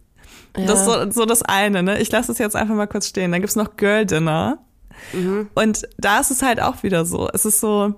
Das 0.53 0.81
ist 0.81 0.85
so, 0.85 1.11
so 1.11 1.25
das 1.25 1.41
eine, 1.41 1.81
ne? 1.81 1.99
Ich 1.99 2.11
lasse 2.11 2.31
es 2.31 2.37
jetzt 2.37 2.55
einfach 2.55 2.75
mal 2.75 2.87
kurz 2.87 3.07
stehen. 3.07 3.31
Dann 3.31 3.41
gibt's 3.41 3.55
noch 3.55 3.75
Girl 3.75 4.05
Dinner. 4.05 4.59
Und 5.55 5.87
da 5.97 6.19
ist 6.19 6.31
es 6.31 6.41
halt 6.43 6.61
auch 6.61 6.83
wieder 6.83 7.05
so. 7.05 7.29
Es 7.33 7.45
ist 7.45 7.59
so, 7.59 7.95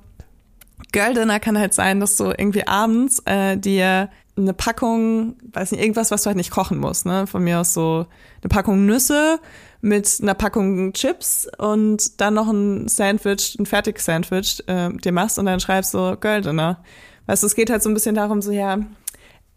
Girl 0.96 1.14
Dinner 1.14 1.42
kann 1.42 1.60
halt 1.60 1.74
sein, 1.74 2.00
dass 2.00 2.16
du 2.16 2.28
irgendwie 2.28 2.66
abends 2.66 3.22
äh, 3.26 3.58
dir 3.58 4.10
eine 4.38 4.54
Packung, 4.54 5.36
weiß 5.52 5.74
nicht, 5.74 5.82
irgendwas, 5.82 6.10
was 6.10 6.24
du 6.24 6.28
halt 6.28 6.38
nicht 6.38 6.52
kochen 6.52 6.78
musst, 6.78 7.06
ne? 7.06 7.28
Von 7.28 7.44
mir 7.44 7.60
aus 7.60 7.74
so 7.74 8.06
eine 8.42 8.48
Packung 8.48 8.86
Nüsse 8.86 9.42
mit 9.82 10.20
einer 10.22 10.36
Packung 10.36 10.94
Chips 10.94 11.50
und 11.58 12.22
dann 12.22 12.34
noch 12.34 12.48
ein 12.48 12.88
Sandwich, 12.88 13.58
ein 13.60 13.66
Fertig-Sandwich 13.66 14.64
äh, 14.68 14.90
dir 14.94 15.12
machst 15.12 15.38
und 15.38 15.48
dann 15.48 15.60
schreibst 15.60 15.94
du 15.94 16.16
Girl 16.16 16.40
Dinner. 16.40 16.82
Weißt 17.26 17.44
du, 17.44 17.48
es 17.48 17.56
geht 17.56 17.70
halt 17.70 17.84
so 17.84 17.90
ein 17.90 17.94
bisschen 17.94 18.16
darum, 18.16 18.42
so 18.42 18.52
ja, 18.52 18.78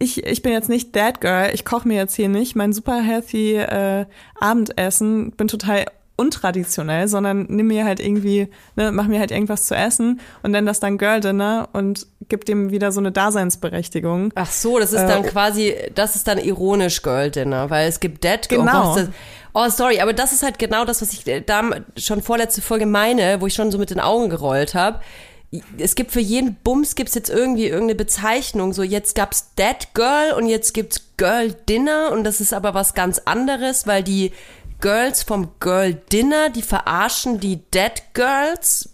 ich, 0.01 0.25
ich 0.25 0.43
bin 0.43 0.51
jetzt 0.53 0.69
nicht 0.69 0.93
that 0.95 1.21
girl, 1.21 1.51
ich 1.55 1.65
koche 1.65 1.87
mir 1.87 1.99
jetzt 1.99 2.17
hier 2.17 2.29
nicht 2.29 2.57
mein 2.57 2.73
super 2.73 3.01
healthy 3.01 3.55
äh, 3.59 4.07
Abendessen, 4.41 5.31
bin 5.37 5.47
total 5.47 5.87
untraditionell, 6.19 7.07
sondern 7.07 7.47
nimm 7.49 7.69
mir 7.69 7.85
halt 7.85 8.01
irgendwie, 8.01 8.49
ne, 8.75 8.91
mach 8.91 9.07
mir 9.07 9.21
halt 9.21 9.31
irgendwas 9.31 9.67
zu 9.67 9.75
essen 9.77 10.21
und 10.43 10.51
nenn 10.51 10.67
das 10.67 10.81
dann 10.81 10.99
Girl 10.99 11.21
Dinner 11.21 11.69
und 11.73 12.09
gib 12.29 12.45
dem 12.45 12.71
wieder 12.71 12.91
so 12.91 12.99
eine 12.99 13.13
Daseinsberechtigung. 13.13 14.33
Ach 14.35 14.51
so, 14.51 14.79
das 14.81 14.93
ist 14.93 15.05
dann 15.05 15.25
Äh, 15.25 15.29
quasi, 15.29 15.75
das 15.95 16.17
ist 16.17 16.27
dann 16.27 16.39
ironisch 16.39 17.03
Girl 17.03 17.31
Dinner, 17.31 17.71
weil 17.71 17.89
es 17.89 18.01
gibt 18.01 18.25
Dead 18.25 18.49
Girl. 18.49 18.61
Genau. 18.61 18.97
Oh, 18.99 19.07
oh, 19.55 19.69
sorry, 19.71 20.01
aber 20.01 20.13
das 20.13 20.33
ist 20.33 20.43
halt 20.43 20.59
genau 20.59 20.85
das, 20.85 21.01
was 21.01 21.13
ich 21.13 21.25
äh, 21.29 21.41
da 21.41 21.63
schon 21.97 22.21
vorletzte 22.21 22.63
Folge 22.63 22.87
meine, 22.87 23.41
wo 23.41 23.47
ich 23.47 23.55
schon 23.55 23.71
so 23.71 23.79
mit 23.79 23.91
den 23.91 24.01
Augen 24.01 24.29
gerollt 24.29 24.75
habe. 24.75 25.01
Es 25.79 25.95
gibt 25.95 26.11
für 26.11 26.21
jeden 26.21 26.57
Bums 26.57 26.95
gibt's 26.95 27.15
jetzt 27.15 27.31
irgendwie 27.31 27.69
irgendeine 27.69 27.95
Bezeichnung. 27.95 28.75
So 28.75 28.83
jetzt 28.83 29.15
gab's 29.15 29.55
Dead 29.55 29.95
Girl 29.95 30.33
und 30.37 30.47
jetzt 30.47 30.75
gibt's 30.75 31.01
Girl 31.17 31.55
Dinner 31.67 32.11
und 32.13 32.25
das 32.25 32.43
ist 32.43 32.53
aber 32.53 32.75
was 32.75 32.93
ganz 32.93 33.19
anderes, 33.25 33.87
weil 33.87 34.03
die 34.03 34.33
Girls 34.81 35.25
vom 35.25 35.53
Girl 35.59 35.95
Dinner, 35.95 36.51
die 36.51 36.63
verarschen 36.63 37.41
die 37.41 37.63
Dead 37.71 38.03
Girls. 38.15 38.91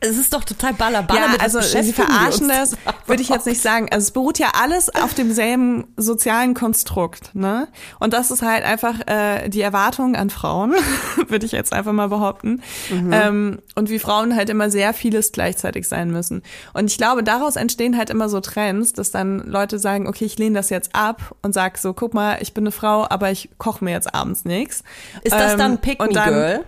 Es 0.00 0.16
ist 0.16 0.32
doch 0.32 0.44
total 0.44 0.74
ballerballer. 0.74 1.20
Ja, 1.20 1.28
mit 1.28 1.40
also 1.42 1.60
sie 1.60 1.92
verarschen 1.92 2.48
das, 2.48 2.76
würde 3.06 3.22
ich 3.22 3.28
jetzt 3.28 3.46
nicht 3.46 3.60
sagen. 3.60 3.88
Also 3.90 4.04
es 4.04 4.10
beruht 4.12 4.38
ja 4.38 4.52
alles 4.60 4.94
auf 4.94 5.14
demselben 5.14 5.88
sozialen 5.96 6.54
Konstrukt, 6.54 7.34
ne? 7.34 7.68
Und 7.98 8.12
das 8.12 8.30
ist 8.30 8.42
halt 8.42 8.64
einfach 8.64 8.94
äh, 9.06 9.48
die 9.48 9.60
Erwartung 9.60 10.14
an 10.14 10.30
Frauen, 10.30 10.74
würde 11.28 11.46
ich 11.46 11.52
jetzt 11.52 11.72
einfach 11.72 11.92
mal 11.92 12.08
behaupten. 12.08 12.62
Ähm, 12.90 13.58
und 13.74 13.90
wie 13.90 13.98
Frauen 13.98 14.36
halt 14.36 14.50
immer 14.50 14.70
sehr 14.70 14.94
vieles 14.94 15.32
gleichzeitig 15.32 15.88
sein 15.88 16.10
müssen. 16.10 16.42
Und 16.74 16.90
ich 16.90 16.96
glaube, 16.98 17.22
daraus 17.24 17.56
entstehen 17.56 17.96
halt 17.96 18.10
immer 18.10 18.28
so 18.28 18.40
Trends, 18.40 18.92
dass 18.92 19.10
dann 19.10 19.40
Leute 19.40 19.78
sagen, 19.78 20.06
okay, 20.06 20.24
ich 20.24 20.38
lehne 20.38 20.56
das 20.56 20.70
jetzt 20.70 20.94
ab 20.94 21.34
und 21.42 21.54
sag 21.54 21.78
so, 21.78 21.92
guck 21.92 22.14
mal, 22.14 22.38
ich 22.40 22.54
bin 22.54 22.64
eine 22.64 22.72
Frau, 22.72 23.06
aber 23.08 23.30
ich 23.30 23.50
koche 23.58 23.84
mir 23.84 23.90
jetzt 23.90 24.14
abends 24.14 24.44
nichts. 24.44 24.84
Ist 25.22 25.32
das 25.32 25.52
Ähm, 25.52 25.58
dann 25.58 25.78
Pick 25.78 26.00
Me 26.00 26.08
Girl? 26.08 26.64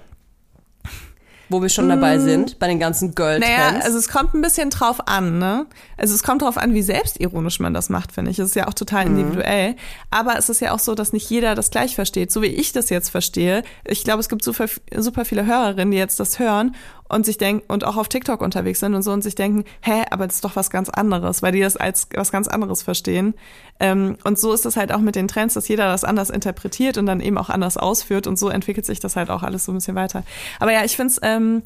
Wo 1.51 1.61
wir 1.61 1.69
schon 1.69 1.89
dabei 1.89 2.19
sind, 2.21 2.59
bei 2.61 2.69
den 2.69 2.79
ganzen 2.79 3.15
Girl-Trends. 3.15 3.47
Naja, 3.47 3.81
also 3.85 3.99
es 3.99 4.09
kommt 4.09 4.35
ein 4.35 4.41
bisschen 4.41 4.71
drauf 4.71 5.07
an, 5.09 5.39
ne? 5.39 5.67
Also 5.97 6.15
es 6.15 6.23
kommt 6.23 6.43
drauf 6.43 6.57
an, 6.57 6.75
wie 6.75 6.83
selbstironisch 6.83 7.59
man 7.61 7.75
das 7.75 7.89
macht, 7.89 8.13
finde 8.13 8.31
ich. 8.31 8.39
Es 8.39 8.51
ist 8.51 8.55
ja 8.55 8.69
auch 8.69 8.75
total 8.75 9.07
Mhm. 9.09 9.19
individuell. 9.19 9.75
Aber 10.11 10.39
es 10.39 10.49
ist 10.49 10.61
ja 10.61 10.73
auch 10.73 10.79
so, 10.79 10.95
dass 10.95 11.13
nicht 11.13 11.29
jeder 11.29 11.55
das 11.57 11.71
gleich 11.71 11.97
versteht. 11.97 12.31
So 12.31 12.41
wie 12.41 12.47
ich 12.47 12.73
das 12.73 12.89
jetzt 12.89 13.11
verstehe. 13.11 13.65
Ich 13.85 14.05
glaube, 14.05 14.21
es 14.21 14.29
gibt 14.29 14.45
super, 14.45 14.67
super 14.97 15.25
viele 15.25 15.45
Hörerinnen, 15.45 15.91
die 15.91 15.99
jetzt 15.99 16.21
das 16.21 16.39
hören 16.39 16.75
und 17.11 17.27
sich 17.27 17.39
denken 17.39 17.65
und 17.69 17.85
auch 17.85 17.97
auf 17.97 18.09
TikTok 18.09 18.41
unterwegs 18.41 18.81
sind 18.81 18.95
und 18.95 19.03
so 19.03 19.13
und 19.13 19.23
sich 19.23 19.35
denken, 19.35 19.65
hä, 19.83 20.05
aber 20.11 20.27
das 20.27 20.37
ist 20.37 20.45
doch 20.45 20.57
was 20.57 20.71
ganz 20.71 20.89
anderes, 20.89 21.43
weil 21.43 21.53
die 21.53 21.61
das 21.61 21.77
als 21.77 22.09
was 22.15 22.33
ganz 22.33 22.49
anderes 22.49 22.83
verstehen. 22.83 23.35
Ähm, 23.79 24.17
und 24.25 24.39
so 24.39 24.53
ist 24.53 24.67
es 24.67 24.77
halt 24.77 24.93
auch 24.93 25.01
mit 25.01 25.17
den 25.17 25.29
Trends, 25.29 25.55
dass 25.55 25.69
jeder 25.69 25.87
das 25.87 26.05
anders 26.05 26.31
interpretiert 26.31 26.99
und 26.99 27.07
dann 27.07 27.21
eben 27.21 27.39
auch 27.39 27.51
anders 27.51 27.77
ausführt 27.77 28.27
und 28.27 28.39
so 28.39 28.49
entwickelt 28.49 28.87
sich 28.87 29.01
das 29.01 29.17
halt 29.17 29.31
auch 29.31 29.43
alles 29.43 29.65
so 29.65 29.73
ein 29.73 29.77
bisschen 29.77 29.95
weiter. 29.97 30.23
Aber 30.59 30.73
ja, 30.73 30.85
ich 30.85 30.97
find's, 30.97 31.19
ähm, 31.23 31.63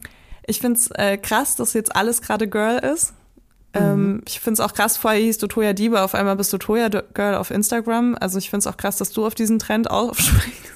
ich 0.47 0.61
find's 0.61 0.91
äh, 0.93 1.17
krass, 1.19 1.57
dass 1.57 1.73
jetzt 1.75 1.95
alles 1.95 2.23
gerade 2.23 2.49
Girl 2.49 2.79
ist. 2.79 3.15
Ähm, 3.75 4.23
ich 4.27 4.39
find's 4.39 4.61
auch 4.61 4.73
krass, 4.73 4.97
vorher 4.97 5.21
hieß 5.21 5.39
du 5.39 5.49
Toya 5.49 5.73
Diebe, 5.73 6.03
auf 6.03 6.15
einmal 6.15 6.37
bist 6.37 6.53
du 6.53 6.59
Toya 6.59 6.89
Girl 6.89 7.35
auf 7.35 7.51
Instagram. 7.51 8.17
Also 8.21 8.39
ich 8.39 8.49
find's 8.49 8.67
auch 8.67 8.77
krass, 8.77 8.97
dass 8.99 9.11
du 9.11 9.27
auf 9.27 9.35
diesen 9.35 9.59
Trend 9.59 9.91
aufspringst. 9.91 10.74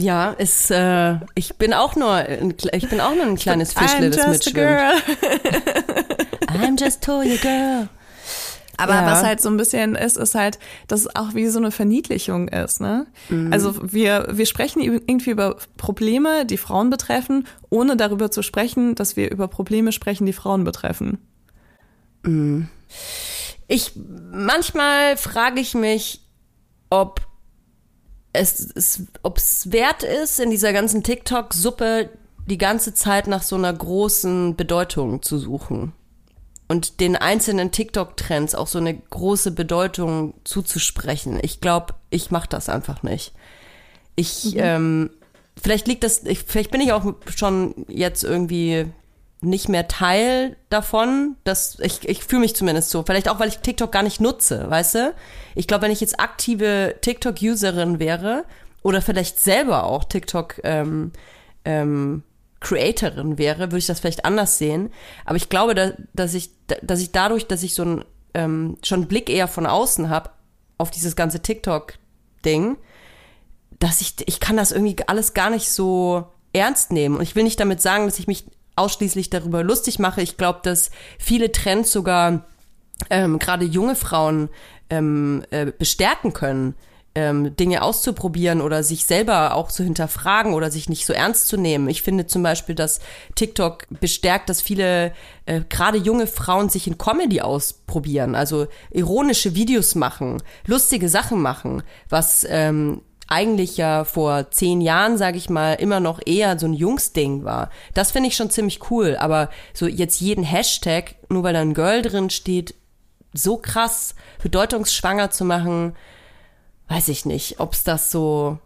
Ja, 0.00 0.30
ist, 0.30 0.70
äh, 0.70 1.16
ich 1.34 1.56
bin 1.56 1.72
auch 1.74 1.94
nur, 1.96 2.12
ein, 2.12 2.54
ich 2.72 2.88
bin 2.88 3.00
auch 3.00 3.14
nur 3.14 3.24
ein 3.24 3.36
kleines 3.36 3.72
Fischle, 3.72 4.08
I'm 4.08 4.10
das 4.10 4.16
just 4.16 4.26
a 4.26 4.30
mitschwimmt. 4.30 4.54
girl. 4.56 4.92
I'm 6.48 6.80
just 6.82 7.02
Toya 7.02 7.36
Girl. 7.36 7.88
Aber 8.76 8.94
Ja. 8.94 9.06
was 9.06 9.22
halt 9.22 9.42
so 9.42 9.50
ein 9.50 9.58
bisschen 9.58 9.94
ist, 9.94 10.16
ist 10.16 10.34
halt, 10.34 10.58
dass 10.88 11.00
es 11.00 11.14
auch 11.14 11.34
wie 11.34 11.46
so 11.48 11.58
eine 11.58 11.70
Verniedlichung 11.70 12.48
ist. 12.48 12.80
Ne? 12.80 13.06
Also 13.50 13.74
wir, 13.92 14.28
wir 14.30 14.46
sprechen 14.46 14.80
irgendwie 14.80 15.30
über 15.30 15.56
Probleme, 15.76 16.46
die 16.46 16.56
Frauen 16.56 16.88
betreffen, 16.88 17.46
ohne 17.68 17.96
darüber 17.98 18.30
zu 18.30 18.42
sprechen, 18.42 18.94
dass 18.94 19.16
wir 19.16 19.30
über 19.30 19.48
Probleme 19.48 19.92
sprechen, 19.92 20.24
die 20.24 20.32
Frauen 20.32 20.64
betreffen. 20.64 21.18
Ich, 23.68 23.92
manchmal 24.32 25.16
frage 25.18 25.60
ich 25.60 25.74
mich, 25.74 26.22
ob 26.88 27.20
es, 28.32 28.70
es, 28.74 29.02
ob 29.22 29.38
es 29.38 29.72
wert 29.72 30.02
ist, 30.02 30.40
in 30.40 30.50
dieser 30.50 30.72
ganzen 30.72 31.02
TikTok-Suppe 31.02 32.10
die 32.46 32.58
ganze 32.58 32.94
Zeit 32.94 33.26
nach 33.26 33.42
so 33.42 33.56
einer 33.56 33.72
großen 33.72 34.56
Bedeutung 34.56 35.22
zu 35.22 35.38
suchen. 35.38 35.92
Und 36.68 37.00
den 37.00 37.16
einzelnen 37.16 37.72
TikTok-Trends 37.72 38.54
auch 38.54 38.68
so 38.68 38.78
eine 38.78 38.96
große 38.96 39.50
Bedeutung 39.50 40.34
zuzusprechen. 40.44 41.40
Ich 41.42 41.60
glaube, 41.60 41.94
ich 42.10 42.30
mache 42.30 42.48
das 42.48 42.68
einfach 42.68 43.02
nicht. 43.02 43.32
Ich, 44.14 44.56
ähm, 44.56 45.10
vielleicht 45.60 45.88
liegt 45.88 46.04
das, 46.04 46.22
ich, 46.24 46.44
vielleicht 46.44 46.70
bin 46.70 46.80
ich 46.80 46.92
auch 46.92 47.14
schon 47.34 47.86
jetzt 47.88 48.22
irgendwie 48.22 48.86
nicht 49.42 49.68
mehr 49.68 49.88
Teil 49.88 50.56
davon. 50.68 51.36
dass 51.44 51.78
ich 51.80 52.08
ich 52.08 52.24
fühle 52.24 52.40
mich 52.42 52.54
zumindest 52.56 52.90
so. 52.90 53.02
Vielleicht 53.02 53.28
auch, 53.28 53.38
weil 53.40 53.48
ich 53.48 53.58
TikTok 53.58 53.90
gar 53.92 54.02
nicht 54.02 54.20
nutze, 54.20 54.68
weißt 54.70 54.94
du? 54.96 55.14
Ich 55.54 55.66
glaube, 55.66 55.82
wenn 55.82 55.90
ich 55.92 56.00
jetzt 56.00 56.20
aktive 56.20 56.96
TikTok-Userin 57.00 57.98
wäre 57.98 58.44
oder 58.82 59.00
vielleicht 59.02 59.40
selber 59.40 59.84
auch 59.84 60.04
TikTok 60.04 60.60
ähm, 60.64 61.12
ähm, 61.64 62.22
Creatorin 62.60 63.38
wäre, 63.38 63.60
würde 63.60 63.78
ich 63.78 63.86
das 63.86 64.00
vielleicht 64.00 64.24
anders 64.26 64.58
sehen. 64.58 64.90
Aber 65.24 65.36
ich 65.36 65.48
glaube, 65.48 65.74
da, 65.74 65.92
dass 66.12 66.34
ich, 66.34 66.50
da- 66.66 66.76
dass 66.82 67.00
ich 67.00 67.10
dadurch, 67.12 67.46
dass 67.46 67.62
ich 67.62 67.74
so 67.74 67.82
einen 67.82 68.04
ähm, 68.34 68.76
schon 68.84 69.00
einen 69.00 69.08
Blick 69.08 69.28
eher 69.30 69.48
von 69.48 69.66
außen 69.66 70.08
habe 70.10 70.30
auf 70.78 70.90
dieses 70.90 71.16
ganze 71.16 71.40
TikTok-Ding, 71.40 72.76
dass 73.78 74.00
ich, 74.02 74.14
ich 74.26 74.40
kann 74.40 74.56
das 74.58 74.72
irgendwie 74.72 74.96
alles 75.06 75.32
gar 75.34 75.50
nicht 75.50 75.70
so 75.70 76.24
ernst 76.52 76.92
nehmen. 76.92 77.16
Und 77.16 77.22
ich 77.22 77.34
will 77.34 77.44
nicht 77.44 77.58
damit 77.60 77.80
sagen, 77.80 78.04
dass 78.06 78.18
ich 78.18 78.26
mich 78.26 78.44
ausschließlich 78.80 79.30
darüber 79.30 79.62
lustig 79.62 79.98
mache. 79.98 80.22
Ich 80.22 80.36
glaube, 80.36 80.60
dass 80.62 80.90
viele 81.18 81.52
Trends 81.52 81.92
sogar 81.92 82.44
ähm, 83.08 83.38
gerade 83.38 83.64
junge 83.64 83.94
Frauen 83.94 84.48
ähm, 84.90 85.44
äh, 85.50 85.66
bestärken 85.66 86.32
können, 86.32 86.74
ähm, 87.14 87.56
Dinge 87.56 87.82
auszuprobieren 87.82 88.60
oder 88.60 88.84
sich 88.84 89.04
selber 89.04 89.54
auch 89.54 89.70
zu 89.70 89.82
hinterfragen 89.82 90.54
oder 90.54 90.70
sich 90.70 90.88
nicht 90.88 91.06
so 91.06 91.12
ernst 91.12 91.48
zu 91.48 91.56
nehmen. 91.56 91.88
Ich 91.88 92.02
finde 92.02 92.26
zum 92.26 92.42
Beispiel, 92.42 92.74
dass 92.74 93.00
TikTok 93.34 93.86
bestärkt, 94.00 94.48
dass 94.48 94.62
viele, 94.62 95.12
äh, 95.46 95.62
gerade 95.68 95.98
junge 95.98 96.26
Frauen 96.26 96.68
sich 96.68 96.86
in 96.86 96.98
Comedy 96.98 97.40
ausprobieren, 97.40 98.34
also 98.34 98.68
ironische 98.90 99.54
Videos 99.54 99.94
machen, 99.96 100.40
lustige 100.66 101.08
Sachen 101.08 101.42
machen, 101.42 101.82
was 102.08 102.46
ähm, 102.48 103.02
eigentlich 103.30 103.76
ja 103.78 104.04
vor 104.04 104.50
zehn 104.50 104.80
Jahren, 104.80 105.16
sage 105.16 105.38
ich 105.38 105.48
mal, 105.48 105.74
immer 105.74 106.00
noch 106.00 106.20
eher 106.26 106.58
so 106.58 106.66
ein 106.66 106.74
Jungsding 106.74 107.44
war. 107.44 107.70
Das 107.94 108.10
finde 108.10 108.28
ich 108.28 108.36
schon 108.36 108.50
ziemlich 108.50 108.90
cool. 108.90 109.16
Aber 109.18 109.48
so 109.72 109.86
jetzt 109.86 110.20
jeden 110.20 110.44
Hashtag, 110.44 111.14
nur 111.30 111.42
weil 111.42 111.54
da 111.54 111.60
ein 111.60 111.72
Girl 111.74 112.02
drin 112.02 112.28
steht, 112.28 112.74
so 113.32 113.56
krass 113.56 114.14
bedeutungsschwanger 114.42 115.30
zu 115.30 115.44
machen, 115.44 115.94
weiß 116.88 117.08
ich 117.08 117.24
nicht, 117.24 117.60
ob 117.60 117.72
es 117.72 117.84
das 117.84 118.10
so, 118.10 118.58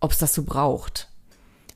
ob 0.00 0.12
es 0.12 0.18
das 0.18 0.34
so 0.34 0.42
braucht. 0.42 1.08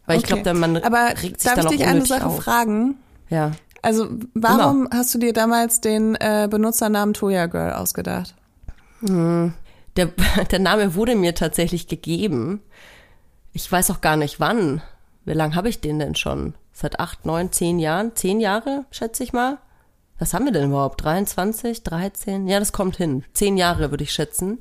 Weil 0.05 0.19
ich 0.19 0.25
Okay. 0.31 0.43
glaube, 0.43 0.59
man 0.59 0.77
Aber 0.77 1.09
regt 1.23 1.41
sich 1.41 1.51
darf 1.51 1.55
dann 1.55 1.61
ich 1.61 1.67
auch 1.67 1.71
dich 1.71 1.87
eine 1.87 2.05
Sache 2.07 2.27
auf. 2.27 2.43
fragen? 2.43 2.97
Ja. 3.31 3.53
Also 3.83 4.09
warum 4.35 4.89
hast 4.93 5.15
du 5.15 5.19
dir 5.19 5.33
damals 5.33 5.81
den 5.81 6.15
äh, 6.17 6.49
Benutzernamen 6.51 7.15
Toya 7.15 7.47
Girl 7.47 7.73
ausgedacht? 7.73 8.35
Der, 9.97 10.07
der 10.51 10.59
Name 10.59 10.95
wurde 10.95 11.15
mir 11.15 11.35
tatsächlich 11.35 11.89
gegeben. 11.89 12.63
Ich 13.53 13.71
weiß 13.71 13.91
auch 13.91 14.01
gar 14.01 14.17
nicht 14.17 14.41
wann. 14.41 14.83
Wie 15.25 15.33
lange 15.33 15.55
habe 15.55 15.69
ich 15.69 15.81
den 15.81 15.99
denn 15.99 16.15
schon? 16.15 16.55
Seit 16.73 17.01
acht, 17.01 17.25
neun, 17.25 17.53
zehn 17.53 17.79
Jahren? 17.79 18.15
Zehn 18.15 18.41
Jahre, 18.41 18.85
schätze 18.91 19.25
ich 19.25 19.33
mal. 19.33 19.59
Was 20.19 20.33
haben 20.33 20.45
wir 20.45 20.53
denn 20.53 20.71
überhaupt? 20.71 21.03
23, 21.05 21.83
13? 21.83 22.49
Ja, 22.49 22.59
das 22.59 22.73
kommt 22.73 22.97
hin. 22.97 23.25
Zehn 23.35 23.57
Jahre 23.57 23.91
würde 23.91 24.05
ich 24.05 24.13
schätzen. 24.13 24.59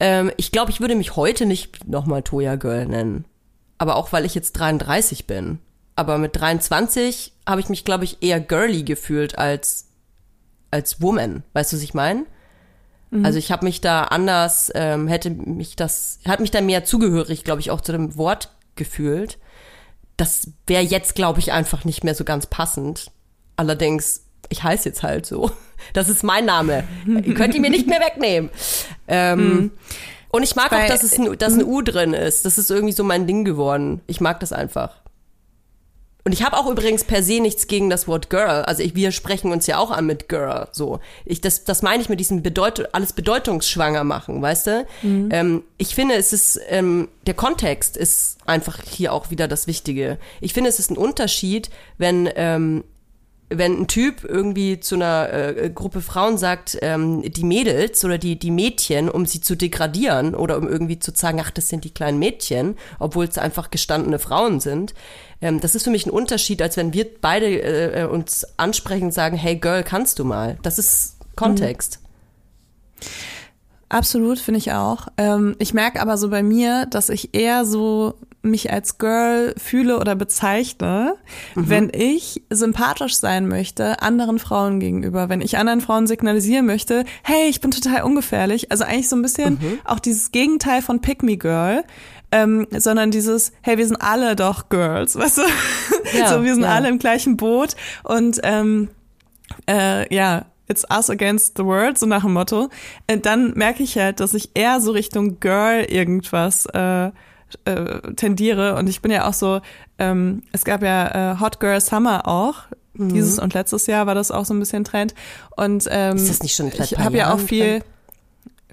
Ähm, 0.00 0.32
ich 0.36 0.50
glaube, 0.50 0.70
ich 0.70 0.80
würde 0.80 0.96
mich 0.96 1.16
heute 1.16 1.46
nicht 1.46 1.86
nochmal 1.86 2.22
Toya 2.22 2.56
Girl 2.56 2.86
nennen. 2.86 3.24
Aber 3.78 3.96
auch, 3.96 4.12
weil 4.12 4.24
ich 4.24 4.34
jetzt 4.34 4.52
33 4.52 5.26
bin. 5.26 5.60
Aber 5.94 6.18
mit 6.18 6.36
23 6.36 7.32
habe 7.46 7.60
ich 7.60 7.68
mich, 7.68 7.84
glaube 7.84 8.04
ich, 8.04 8.22
eher 8.22 8.40
girly 8.40 8.82
gefühlt 8.82 9.38
als, 9.38 9.88
als 10.70 11.00
Woman. 11.00 11.42
Weißt 11.52 11.72
du, 11.72 11.76
was 11.76 11.82
ich 11.82 11.94
meine? 11.94 12.26
Also 13.22 13.38
ich 13.38 13.52
habe 13.52 13.64
mich 13.64 13.80
da 13.80 14.02
anders, 14.04 14.70
ähm, 14.74 15.06
hätte 15.08 15.30
mich 15.30 15.76
das, 15.76 16.18
hat 16.26 16.40
mich 16.40 16.50
da 16.50 16.60
mehr 16.60 16.84
zugehörig, 16.84 17.44
glaube 17.44 17.60
ich, 17.60 17.70
auch 17.70 17.80
zu 17.80 17.92
dem 17.92 18.16
Wort 18.16 18.50
gefühlt. 18.74 19.38
Das 20.16 20.50
wäre 20.66 20.82
jetzt, 20.82 21.14
glaube 21.14 21.38
ich, 21.38 21.52
einfach 21.52 21.84
nicht 21.84 22.02
mehr 22.04 22.14
so 22.14 22.24
ganz 22.24 22.46
passend. 22.46 23.10
Allerdings, 23.56 24.24
ich 24.48 24.62
heiße 24.62 24.88
jetzt 24.88 25.02
halt 25.02 25.26
so. 25.26 25.50
Das 25.92 26.08
ist 26.08 26.24
mein 26.24 26.46
Name. 26.46 26.84
Ihr 27.06 27.34
könnt 27.34 27.54
ihn 27.54 27.60
mir 27.60 27.68
nicht 27.70 27.86
mehr 27.86 28.00
wegnehmen. 28.00 28.48
Ähm, 29.08 29.72
Und 30.30 30.42
ich 30.42 30.56
mag 30.56 30.72
auch, 30.72 30.78
Weil- 30.78 30.88
dass, 30.88 31.02
es 31.02 31.18
ein, 31.18 31.36
dass 31.38 31.52
ein 31.52 31.64
U 31.64 31.82
drin 31.82 32.14
ist. 32.14 32.46
Das 32.46 32.56
ist 32.56 32.70
irgendwie 32.70 32.94
so 32.94 33.04
mein 33.04 33.26
Ding 33.26 33.44
geworden. 33.44 34.00
Ich 34.06 34.20
mag 34.22 34.40
das 34.40 34.52
einfach. 34.54 35.02
Und 36.26 36.32
ich 36.32 36.42
habe 36.42 36.56
auch 36.58 36.68
übrigens 36.68 37.04
per 37.04 37.22
se 37.22 37.38
nichts 37.38 37.68
gegen 37.68 37.88
das 37.88 38.08
Wort 38.08 38.30
Girl. 38.30 38.64
Also 38.64 38.82
ich, 38.82 38.96
wir 38.96 39.12
sprechen 39.12 39.52
uns 39.52 39.68
ja 39.68 39.78
auch 39.78 39.92
an 39.92 40.06
mit 40.06 40.28
Girl. 40.28 40.66
So, 40.72 40.98
ich 41.24 41.40
das, 41.40 41.62
das 41.62 41.82
meine 41.82 42.02
ich 42.02 42.08
mit 42.08 42.18
diesem 42.18 42.42
Bedeut 42.42 42.88
alles 42.92 43.12
bedeutungsschwanger 43.12 44.02
machen, 44.02 44.42
weißt 44.42 44.66
du? 44.66 44.86
Ähm, 45.30 45.62
ich 45.78 45.94
finde, 45.94 46.16
es 46.16 46.32
ist 46.32 46.58
ähm, 46.68 47.06
der 47.28 47.34
Kontext 47.34 47.96
ist 47.96 48.38
einfach 48.44 48.80
hier 48.82 49.12
auch 49.12 49.30
wieder 49.30 49.46
das 49.46 49.68
Wichtige. 49.68 50.18
Ich 50.40 50.52
finde, 50.52 50.68
es 50.68 50.80
ist 50.80 50.90
ein 50.90 50.96
Unterschied, 50.96 51.70
wenn 51.96 52.28
ähm, 52.34 52.82
wenn 53.48 53.82
ein 53.82 53.86
Typ 53.86 54.24
irgendwie 54.24 54.80
zu 54.80 54.96
einer 54.96 55.32
äh, 55.32 55.70
Gruppe 55.72 56.00
Frauen 56.00 56.36
sagt, 56.36 56.78
ähm, 56.82 57.22
die 57.22 57.44
Mädels 57.44 58.04
oder 58.04 58.18
die, 58.18 58.38
die 58.38 58.50
Mädchen, 58.50 59.08
um 59.08 59.24
sie 59.24 59.40
zu 59.40 59.54
degradieren 59.54 60.34
oder 60.34 60.58
um 60.58 60.66
irgendwie 60.66 60.98
zu 60.98 61.12
sagen, 61.14 61.40
ach, 61.40 61.50
das 61.50 61.68
sind 61.68 61.84
die 61.84 61.94
kleinen 61.94 62.18
Mädchen, 62.18 62.76
obwohl 62.98 63.26
es 63.26 63.38
einfach 63.38 63.70
gestandene 63.70 64.18
Frauen 64.18 64.58
sind. 64.58 64.94
Ähm, 65.40 65.60
das 65.60 65.76
ist 65.76 65.84
für 65.84 65.90
mich 65.90 66.06
ein 66.06 66.10
Unterschied, 66.10 66.60
als 66.60 66.76
wenn 66.76 66.92
wir 66.92 67.06
beide 67.20 67.46
äh, 67.46 68.02
äh, 68.02 68.04
uns 68.06 68.46
ansprechen 68.56 69.04
und 69.04 69.14
sagen, 69.14 69.36
hey 69.36 69.56
Girl, 69.56 69.84
kannst 69.84 70.18
du 70.18 70.24
mal? 70.24 70.58
Das 70.62 70.78
ist 70.78 71.16
Kontext. 71.36 72.00
Absolut, 73.88 74.38
finde 74.38 74.58
ich 74.58 74.72
auch. 74.72 75.06
Ähm, 75.16 75.54
ich 75.58 75.72
merke 75.72 76.00
aber 76.00 76.18
so 76.18 76.28
bei 76.28 76.42
mir, 76.42 76.86
dass 76.86 77.08
ich 77.08 77.34
eher 77.34 77.64
so 77.64 78.14
mich 78.42 78.72
als 78.72 78.98
Girl 78.98 79.54
fühle 79.58 79.98
oder 79.98 80.14
bezeichne, 80.14 81.16
wenn 81.54 81.90
ich 81.92 82.42
sympathisch 82.50 83.16
sein 83.16 83.48
möchte 83.48 84.00
anderen 84.02 84.38
Frauen 84.38 84.80
gegenüber, 84.80 85.28
wenn 85.28 85.40
ich 85.40 85.58
anderen 85.58 85.80
Frauen 85.80 86.06
signalisieren 86.06 86.64
möchte, 86.66 87.04
hey, 87.22 87.48
ich 87.48 87.60
bin 87.60 87.72
total 87.72 88.02
ungefährlich. 88.02 88.70
Also 88.70 88.84
eigentlich 88.84 89.08
so 89.08 89.16
ein 89.16 89.22
bisschen 89.22 89.80
auch 89.84 89.98
dieses 89.98 90.32
Gegenteil 90.32 90.80
von 90.80 91.00
Pick 91.00 91.22
Me 91.22 91.36
Girl. 91.36 91.84
Ähm, 92.32 92.66
sondern 92.76 93.12
dieses, 93.12 93.52
hey, 93.62 93.78
wir 93.78 93.86
sind 93.86 94.02
alle 94.02 94.34
doch 94.34 94.68
Girls, 94.68 95.14
weißt 95.18 95.38
du? 95.38 95.42
Ja, 96.18 96.28
so, 96.28 96.42
wir 96.42 96.54
sind 96.54 96.64
ja. 96.64 96.70
alle 96.70 96.88
im 96.88 96.98
gleichen 96.98 97.36
Boot 97.36 97.76
und 98.02 98.40
ähm, 98.42 98.88
äh, 99.70 100.12
ja, 100.12 100.46
it's 100.68 100.84
us 100.90 101.10
against 101.10 101.56
the 101.56 101.64
world, 101.64 101.98
so 101.98 102.06
nach 102.06 102.22
dem 102.22 102.32
Motto, 102.32 102.68
äh, 103.06 103.18
dann 103.18 103.52
merke 103.54 103.82
ich 103.82 103.96
halt, 103.96 104.20
dass 104.20 104.34
ich 104.34 104.50
eher 104.54 104.80
so 104.80 104.92
Richtung 104.92 105.40
Girl 105.40 105.84
irgendwas 105.84 106.66
äh, 106.66 107.10
äh, 107.64 108.00
tendiere. 108.16 108.74
Und 108.76 108.88
ich 108.88 109.02
bin 109.02 109.12
ja 109.12 109.28
auch 109.28 109.34
so, 109.34 109.60
ähm, 109.98 110.42
es 110.52 110.64
gab 110.64 110.82
ja 110.82 111.34
äh, 111.34 111.40
Hot 111.40 111.60
Girl 111.60 111.80
Summer 111.80 112.26
auch. 112.26 112.64
Dieses 112.98 113.38
und 113.38 113.52
letztes 113.52 113.86
Jahr 113.86 114.06
war 114.06 114.14
das 114.14 114.30
auch 114.30 114.46
so 114.46 114.54
ein 114.54 114.58
bisschen 114.58 114.82
Trend. 114.82 115.14
Und 115.54 115.86
ähm, 115.90 116.16
Ist 116.16 116.30
das 116.30 116.42
nicht 116.42 116.56
schon 116.56 116.68
ich 116.68 116.98
habe 116.98 117.16
ja 117.16 117.32
auch 117.32 117.38
viel, 117.38 117.84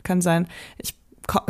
kann 0.04 0.22
sein. 0.22 0.48
Ich 0.78 0.96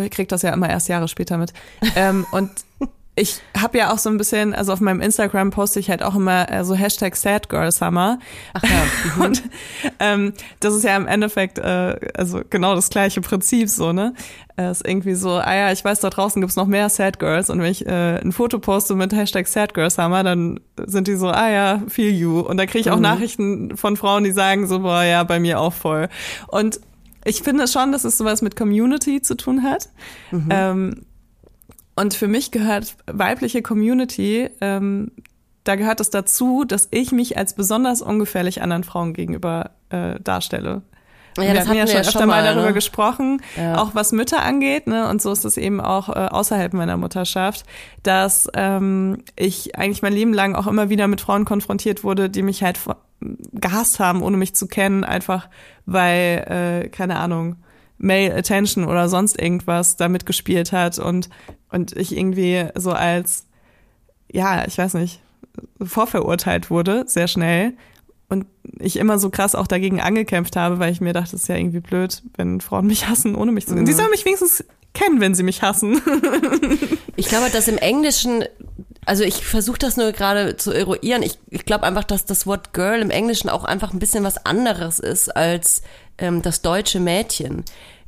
krieg 0.10 0.28
das 0.30 0.42
ja 0.42 0.52
immer 0.52 0.70
erst 0.70 0.88
Jahre 0.90 1.08
später 1.08 1.38
mit. 1.38 1.54
ähm, 1.96 2.26
und 2.32 2.50
ich 3.16 3.42
habe 3.56 3.78
ja 3.78 3.94
auch 3.94 4.00
so 4.00 4.10
ein 4.10 4.18
bisschen, 4.18 4.56
also 4.56 4.74
auf 4.74 4.80
meinem 4.80 5.00
Instagram 5.00 5.52
poste 5.52 5.80
ich 5.80 5.90
halt 5.90 6.02
auch 6.02 6.16
immer 6.16 6.52
äh, 6.52 6.64
so 6.66 6.74
Hashtag 6.74 7.16
Sad 7.16 7.48
Girl 7.48 7.72
Summer. 7.72 8.18
Ach 8.54 8.64
ja. 8.64 8.70
mhm. 9.16 9.22
Und 9.22 9.44
ähm, 10.00 10.34
das 10.60 10.74
ist 10.74 10.84
ja 10.84 10.98
im 10.98 11.06
Endeffekt 11.06 11.60
äh, 11.60 11.96
also 12.16 12.42
genau 12.50 12.74
das 12.74 12.90
gleiche 12.90 13.22
Prinzip 13.22 13.70
so, 13.70 13.94
ne? 13.94 14.14
Es 14.56 14.82
ist 14.82 14.88
irgendwie 14.88 15.14
so, 15.14 15.32
ah 15.32 15.56
ja, 15.56 15.72
ich 15.72 15.84
weiß, 15.84 16.00
da 16.00 16.10
draußen 16.10 16.40
gibt's 16.42 16.56
noch 16.56 16.68
mehr 16.68 16.90
Sad 16.90 17.20
Girls 17.20 17.50
und 17.50 17.60
wenn 17.60 17.72
ich 17.72 17.86
äh, 17.86 18.20
ein 18.20 18.32
Foto 18.32 18.60
poste 18.60 18.96
mit 18.96 19.14
Hashtag 19.14 19.48
Sad 19.48 19.74
Girl 19.74 19.90
Summer, 19.90 20.24
dann 20.24 20.60
sind 20.86 21.08
die 21.08 21.16
so, 21.16 21.28
ah 21.30 21.50
ja, 21.50 21.82
feel 21.88 22.12
you. 22.12 22.40
Und 22.40 22.58
da 22.58 22.66
kriege 22.66 22.80
ich 22.80 22.92
auch 22.92 23.00
Nachrichten 23.00 23.78
von 23.78 23.98
Frauen, 23.98 24.24
die 24.24 24.32
sagen 24.32 24.68
so, 24.68 24.80
boah, 24.80 25.04
ja, 25.04 25.24
bei 25.24 25.40
mir 25.40 25.60
auch 25.60 25.74
voll. 25.74 26.08
Und 26.48 26.80
ich 27.26 27.42
finde 27.42 27.68
schon, 27.68 27.92
dass 27.92 28.04
es 28.04 28.18
sowas 28.18 28.42
mit 28.42 28.56
Community 28.56 29.22
zu 29.22 29.36
tun 29.36 29.64
hat. 29.64 29.90
Ähm, 30.50 31.06
und 31.96 32.14
für 32.14 32.28
mich 32.28 32.52
gehört 32.52 32.96
weibliche 33.06 33.62
Community, 33.62 34.50
ähm, 34.62 35.12
da 35.64 35.76
gehört 35.76 36.00
es 36.02 36.10
dazu, 36.10 36.66
dass 36.66 36.88
ich 36.92 37.12
mich 37.12 37.38
als 37.38 37.54
besonders 37.56 38.02
ungefährlich 38.02 38.62
anderen 38.62 38.84
Frauen 38.84 39.14
gegenüber 39.14 39.72
äh, 39.90 40.20
darstelle. 40.22 40.82
Ja, 41.38 41.44
wir 41.46 41.54
das 41.54 41.68
hatten 41.68 41.78
ja 41.78 41.88
schon 41.88 41.96
ja 41.96 42.02
öfter 42.02 42.20
schon 42.20 42.28
mal 42.28 42.44
mal, 42.44 42.44
darüber 42.44 42.68
ne? 42.68 42.74
gesprochen, 42.74 43.42
Ja. 43.58 43.80
auch 43.82 43.96
was 43.96 44.12
Mütter 44.12 44.44
angeht, 44.44 44.86
ne? 44.86 45.08
Und 45.10 45.22
so 45.22 45.32
ist 45.32 45.46
es 45.46 45.58
eben 45.58 45.82
auch 45.82 46.10
äh, 46.10 46.28
außerhalb 46.28 46.74
meiner 46.74 46.96
Mutterschaft, 46.98 47.66
dass 48.04 48.48
ähm, 48.54 49.24
ich 49.36 49.76
eigentlich 49.76 50.04
mein 50.04 50.14
Leben 50.14 50.34
lang 50.34 50.54
auch 50.54 50.68
immer 50.68 50.90
wieder 50.90 51.08
mit 51.08 51.22
Frauen 51.22 51.46
konfrontiert 51.46 52.04
wurde, 52.04 52.30
die 52.30 52.44
mich 52.44 52.62
halt 52.62 52.80
gehasst 53.52 54.00
haben, 54.00 54.22
ohne 54.22 54.38
mich 54.38 54.54
zu 54.54 54.68
kennen, 54.68 55.04
einfach 55.04 55.50
weil, 55.86 56.84
äh, 56.86 56.90
keine 56.90 57.18
Ahnung, 57.18 57.56
Male 58.04 58.36
Attention 58.36 58.86
oder 58.86 59.08
sonst 59.08 59.42
irgendwas 59.42 59.96
damit 59.96 60.26
gespielt 60.26 60.72
hat 60.72 61.00
und, 61.00 61.30
und 61.72 61.96
ich 61.96 62.16
irgendwie 62.16 62.66
so 62.76 62.92
als, 62.92 63.46
ja, 64.32 64.68
ich 64.68 64.78
weiß 64.78 64.96
nicht, 64.96 65.22
vorverurteilt 65.82 66.70
wurde, 66.70 67.06
sehr 67.08 67.28
schnell. 67.28 67.74
Und 68.30 68.46
ich 68.80 68.98
immer 68.98 69.20
so 69.20 69.30
krass 69.30 69.56
auch 69.56 69.68
dagegen 69.68 70.02
angekämpft 70.02 70.56
habe, 70.56 70.80
weil 70.80 70.92
ich 70.92 71.02
mir 71.02 71.14
dachte, 71.14 71.36
es 71.36 71.44
ist 71.44 71.48
ja 71.48 71.56
irgendwie 71.56 71.80
blöd, 71.80 72.24
wenn 72.36 72.62
Frauen 72.62 72.88
mich 72.88 73.08
hassen, 73.08 73.36
ohne 73.36 73.52
mich 73.52 73.68
zu 73.68 73.74
kennen. 73.74 73.86
Die 73.86 73.94
sollen 73.94 74.10
mich 74.10 74.26
wenigstens 74.26 74.66
kennen, 74.94 75.22
wenn 75.22 75.36
sie 75.36 75.44
mich 75.44 75.62
hassen. 75.62 76.02
Ich 77.16 77.28
glaube, 77.28 77.52
dass 77.52 77.68
im 77.68 77.78
Englischen, 77.78 78.44
also 79.06 79.24
ich 79.24 79.46
versuche 79.46 79.78
das 79.78 79.98
nur 79.98 80.14
gerade 80.14 80.58
zu 80.58 80.72
eruieren. 80.72 81.22
Ich, 81.22 81.38
ich 81.52 81.64
glaube 81.64 81.84
einfach, 81.84 82.04
dass 82.04 82.26
das 82.26 82.48
Wort 82.48 82.74
Girl 82.74 83.02
im 83.02 83.12
Englischen 83.12 83.50
auch 83.50 83.66
einfach 83.66 83.94
ein 83.94 84.00
bisschen 84.00 84.24
was 84.24 84.48
anderes 84.48 84.98
ist 84.98 85.30
als 85.36 85.84
ähm, 86.18 86.42
das 86.42 86.64
deutsche 86.64 87.00
Mädchen. 87.00 87.64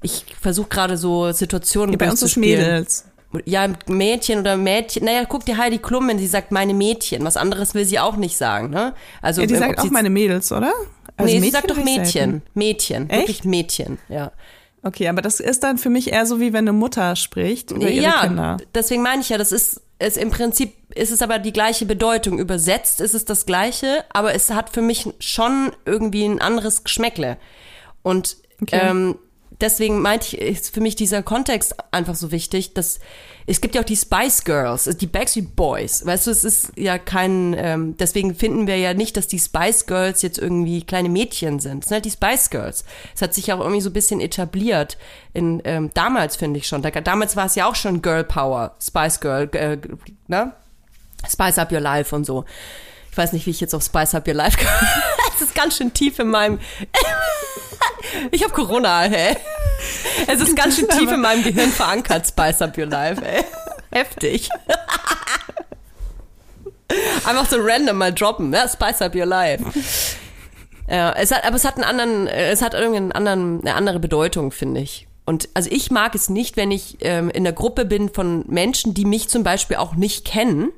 Ich 0.06 0.26
versuche 0.39 0.70
gerade 0.70 0.97
so 0.97 1.32
Situationen 1.32 1.97
Bei 1.97 2.10
uns 2.10 2.22
ist. 2.22 2.38
Mädels. 2.38 3.06
Ja, 3.43 3.68
Mädchen 3.88 4.39
oder 4.39 4.56
Mädchen. 4.56 5.03
Naja, 5.06 5.26
guck 5.28 5.45
dir 5.45 5.58
Heidi 5.58 5.78
Klum, 5.80 6.08
wenn 6.08 6.18
sie 6.20 6.28
sagt 6.28 6.51
meine 6.53 6.74
Mädchen. 6.74 7.26
Was 7.26 7.36
anderes 7.36 7.74
will 7.74 7.84
sie 7.84 7.99
auch 7.99 8.16
nicht 8.16 8.38
sagen, 8.38 8.70
ne? 8.70 8.93
Also 9.22 9.41
Ja, 9.41 9.47
die 9.47 9.56
ähm, 9.56 9.60
sagt 9.60 9.80
auch 9.80 9.84
sie- 9.84 9.89
meine 9.89 10.10
Mädels, 10.10 10.51
oder? 10.53 10.72
Also 11.18 11.26
nee, 11.34 11.39
sie 11.39 11.39
Mädchen 11.39 11.51
sagt 11.51 11.70
doch 11.72 11.84
Mädchen. 11.84 12.41
Mädchen. 12.53 13.10
Echt? 13.10 13.20
Wirklich 13.22 13.43
Mädchen, 13.43 13.97
ja. 14.10 14.32
Okay, 14.84 15.08
aber 15.08 15.22
das 15.22 15.39
ist 15.39 15.64
dann 15.64 15.78
für 15.78 15.89
mich 15.89 16.12
eher 16.14 16.26
so, 16.26 16.39
wie 16.39 16.53
wenn 16.53 16.66
eine 16.66 16.74
Mutter 16.74 17.16
spricht 17.16 17.72
über 17.72 17.89
ihre 17.89 18.03
ja, 18.03 18.22
Kinder. 18.28 18.58
deswegen 18.76 19.01
meine 19.01 19.22
ich 19.22 19.30
ja, 19.30 19.38
das 19.39 19.51
ist, 19.51 19.82
ist 19.97 20.16
im 20.18 20.30
Prinzip 20.30 20.74
ist 20.93 21.12
es 21.12 21.22
aber 21.24 21.39
die 21.39 21.51
gleiche 21.51 21.86
Bedeutung. 21.86 22.38
Übersetzt 22.39 23.01
ist 23.01 23.16
es 23.16 23.26
das 23.26 23.45
gleiche, 23.45 24.06
aber 24.14 24.36
es 24.36 24.49
hat 24.51 24.70
für 24.70 24.82
mich 24.84 25.08
schon 25.20 25.72
irgendwie 25.86 26.24
ein 26.26 26.39
anderes 26.39 26.84
Geschmäckle. 26.84 27.38
Und 28.03 28.38
Okay. 28.62 28.80
ähm, 28.82 29.16
deswegen 29.62 30.01
meinte 30.01 30.36
ich, 30.36 30.41
ist 30.41 30.74
für 30.74 30.82
mich 30.82 30.95
dieser 30.95 31.24
Kontext 31.24 31.76
einfach 31.91 32.16
so 32.16 32.32
wichtig, 32.32 32.74
dass 32.74 32.99
es 33.47 33.62
gibt 33.62 33.76
ja 33.76 33.82
auch 33.82 33.86
die 33.86 33.95
Spice 33.95 34.43
Girls, 34.43 34.88
also 34.88 34.97
die 34.97 35.06
Backstreet 35.06 35.56
Boys. 35.56 36.03
Weißt 36.03 36.26
du, 36.26 36.32
es 36.32 36.43
ist 36.43 36.72
ja 36.76 36.97
kein, 36.97 37.56
ähm, 37.58 37.95
deswegen 37.97 38.34
finden 38.34 38.66
wir 38.66 38.78
ja 38.78 38.95
nicht, 38.95 39.18
dass 39.18 39.28
die 39.28 39.38
Spice 39.38 39.86
Girls 39.86 40.24
jetzt 40.24 40.39
irgendwie 40.39 40.82
kleine 40.84 41.10
Mädchen 41.10 41.60
sind. 41.60 41.84
Es 41.84 41.89
sind 41.89 41.95
halt 41.95 42.06
die 42.06 42.12
Spice 42.12 42.49
Girls. 42.49 42.86
Es 43.14 43.22
hat 43.22 43.36
sich 43.36 43.53
auch 43.53 43.60
irgendwie 43.60 43.82
so 43.82 43.91
ein 43.91 43.93
bisschen 43.93 44.20
etabliert. 44.20 44.97
In, 45.34 45.62
ähm, 45.64 45.91
damals 45.93 46.36
finde 46.36 46.60
ich 46.60 46.68
schon. 46.68 46.82
Da, 46.82 46.89
damals 46.89 47.36
war 47.36 47.45
es 47.45 47.53
ja 47.53 47.68
auch 47.68 47.76
schon 47.76 48.01
Girl 48.01 48.24
Power, 48.24 48.76
Spice 48.82 49.20
Girl, 49.20 49.47
äh, 49.53 49.78
ne? 50.28 50.53
Spice 51.30 51.60
Up 51.60 51.72
Your 51.72 51.82
Life 51.82 52.16
und 52.16 52.26
so. 52.26 52.45
Ich 53.12 53.18
weiß 53.18 53.32
nicht, 53.32 53.45
wie 53.45 53.51
ich 53.51 53.62
jetzt 53.62 53.74
auf 53.74 53.84
Spice 53.84 54.16
Up 54.16 54.28
Your 54.28 54.34
Life 54.34 54.58
komme. 54.64 54.89
Es 55.36 55.41
ist 55.41 55.56
ganz 55.56 55.78
schön 55.78 55.93
tief 55.93 56.18
in 56.18 56.30
meinem. 56.30 56.60
Ich 58.32 58.43
habe 58.43 58.53
Corona, 58.53 59.01
hä? 59.01 59.36
Es 60.28 60.41
ist 60.41 60.55
ganz 60.55 60.78
schön 60.78 60.88
tief 60.89 61.11
in 61.11 61.22
meinem 61.22 61.43
Gehirn 61.43 61.70
verankert, 61.70 62.28
Spice 62.28 62.61
Up 62.61 62.78
Your 62.78 62.88
Life, 62.88 63.22
ey. 63.26 63.43
Heftig. 63.91 64.49
Einfach 67.26 67.49
so 67.49 67.57
random 67.59 67.97
mal 67.97 68.13
droppen, 68.13 68.49
ne? 68.49 68.68
Spice 68.72 69.01
Up 69.01 69.16
Your 69.16 69.26
Life. 69.26 69.63
Ja, 70.89 71.11
es 71.13 71.32
hat, 71.32 71.45
aber 71.45 71.55
es 71.55 71.66
hat 71.66 71.76
einen 71.76 71.84
anderen, 71.84 72.28
äh, 72.28 72.51
es 72.51 72.61
hat 72.61 72.74
irgendeinen 72.74 73.11
anderen, 73.11 73.61
eine 73.61 73.76
andere 73.76 73.99
Bedeutung, 73.99 74.51
finde 74.51 74.82
ich. 74.82 75.07
Und 75.26 75.49
also 75.55 75.70
ich 75.72 75.89
mag 75.89 76.13
es 76.13 76.30
nicht, 76.30 76.55
wenn 76.55 76.70
ich 76.72 76.97
ähm, 77.01 77.30
in 77.32 77.43
der 77.43 77.53
Gruppe 77.53 77.86
bin 77.86 78.09
von 78.09 78.45
Menschen, 78.47 78.93
die 78.93 79.05
mich 79.05 79.28
zum 79.28 79.43
Beispiel 79.43 79.78
auch 79.78 79.95
nicht 79.95 80.26
kennen 80.26 80.70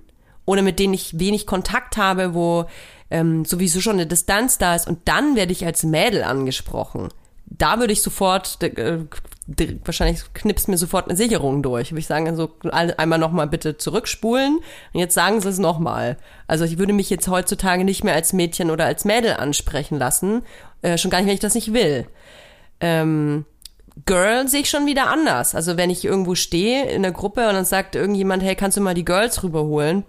oder 0.45 0.61
mit 0.61 0.79
denen 0.79 0.93
ich 0.93 1.19
wenig 1.19 1.45
Kontakt 1.45 1.97
habe, 1.97 2.33
wo 2.33 2.65
ähm, 3.11 3.43
sowieso 3.43 3.81
schon 3.81 3.93
eine 3.93 4.07
Distanz 4.07 4.57
da 4.57 4.75
ist 4.75 4.87
und 4.87 4.99
dann 5.05 5.35
werde 5.35 5.51
ich 5.51 5.65
als 5.65 5.83
Mädel 5.83 6.23
angesprochen. 6.23 7.09
Da 7.57 7.79
würde 7.79 7.93
ich 7.93 8.01
sofort, 8.01 8.61
äh, 8.61 8.99
wahrscheinlich 9.85 10.21
knippst 10.33 10.67
mir 10.67 10.77
sofort 10.77 11.07
eine 11.07 11.17
Sicherung 11.17 11.63
durch. 11.63 11.91
Würde 11.91 11.99
ich 11.99 12.07
sagen, 12.07 12.35
so 12.35 12.51
all- 12.69 12.93
einmal 12.97 13.17
nochmal 13.17 13.47
bitte 13.47 13.77
zurückspulen 13.77 14.59
und 14.93 14.99
jetzt 14.99 15.13
sagen 15.15 15.41
sie 15.41 15.49
es 15.49 15.57
nochmal. 15.57 16.17
Also 16.47 16.65
ich 16.65 16.77
würde 16.77 16.93
mich 16.93 17.09
jetzt 17.09 17.27
heutzutage 17.27 17.83
nicht 17.83 18.03
mehr 18.03 18.13
als 18.13 18.33
Mädchen 18.33 18.69
oder 18.69 18.85
als 18.85 19.05
Mädel 19.05 19.33
ansprechen 19.33 19.97
lassen. 19.97 20.43
Äh, 20.81 20.97
schon 20.97 21.09
gar 21.09 21.17
nicht, 21.19 21.27
wenn 21.27 21.33
ich 21.33 21.39
das 21.39 21.55
nicht 21.55 21.73
will. 21.73 22.07
Ähm, 22.79 23.45
Girl 24.05 24.47
sehe 24.47 24.61
ich 24.61 24.69
schon 24.69 24.85
wieder 24.85 25.07
anders. 25.09 25.55
Also 25.55 25.77
wenn 25.77 25.89
ich 25.89 26.05
irgendwo 26.05 26.35
stehe 26.35 26.85
in 26.91 27.01
der 27.01 27.11
Gruppe 27.11 27.47
und 27.47 27.55
dann 27.55 27.65
sagt 27.65 27.95
irgendjemand, 27.95 28.43
hey, 28.43 28.55
kannst 28.55 28.77
du 28.77 28.81
mal 28.81 28.93
die 28.93 29.05
Girls 29.05 29.41
rüberholen? 29.41 30.03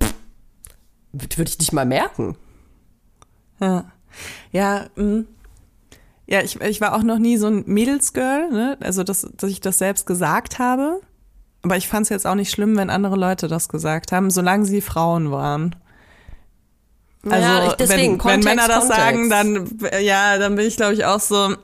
Würde 1.13 1.49
ich 1.51 1.59
nicht 1.59 1.73
mal 1.73 1.87
merken. 1.87 2.37
Ja, 3.61 3.91
ja, 4.53 4.87
mh. 4.97 5.25
Ja 6.29 6.41
ich, 6.43 6.61
ich 6.61 6.81
war 6.81 6.95
auch 6.95 7.03
noch 7.03 7.19
nie 7.19 7.37
so 7.37 7.47
ein 7.49 7.65
Mädelsgirl, 7.67 8.51
ne? 8.51 8.77
also 8.81 9.03
dass, 9.03 9.27
dass 9.37 9.51
ich 9.51 9.61
das 9.61 9.79
selbst 9.79 10.07
gesagt 10.07 10.59
habe. 10.59 11.01
Aber 11.63 11.77
ich 11.77 11.89
fand 11.89 12.05
es 12.05 12.09
jetzt 12.11 12.27
auch 12.27 12.37
nicht 12.37 12.51
schlimm, 12.53 12.77
wenn 12.77 12.89
andere 12.91 13.17
Leute 13.17 13.49
das 13.49 13.69
gesagt 13.69 14.13
haben, 14.13 14.31
solange 14.31 14.65
sie 14.65 14.81
Frauen 14.81 15.33
waren. 15.33 15.75
Also 17.29 17.37
Ja, 17.45 17.67
ich- 17.67 17.73
deswegen, 17.75 18.01
wenn, 18.01 18.11
wenn 18.13 18.19
Kontext, 18.19 18.49
Männer 18.49 18.69
das 18.69 18.79
Kontext. 18.89 19.01
sagen, 19.01 19.31
dann 19.31 19.79
ja, 20.03 20.39
dann 20.39 20.55
bin 20.55 20.67
ich 20.67 20.77
glaube 20.77 20.95
ich 20.95 21.05
auch 21.05 21.21
so 21.21 21.55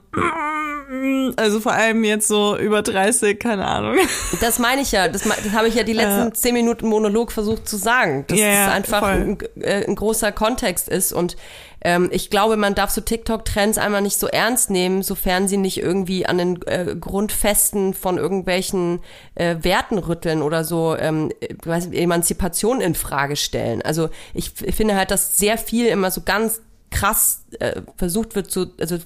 also 1.36 1.60
vor 1.60 1.72
allem 1.72 2.04
jetzt 2.04 2.28
so 2.28 2.56
über 2.58 2.82
30, 2.82 3.40
keine 3.40 3.64
Ahnung. 3.66 3.96
Das 4.40 4.58
meine 4.58 4.82
ich 4.82 4.92
ja. 4.92 5.08
Das, 5.08 5.22
das 5.22 5.52
habe 5.52 5.66
ich 5.68 5.74
ja 5.74 5.82
die 5.82 5.92
letzten 5.94 6.34
zehn 6.34 6.54
Minuten 6.54 6.86
Monolog 6.88 7.32
versucht 7.32 7.68
zu 7.68 7.76
sagen. 7.76 8.24
Dass 8.28 8.38
Ja, 8.38 8.46
es 8.46 8.54
ja, 8.54 8.72
einfach 8.72 9.02
ein, 9.02 9.38
äh, 9.60 9.84
ein 9.86 9.94
großer 9.96 10.30
Kontext 10.30 10.88
ist. 10.88 11.12
Und 11.12 11.36
ähm, 11.84 12.08
ich 12.10 12.30
glaube, 12.30 12.56
man 12.56 12.74
darf 12.74 12.90
so 12.90 13.00
TikTok-Trends 13.00 13.78
einmal 13.78 14.02
nicht 14.02 14.18
so 14.18 14.26
ernst 14.26 14.70
nehmen, 14.70 15.02
sofern 15.02 15.46
sie 15.46 15.58
nicht 15.58 15.78
irgendwie 15.78 16.26
an 16.26 16.38
den 16.38 16.62
äh, 16.62 16.96
Grundfesten 16.98 17.94
von 17.94 18.18
irgendwelchen 18.18 19.00
äh, 19.34 19.56
Werten 19.60 19.98
rütteln 19.98 20.42
oder 20.42 20.64
so 20.64 20.96
ähm, 20.96 21.30
äh, 21.40 21.54
weiß 21.62 21.88
nicht, 21.88 22.00
Emanzipation 22.00 22.80
in 22.80 22.94
Frage 22.94 23.36
stellen. 23.36 23.82
Also 23.82 24.08
ich 24.32 24.50
finde 24.50 24.96
halt, 24.96 25.10
dass 25.10 25.38
sehr 25.38 25.58
viel 25.58 25.86
immer 25.86 26.10
so 26.10 26.22
ganz 26.22 26.60
krass 26.90 27.44
äh, 27.60 27.82
versucht 27.96 28.34
wird, 28.34 28.50
so, 28.50 28.66
also 28.80 28.98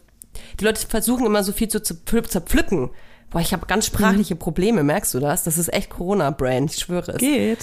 die 0.61 0.65
Leute 0.65 0.87
versuchen 0.87 1.27
immer 1.27 1.43
so 1.43 1.53
viel 1.53 1.69
zu 1.69 1.79
zerpflü- 1.79 2.29
zerpflücken. 2.29 2.91
Boah, 3.31 3.41
ich 3.41 3.53
habe 3.53 3.67
ganz 3.67 3.87
sprachliche 3.87 4.37
Probleme, 4.37 4.83
merkst 4.83 5.13
du 5.13 5.21
das? 5.21 5.45
Das 5.45 5.59
ist 5.59 5.73
echt 5.73 5.91
Corona-Brain, 5.91 6.67
ich 6.67 6.77
schwöre 6.77 7.13
es. 7.13 7.19
Geht. 7.19 7.59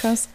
Krass. 0.00 0.28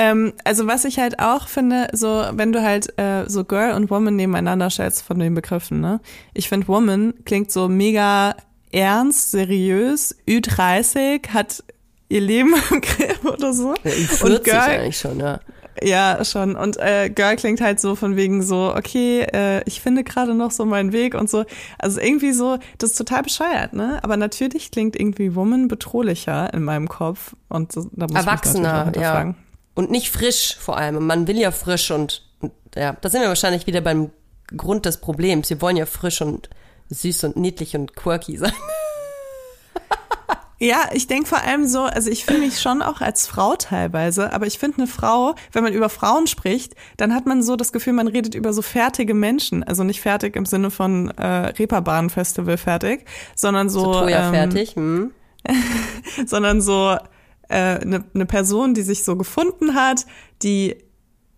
Ähm, 0.00 0.32
also 0.44 0.66
was 0.66 0.86
ich 0.86 0.98
halt 0.98 1.18
auch 1.18 1.46
finde, 1.46 1.88
so 1.92 2.24
wenn 2.32 2.52
du 2.52 2.62
halt 2.62 2.98
äh, 2.98 3.28
so 3.28 3.44
Girl 3.44 3.74
und 3.74 3.90
Woman 3.90 4.16
nebeneinander 4.16 4.70
stellst 4.70 5.02
von 5.02 5.18
den 5.18 5.34
Begriffen, 5.34 5.82
ne? 5.82 6.00
Ich 6.32 6.48
finde 6.48 6.68
Woman 6.68 7.12
klingt 7.26 7.52
so 7.52 7.68
mega 7.68 8.34
ernst, 8.72 9.30
seriös, 9.30 10.16
Ü30, 10.26 11.28
hat 11.34 11.62
ihr 12.08 12.22
Leben 12.22 12.54
im 12.70 12.80
Griff 12.80 13.22
oder 13.26 13.52
so. 13.52 13.74
Ja, 13.84 13.90
in 13.90 14.06
40 14.06 14.22
und 14.22 14.44
Girl, 14.44 14.56
eigentlich 14.56 14.98
schon, 14.98 15.20
ja. 15.20 15.38
ja, 15.82 16.24
schon. 16.24 16.56
Und 16.56 16.78
äh, 16.78 17.10
Girl 17.14 17.36
klingt 17.36 17.60
halt 17.60 17.78
so 17.78 17.94
von 17.94 18.16
wegen 18.16 18.42
so, 18.42 18.74
okay, 18.74 19.26
äh, 19.34 19.62
ich 19.66 19.82
finde 19.82 20.02
gerade 20.02 20.34
noch 20.34 20.50
so 20.50 20.64
meinen 20.64 20.94
Weg 20.94 21.14
und 21.14 21.28
so. 21.28 21.44
Also 21.78 22.00
irgendwie 22.00 22.32
so, 22.32 22.56
das 22.78 22.92
ist 22.92 22.96
total 22.96 23.22
bescheuert, 23.22 23.74
ne? 23.74 23.98
Aber 24.02 24.16
natürlich 24.16 24.70
klingt 24.70 24.98
irgendwie 24.98 25.34
Woman 25.34 25.68
bedrohlicher 25.68 26.54
in 26.54 26.62
meinem 26.62 26.88
Kopf. 26.88 27.36
Und 27.50 27.70
so, 27.72 27.82
da 27.92 28.06
muss 28.06 28.12
ich 28.12 28.16
mich 28.16 28.26
Erwachsener, 28.26 28.92
ja. 28.98 29.34
Und 29.74 29.90
nicht 29.90 30.10
frisch 30.10 30.56
vor 30.58 30.76
allem. 30.76 30.96
Und 30.96 31.06
Man 31.06 31.26
will 31.26 31.38
ja 31.38 31.50
frisch 31.50 31.90
und, 31.90 32.22
und 32.40 32.52
ja, 32.74 32.96
da 33.00 33.08
sind 33.08 33.22
wir 33.22 33.28
wahrscheinlich 33.28 33.66
wieder 33.66 33.80
beim 33.80 34.10
Grund 34.56 34.86
des 34.86 34.98
Problems. 34.98 35.50
Wir 35.50 35.60
wollen 35.60 35.76
ja 35.76 35.86
frisch 35.86 36.20
und 36.22 36.50
süß 36.90 37.24
und 37.24 37.36
niedlich 37.36 37.76
und 37.76 37.94
quirky 37.94 38.36
sein. 38.36 38.52
Ja, 40.62 40.90
ich 40.92 41.06
denke 41.06 41.26
vor 41.26 41.42
allem 41.42 41.66
so, 41.66 41.84
also 41.84 42.10
ich 42.10 42.26
fühle 42.26 42.40
mich 42.40 42.60
schon 42.60 42.82
auch 42.82 43.00
als 43.00 43.26
Frau 43.26 43.56
teilweise, 43.56 44.34
aber 44.34 44.46
ich 44.46 44.58
finde 44.58 44.76
eine 44.76 44.86
Frau, 44.86 45.34
wenn 45.52 45.64
man 45.64 45.72
über 45.72 45.88
Frauen 45.88 46.26
spricht, 46.26 46.74
dann 46.98 47.14
hat 47.14 47.24
man 47.24 47.42
so 47.42 47.56
das 47.56 47.72
Gefühl, 47.72 47.94
man 47.94 48.08
redet 48.08 48.34
über 48.34 48.52
so 48.52 48.60
fertige 48.60 49.14
Menschen. 49.14 49.64
Also 49.64 49.84
nicht 49.84 50.02
fertig 50.02 50.36
im 50.36 50.44
Sinne 50.44 50.70
von 50.70 51.08
äh, 51.12 51.26
Reeperbahn-Festival 51.58 52.58
fertig, 52.58 53.06
sondern 53.34 53.70
so. 53.70 53.90
So 53.90 54.06
ähm, 54.06 54.34
fertig. 54.34 54.76
Hm. 54.76 55.12
sondern 56.26 56.60
so 56.60 56.98
eine 57.50 57.80
äh, 57.80 57.84
ne 57.84 58.04
ne 58.12 58.26
Person, 58.26 58.74
die 58.74 58.82
sich 58.82 59.04
so 59.04 59.16
gefunden 59.16 59.74
hat, 59.74 60.06
die 60.42 60.76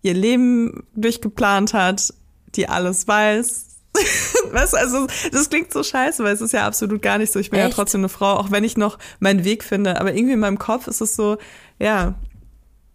ihr 0.01 0.13
Leben 0.13 0.83
durchgeplant 0.95 1.73
hat, 1.73 2.13
die 2.55 2.69
alles 2.69 3.07
weiß. 3.07 3.67
Was 4.51 4.73
also 4.73 5.07
das 5.31 5.49
klingt 5.49 5.71
so 5.71 5.83
scheiße, 5.83 6.23
weil 6.23 6.33
es 6.33 6.41
ist 6.41 6.51
ja 6.51 6.65
absolut 6.65 7.01
gar 7.01 7.17
nicht 7.17 7.31
so. 7.31 7.39
Ich 7.39 7.49
bin 7.49 7.59
ja 7.59 7.67
Echt? 7.67 7.75
trotzdem 7.75 8.01
eine 8.01 8.09
Frau, 8.09 8.33
auch 8.33 8.51
wenn 8.51 8.63
ich 8.63 8.77
noch 8.77 8.97
meinen 9.19 9.43
Weg 9.43 9.63
finde, 9.63 9.99
aber 9.99 10.13
irgendwie 10.13 10.33
in 10.33 10.39
meinem 10.39 10.59
Kopf 10.59 10.87
ist 10.87 11.01
es 11.01 11.15
so, 11.15 11.37
ja, 11.79 12.15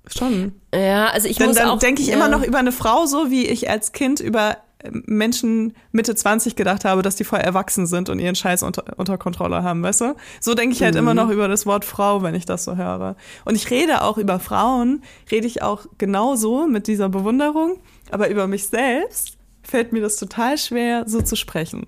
schon. 0.07 0.55
Ja, 0.75 1.09
also 1.09 1.29
ich 1.29 1.37
Dann, 1.37 1.49
muss 1.49 1.57
dann 1.57 1.69
auch. 1.69 1.79
denke 1.79 2.03
ich 2.03 2.09
ja. 2.09 2.15
immer 2.15 2.29
noch 2.29 2.45
über 2.45 2.59
eine 2.59 2.73
Frau 2.73 3.07
so, 3.07 3.31
wie 3.31 3.47
ich 3.47 3.71
als 3.71 3.93
Kind 3.93 4.21
über 4.21 4.59
Menschen 4.91 5.75
Mitte 5.91 6.15
20 6.15 6.55
gedacht 6.55 6.85
habe, 6.85 7.03
dass 7.03 7.17
die 7.17 7.25
voll 7.25 7.41
erwachsen 7.41 7.87
sind 7.87 8.09
und 8.09 8.19
ihren 8.21 8.35
Scheiß 8.37 8.63
unter, 8.63 8.85
unter 8.97 9.19
Kontrolle 9.19 9.63
haben, 9.63 9.83
weißt 9.83 10.01
du? 10.03 10.17
So 10.41 10.55
denke 10.55 10.75
ich 10.75 10.83
halt 10.83 10.95
Mhm. 10.95 11.01
immer 11.01 11.15
noch 11.15 11.31
über 11.31 11.49
das 11.49 11.67
Wort 11.67 11.85
Frau, 11.85 12.23
wenn 12.23 12.35
ich 12.35 12.45
das 12.45 12.65
so 12.65 12.77
höre. 12.77 13.17
Und 13.45 13.57
ich 13.57 13.71
rede 13.71 14.03
auch 14.03 14.19
über 14.19 14.39
Frauen, 14.39 15.03
rede 15.31 15.47
ich 15.47 15.63
auch 15.63 15.87
genauso 15.99 16.67
mit 16.67 16.87
dieser 16.87 17.09
Bewunderung, 17.09 17.79
aber 18.11 18.29
über 18.31 18.47
mich 18.47 18.69
selbst 18.69 19.37
fällt 19.63 19.93
mir 19.93 20.01
das 20.01 20.17
total 20.17 20.57
schwer, 20.59 21.05
so 21.07 21.23
zu 21.23 21.35
sprechen. 21.37 21.87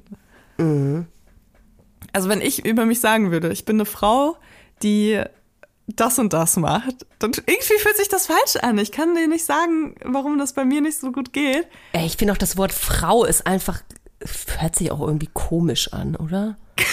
Mhm. 0.59 1.07
Also 2.12 2.28
wenn 2.28 2.41
ich 2.41 2.66
über 2.66 2.86
mich 2.86 3.01
sagen 3.01 3.30
würde, 3.30 3.53
ich 3.53 3.64
bin 3.64 3.76
eine 3.76 3.84
Frau, 3.84 4.36
die 4.82 5.20
das 5.97 6.18
und 6.18 6.32
das 6.32 6.57
macht, 6.57 7.07
dann 7.18 7.32
irgendwie 7.32 7.78
fühlt 7.78 7.97
sich 7.97 8.09
das 8.09 8.26
falsch 8.26 8.57
an. 8.62 8.78
Ich 8.78 8.93
kann 8.93 9.14
dir 9.14 9.28
nicht 9.28 9.45
sagen, 9.45 9.95
warum 10.05 10.38
das 10.38 10.53
bei 10.53 10.64
mir 10.64 10.80
nicht 10.80 10.99
so 10.99 11.12
gut 11.12 11.32
geht. 11.32 11.66
Ey, 11.93 12.07
ich 12.07 12.16
finde 12.16 12.32
auch 12.32 12.38
das 12.38 12.57
Wort 12.57 12.72
Frau 12.72 13.24
ist 13.24 13.47
einfach, 13.47 13.82
hört 14.59 14.76
sich 14.76 14.91
auch 14.91 15.01
irgendwie 15.01 15.28
komisch 15.32 15.93
an, 15.93 16.16
oder? 16.16 16.57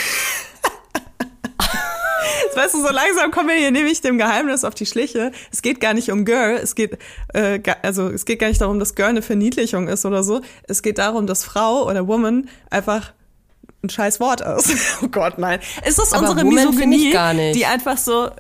Weißt 2.56 2.74
du, 2.74 2.82
so 2.82 2.90
langsam 2.90 3.30
kommen 3.30 3.50
wir 3.50 3.56
hier 3.56 3.70
nämlich 3.70 4.02
dem 4.02 4.18
Geheimnis 4.18 4.64
auf 4.64 4.74
die 4.74 4.88
Schliche. 4.88 5.32
Es 5.52 5.62
geht 5.62 5.80
gar 5.80 5.94
nicht 5.94 6.12
um 6.12 6.26
Girl, 6.26 6.56
es 6.56 6.74
geht, 6.74 6.98
äh, 7.34 7.60
also 7.84 8.10
es 8.10 8.26
geht 8.26 8.40
gar 8.40 8.48
nicht 8.48 8.62
darum, 8.62 8.80
dass 8.80 8.96
Girl 8.96 9.10
eine 9.10 9.22
Verniedlichung 9.22 9.88
ist 9.88 10.06
oder 10.06 10.24
so. 10.24 10.42
Es 10.64 10.82
geht 10.82 10.98
darum, 10.98 11.28
dass 11.28 11.44
Frau 11.44 11.86
oder 11.88 12.08
Woman 12.08 12.50
einfach 12.72 13.14
ein 13.84 13.90
scheiß 13.90 14.20
Wort 14.20 14.42
ist. 14.42 14.74
oh 15.04 15.08
Gott, 15.08 15.38
nein. 15.38 15.60
Ist 15.86 16.00
das 16.00 16.14
Aber 16.14 16.32
unsere 16.32 16.48
Woman 16.48 16.66
Misogynie, 16.70 17.12
gar 17.12 17.36
nicht. 17.36 17.56
die 17.56 17.66
einfach 17.68 17.98
so, 17.98 18.32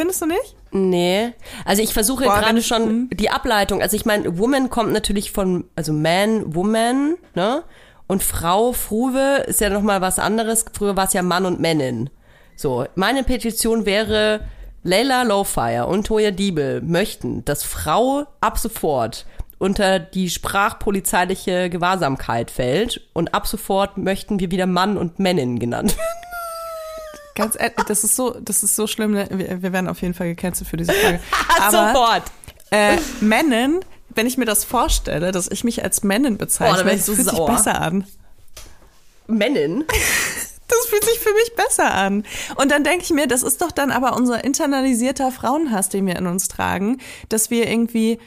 findest 0.00 0.22
du 0.22 0.26
nicht? 0.26 0.56
Nee. 0.70 1.34
Also 1.66 1.82
ich 1.82 1.92
versuche 1.92 2.24
gerade 2.24 2.62
schon 2.62 3.10
die 3.10 3.28
Ableitung. 3.28 3.82
Also 3.82 3.96
ich 3.96 4.06
meine, 4.06 4.38
Woman 4.38 4.70
kommt 4.70 4.92
natürlich 4.92 5.30
von, 5.30 5.64
also 5.76 5.92
Man, 5.92 6.54
Woman, 6.54 7.16
ne? 7.34 7.64
Und 8.06 8.22
Frau, 8.22 8.72
Fruwe 8.72 9.44
ist 9.46 9.60
ja 9.60 9.68
nochmal 9.68 10.00
was 10.00 10.18
anderes. 10.18 10.64
Früher 10.72 10.96
war 10.96 11.04
es 11.04 11.12
ja 11.12 11.22
Mann 11.22 11.44
und 11.44 11.60
Männin. 11.60 12.08
So, 12.56 12.86
meine 12.94 13.24
Petition 13.24 13.84
wäre, 13.84 14.40
Layla 14.82 15.22
Lowfire 15.22 15.86
und 15.86 16.06
Toya 16.06 16.30
Diebel 16.30 16.80
möchten, 16.80 17.44
dass 17.44 17.62
Frau 17.62 18.24
ab 18.40 18.56
sofort 18.56 19.26
unter 19.58 19.98
die 19.98 20.30
sprachpolizeiliche 20.30 21.68
Gewahrsamkeit 21.68 22.50
fällt 22.50 23.02
und 23.12 23.34
ab 23.34 23.46
sofort 23.46 23.98
möchten 23.98 24.40
wir 24.40 24.50
wieder 24.50 24.66
Mann 24.66 24.96
und 24.96 25.18
Männin 25.18 25.58
genannt 25.58 25.94
werden. 25.94 26.10
Ganz 27.40 27.56
ehrlich, 27.58 27.74
das 27.88 28.04
ist 28.04 28.16
so, 28.16 28.30
das 28.40 28.62
ist 28.62 28.76
so 28.76 28.86
schlimm. 28.86 29.12
ne? 29.12 29.26
Wir, 29.30 29.62
wir 29.62 29.72
werden 29.72 29.88
auf 29.88 30.00
jeden 30.02 30.14
Fall 30.14 30.28
gecancelt 30.28 30.68
für 30.68 30.76
diese 30.76 30.92
Frage. 30.92 31.20
Ab 31.48 31.60
Aber 31.72 31.92
sofort. 31.92 32.22
äh, 32.70 32.96
Männin, 33.20 33.80
wenn 34.10 34.26
ich 34.26 34.36
mir 34.38 34.44
das 34.44 34.64
vorstelle, 34.64 35.32
dass 35.32 35.48
ich 35.50 35.64
mich 35.64 35.82
als 35.82 36.02
Männin 36.02 36.36
bezeichne, 36.38 36.82
Oh, 36.84 36.94
das 36.94 37.06
so 37.06 37.14
fühlt 37.14 37.28
sich 37.28 37.36
sauer. 37.36 37.46
besser 37.50 37.80
an. 37.80 38.06
Männin? 39.26 39.84
Das 40.72 40.86
fühlt 40.88 41.02
sich 41.04 41.18
für 41.18 41.32
mich 41.34 41.56
besser 41.56 41.92
an. 41.92 42.22
Und 42.54 42.70
dann 42.70 42.84
denke 42.84 43.02
ich 43.02 43.10
mir, 43.10 43.26
das 43.26 43.42
ist 43.42 43.60
doch 43.60 43.72
dann 43.72 43.90
aber 43.90 44.14
unser 44.14 44.44
internalisierter 44.44 45.32
Frauenhass, 45.32 45.88
den 45.88 46.06
wir 46.06 46.14
in 46.14 46.28
uns 46.28 46.46
tragen, 46.46 46.98
dass 47.28 47.50
wir 47.50 47.68
irgendwie, 47.68 48.20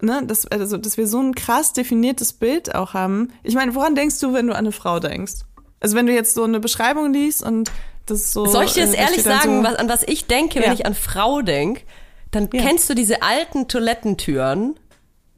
ne, 0.00 0.22
dass, 0.24 0.46
also, 0.46 0.76
dass 0.76 0.96
wir 0.98 1.08
so 1.08 1.18
ein 1.20 1.34
krass 1.34 1.72
definiertes 1.72 2.32
Bild 2.32 2.76
auch 2.76 2.94
haben. 2.94 3.32
Ich 3.42 3.56
meine, 3.56 3.74
woran 3.74 3.96
denkst 3.96 4.20
du, 4.20 4.32
wenn 4.32 4.46
du 4.46 4.52
an 4.52 4.60
eine 4.60 4.70
Frau 4.72 5.00
denkst? 5.00 5.32
Also 5.80 5.96
wenn 5.96 6.06
du 6.06 6.12
jetzt 6.14 6.34
so 6.36 6.44
eine 6.44 6.60
Beschreibung 6.60 7.12
liest 7.12 7.42
und 7.42 7.72
das 8.10 8.32
so. 8.32 8.46
Soll 8.46 8.64
ich 8.64 8.72
dir 8.74 8.84
das 8.86 8.94
äh, 8.94 8.98
ehrlich 8.98 9.22
sagen, 9.22 9.62
so, 9.62 9.68
was, 9.70 9.74
an 9.76 9.88
was 9.88 10.02
ich 10.06 10.26
denke, 10.26 10.56
wenn 10.60 10.66
Ja. 10.68 10.72
ich 10.72 10.86
an 10.86 10.94
Frau 10.94 11.40
denke? 11.42 11.82
Dann 12.30 12.48
Ja. 12.52 12.62
kennst 12.62 12.88
du 12.90 12.94
diese 12.94 13.22
alten 13.22 13.66
Toilettentüren 13.68 14.78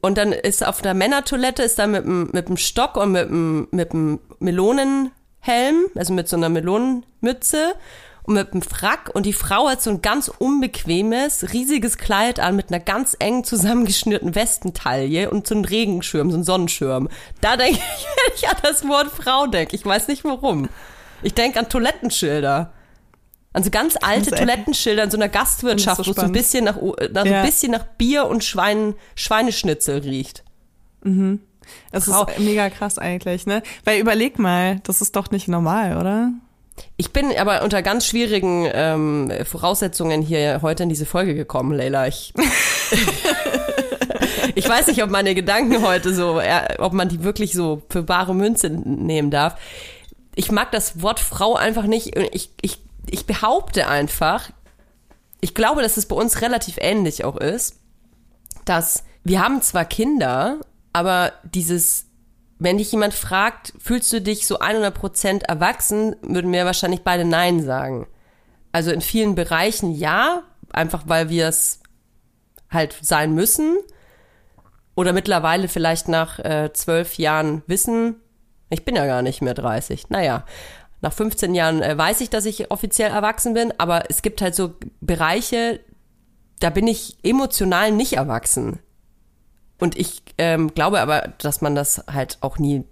und 0.01 0.17
dann 0.17 0.31
ist 0.31 0.65
auf 0.65 0.81
der 0.81 0.93
Männertoilette 0.93 1.63
ist 1.63 1.79
da 1.79 1.87
mit 1.87 2.03
dem, 2.05 2.29
mit 2.33 2.47
dem 2.49 2.57
Stock 2.57 2.97
und 2.97 3.11
mit 3.13 3.29
dem, 3.29 3.67
mit 3.71 3.93
dem 3.93 4.19
Melonenhelm, 4.39 5.85
also 5.95 6.13
mit 6.13 6.27
so 6.29 6.35
einer 6.35 6.49
Melonenmütze 6.49 7.75
und 8.23 8.35
mit 8.35 8.53
dem 8.53 8.61
Frack 8.61 9.09
und 9.13 9.25
die 9.25 9.33
Frau 9.33 9.67
hat 9.67 9.81
so 9.81 9.89
ein 9.89 10.01
ganz 10.01 10.29
unbequemes, 10.29 11.51
riesiges 11.51 11.97
Kleid 11.97 12.39
an 12.39 12.55
mit 12.55 12.69
einer 12.69 12.79
ganz 12.79 13.15
eng 13.19 13.43
zusammengeschnürten 13.43 14.33
Westentaille 14.35 15.29
und 15.29 15.45
so 15.47 15.55
einem 15.55 15.65
Regenschirm, 15.65 16.29
so 16.31 16.35
einem 16.37 16.43
Sonnenschirm. 16.45 17.09
Da 17.41 17.57
denke 17.57 17.79
ich, 17.79 18.05
wenn 18.05 18.35
ich 18.35 18.47
an 18.49 18.55
das 18.61 18.87
Wort 18.87 19.07
Frau 19.07 19.47
denke. 19.47 19.75
Ich 19.75 19.85
weiß 19.85 20.07
nicht 20.07 20.23
warum. 20.23 20.69
Ich 21.23 21.33
denke 21.33 21.59
an 21.59 21.69
Toilettenschilder. 21.69 22.71
An 23.55 23.63
so 23.63 23.69
ganz 23.69 23.95
alte 24.01 24.31
Toilettenschilder 24.31 25.03
in 25.03 25.11
so 25.11 25.17
einer 25.17 25.29
Gastwirtschaft, 25.29 25.99
Das 25.99 26.07
wo 26.07 26.11
es 26.11 26.17
so 26.17 26.23
ein 26.23 26.31
bisschen 26.31 26.65
nach, 26.65 26.75
nach, 27.11 27.25
Ja. 27.25 27.41
ein 27.41 27.45
bisschen 27.45 27.71
nach 27.71 27.83
Bier 27.83 28.25
und 28.25 28.43
Schwein, 28.43 28.95
Schweineschnitzel 29.15 29.99
riecht. 29.99 30.43
Das 31.91 32.05
Frau. 32.05 32.25
ist 32.25 32.39
mega 32.39 32.69
krass 32.69 32.97
eigentlich, 32.97 33.45
ne? 33.45 33.61
Weil 33.85 33.99
überleg 33.99 34.39
mal, 34.39 34.79
das 34.83 35.01
ist 35.01 35.15
doch 35.15 35.29
nicht 35.31 35.47
normal, 35.47 35.97
oder? 35.97 36.31
Ich 36.97 37.13
bin 37.13 37.31
aber 37.37 37.61
unter 37.63 37.83
ganz 37.83 38.07
schwierigen 38.07 38.67
ähm, 38.73 39.31
Voraussetzungen 39.45 40.21
hier 40.23 40.61
heute 40.63 40.83
in 40.83 40.89
diese 40.89 41.05
Folge 41.05 41.35
gekommen, 41.35 41.77
Leila. 41.77 42.07
Ich, 42.07 42.33
ich 44.55 44.67
weiß 44.67 44.87
nicht, 44.87 45.03
ob 45.03 45.09
meine 45.09 45.35
Gedanken 45.35 45.81
heute 45.83 46.13
so, 46.13 46.39
äh, 46.39 46.75
ob 46.79 46.93
man 46.93 47.09
die 47.09 47.23
wirklich 47.23 47.53
so 47.53 47.81
für 47.89 48.03
bare 48.03 48.33
Münze 48.33 48.69
nehmen 48.69 49.31
darf. 49.31 49.55
Ich 50.35 50.51
mag 50.51 50.71
das 50.71 51.01
Wort 51.01 51.19
Frau 51.19 51.55
einfach 51.55 51.83
nicht. 51.83 52.15
Ich, 52.15 52.51
ich, 52.61 52.79
ich 53.09 53.25
behaupte 53.25 53.87
einfach, 53.87 54.49
ich 55.41 55.53
glaube, 55.53 55.81
dass 55.81 55.97
es 55.97 56.07
bei 56.07 56.15
uns 56.15 56.41
relativ 56.41 56.77
ähnlich 56.79 57.23
auch 57.23 57.37
ist, 57.37 57.79
dass 58.65 59.03
wir 59.23 59.41
haben 59.41 59.61
zwar 59.61 59.85
Kinder, 59.85 60.59
aber 60.91 61.33
dieses, 61.43 62.05
wenn 62.59 62.77
dich 62.77 62.91
jemand 62.91 63.13
fragt, 63.13 63.73
fühlst 63.79 64.11
du 64.13 64.21
dich 64.21 64.47
so 64.47 64.59
100% 64.59 65.43
erwachsen, 65.43 66.15
würden 66.21 66.51
wir 66.51 66.65
wahrscheinlich 66.65 67.03
beide 67.03 67.25
Nein 67.25 67.63
sagen. 67.63 68.07
Also 68.71 68.91
in 68.91 69.01
vielen 69.01 69.35
Bereichen 69.35 69.93
ja, 69.93 70.43
einfach 70.71 71.03
weil 71.05 71.29
wir 71.29 71.47
es 71.47 71.79
halt 72.69 72.97
sein 73.01 73.33
müssen. 73.33 73.77
Oder 74.95 75.13
mittlerweile 75.13 75.67
vielleicht 75.67 76.07
nach 76.07 76.39
äh, 76.39 76.71
zwölf 76.73 77.17
Jahren 77.17 77.63
wissen, 77.67 78.17
ich 78.73 78.85
bin 78.85 78.95
ja 78.95 79.05
gar 79.05 79.21
nicht 79.21 79.41
mehr 79.41 79.53
30. 79.53 80.09
Naja, 80.09 80.45
nach 81.01 81.13
15 81.13 81.53
Jahren 81.53 81.81
äh, 81.81 81.97
weiß 81.97 82.21
ich, 82.21 82.29
dass 82.29 82.45
ich 82.45 82.71
offiziell 82.71 83.11
erwachsen 83.11 83.53
bin, 83.53 83.73
aber 83.77 84.09
es 84.09 84.21
gibt 84.21 84.41
halt 84.41 84.55
so 84.55 84.75
Bereiche, 85.01 85.79
da 86.59 86.69
bin 86.69 86.87
ich 86.87 87.17
emotional 87.23 87.91
nicht 87.91 88.13
erwachsen. 88.13 88.79
Und 89.79 89.97
ich 89.97 90.23
ähm, 90.37 90.73
glaube 90.73 91.01
aber, 91.01 91.33
dass 91.39 91.61
man 91.61 91.75
das 91.75 92.05
halt 92.09 92.37
auch 92.39 92.57
nie, 92.57 92.85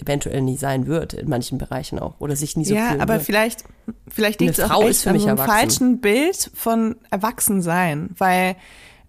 eventuell 0.00 0.42
nie 0.42 0.56
sein 0.56 0.86
wird, 0.86 1.12
in 1.12 1.28
manchen 1.28 1.58
Bereichen 1.58 1.98
auch. 1.98 2.20
Oder 2.20 2.36
sich 2.36 2.56
nie 2.56 2.64
so 2.64 2.74
ja, 2.74 2.92
aber 3.00 3.14
wird. 3.14 3.24
vielleicht, 3.24 3.64
vielleicht 4.06 4.40
liegt 4.40 4.58
es 4.58 4.70
auch 4.70 4.82
ist 4.82 4.88
echt 4.88 5.02
für 5.02 5.08
an 5.10 5.14
mich 5.16 5.22
so 5.22 5.28
einem 5.28 5.38
falschen 5.38 6.00
Bild 6.00 6.50
von 6.54 6.96
Erwachsensein, 7.10 8.10
weil 8.16 8.54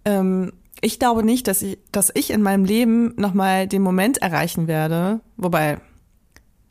ähm, 0.04 0.54
ich 0.82 1.00
glaube 1.00 1.24
nicht, 1.24 1.48
dass 1.48 1.62
ich, 1.62 1.78
dass 1.92 2.12
ich 2.14 2.32
in 2.32 2.42
meinem 2.42 2.66
Leben 2.66 3.14
nochmal 3.18 3.68
den 3.68 3.82
Moment 3.82 4.18
erreichen 4.20 4.68
werde, 4.68 5.22
wobei 5.38 5.80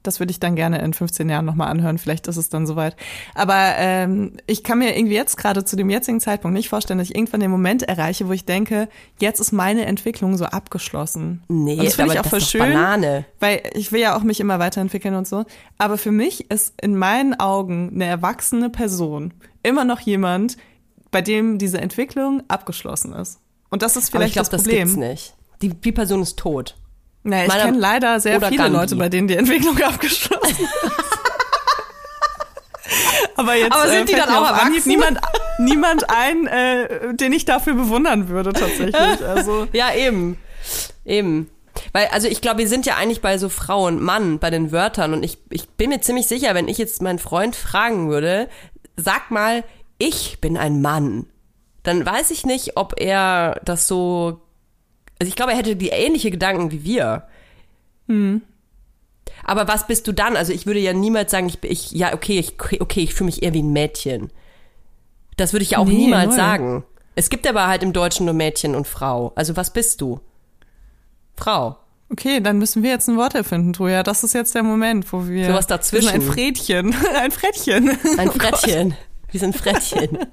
das 0.04 0.20
würde 0.20 0.30
ich 0.30 0.38
dann 0.38 0.54
gerne 0.54 0.80
in 0.82 0.92
15 0.92 1.28
Jahren 1.28 1.46
nochmal 1.46 1.68
anhören, 1.68 1.98
vielleicht 1.98 2.28
ist 2.28 2.36
es 2.36 2.50
dann 2.50 2.66
soweit. 2.66 2.94
Aber 3.34 3.74
ähm, 3.78 4.36
ich 4.46 4.62
kann 4.62 4.78
mir 4.78 4.96
irgendwie 4.96 5.14
jetzt 5.14 5.36
gerade 5.36 5.64
zu 5.64 5.76
dem 5.76 5.90
jetzigen 5.90 6.20
Zeitpunkt 6.20 6.54
nicht 6.54 6.68
vorstellen, 6.68 6.98
dass 6.98 7.08
ich 7.08 7.16
irgendwann 7.16 7.40
den 7.40 7.50
Moment 7.50 7.82
erreiche, 7.82 8.28
wo 8.28 8.32
ich 8.32 8.44
denke, 8.44 8.88
jetzt 9.18 9.40
ist 9.40 9.52
meine 9.52 9.86
Entwicklung 9.86 10.36
so 10.36 10.44
abgeschlossen. 10.44 11.42
Nee, 11.48 11.78
und 11.78 11.86
das 11.86 11.94
finde 11.94 12.12
ich 12.12 12.20
auch 12.20 12.26
voll 12.26 12.42
schön, 12.42 12.60
Banane. 12.60 13.24
weil 13.40 13.62
ich 13.72 13.92
will 13.92 14.00
ja 14.00 14.14
auch 14.14 14.22
mich 14.22 14.40
immer 14.40 14.58
weiterentwickeln 14.58 15.14
und 15.14 15.26
so. 15.26 15.44
Aber 15.78 15.96
für 15.96 16.12
mich 16.12 16.50
ist 16.50 16.74
in 16.80 16.96
meinen 16.96 17.40
Augen 17.40 17.90
eine 17.94 18.04
erwachsene 18.04 18.68
Person 18.68 19.32
immer 19.62 19.86
noch 19.86 20.00
jemand, 20.00 20.58
bei 21.10 21.22
dem 21.22 21.58
diese 21.58 21.80
Entwicklung 21.80 22.42
abgeschlossen 22.48 23.14
ist. 23.14 23.40
Und 23.74 23.82
das 23.82 23.96
ist 23.96 24.14
Aber 24.14 24.24
ich 24.24 24.32
vielleicht 24.32 24.34
glaube, 24.34 24.50
das 24.50 24.62
das 24.62 24.70
gibt's 24.72 24.92
Problem. 24.92 25.10
nicht. 25.10 25.34
Die, 25.60 25.70
die 25.70 25.90
Person 25.90 26.22
ist 26.22 26.38
tot. 26.38 26.76
naja, 27.24 27.46
ich 27.46 27.52
kenne 27.60 27.76
leider 27.76 28.20
sehr 28.20 28.40
viele 28.40 28.56
Gandhi. 28.56 28.78
Leute, 28.78 28.94
bei 28.94 29.08
denen 29.08 29.26
die 29.26 29.34
Entwicklung 29.36 29.76
abgeschlossen 29.82 30.64
ist. 30.64 30.94
Aber 33.34 33.56
jetzt 33.56 33.72
Aber 33.72 33.88
sind 33.90 34.02
äh, 34.02 34.04
die 34.04 34.12
dann 34.12 34.28
auch 34.28 34.46
erwachsen? 34.48 34.86
niemand, 34.86 35.18
niemand 35.58 36.08
ein, 36.08 36.46
äh, 36.46 37.14
den 37.16 37.32
ich 37.32 37.44
dafür 37.46 37.74
bewundern 37.74 38.28
würde 38.28 38.52
tatsächlich. 38.52 38.94
Also 39.26 39.66
Ja, 39.72 39.92
eben. 39.92 40.38
Eben. 41.04 41.50
Weil, 41.92 42.06
also 42.12 42.28
ich 42.28 42.40
glaube, 42.40 42.58
wir 42.60 42.68
sind 42.68 42.86
ja 42.86 42.94
eigentlich 42.94 43.22
bei 43.22 43.38
so 43.38 43.48
Frau 43.48 43.86
und 43.88 44.00
Mann, 44.00 44.38
bei 44.38 44.50
den 44.50 44.70
Wörtern. 44.70 45.14
Und 45.14 45.24
ich, 45.24 45.38
ich 45.50 45.68
bin 45.70 45.90
mir 45.90 46.00
ziemlich 46.00 46.28
sicher, 46.28 46.54
wenn 46.54 46.68
ich 46.68 46.78
jetzt 46.78 47.02
meinen 47.02 47.18
Freund 47.18 47.56
fragen 47.56 48.08
würde, 48.08 48.48
sag 48.96 49.32
mal, 49.32 49.64
ich 49.98 50.40
bin 50.40 50.56
ein 50.56 50.80
Mann, 50.80 51.26
dann 51.84 52.04
weiß 52.04 52.32
ich 52.32 52.44
nicht, 52.44 52.76
ob 52.76 53.00
er 53.00 53.60
das 53.64 53.86
so. 53.86 54.40
Also 55.20 55.28
ich 55.28 55.36
glaube, 55.36 55.52
er 55.52 55.58
hätte 55.58 55.76
die 55.76 55.90
ähnliche 55.90 56.32
Gedanken 56.32 56.72
wie 56.72 56.82
wir. 56.84 57.28
Aber 59.44 59.68
was 59.68 59.86
bist 59.86 60.06
du 60.08 60.12
dann? 60.12 60.36
Also 60.36 60.52
ich 60.52 60.66
würde 60.66 60.80
ja 60.80 60.92
niemals 60.92 61.30
sagen, 61.30 61.46
ich, 61.48 61.60
bin- 61.60 61.70
ich 61.72 61.92
ja, 61.92 62.12
okay, 62.14 62.38
ich, 62.38 62.54
okay, 62.80 63.00
ich 63.00 63.14
fühle 63.14 63.26
mich 63.26 63.42
eher 63.42 63.54
wie 63.54 63.62
ein 63.62 63.72
Mädchen. 63.72 64.30
Das 65.36 65.52
würde 65.52 65.62
ich 65.62 65.70
ja 65.72 65.78
auch 65.78 65.86
Nee, 65.86 65.94
niemals 65.94 66.28
null. 66.28 66.36
sagen. 66.36 66.84
Es 67.14 67.30
gibt 67.30 67.46
aber 67.46 67.66
halt 67.68 67.82
im 67.82 67.92
Deutschen 67.92 68.26
nur 68.26 68.34
Mädchen 68.34 68.74
und 68.74 68.86
Frau. 68.86 69.32
Also 69.36 69.56
was 69.56 69.72
bist 69.72 70.00
du? 70.00 70.20
Frau. 71.36 71.76
Okay, 72.10 72.40
dann 72.40 72.58
müssen 72.58 72.82
wir 72.82 72.90
jetzt 72.90 73.08
ein 73.08 73.16
Wort 73.16 73.34
erfinden, 73.34 73.72
Toja. 73.72 74.02
Das 74.02 74.22
ist 74.24 74.34
jetzt 74.34 74.54
der 74.54 74.62
Moment, 74.62 75.10
wo 75.12 75.26
wir. 75.26 75.46
Sowas 75.46 75.66
dazwischen. 75.66 76.10
Ein 76.10 76.22
Frädchen. 76.22 76.94
Ein 77.16 77.30
Frettchen. 77.30 77.90
Ein 78.18 78.28
Oh. 78.28 78.32
Frettchen. 78.32 78.94
Wir 79.30 79.40
sind 79.40 79.56
Frettchen. 79.56 80.18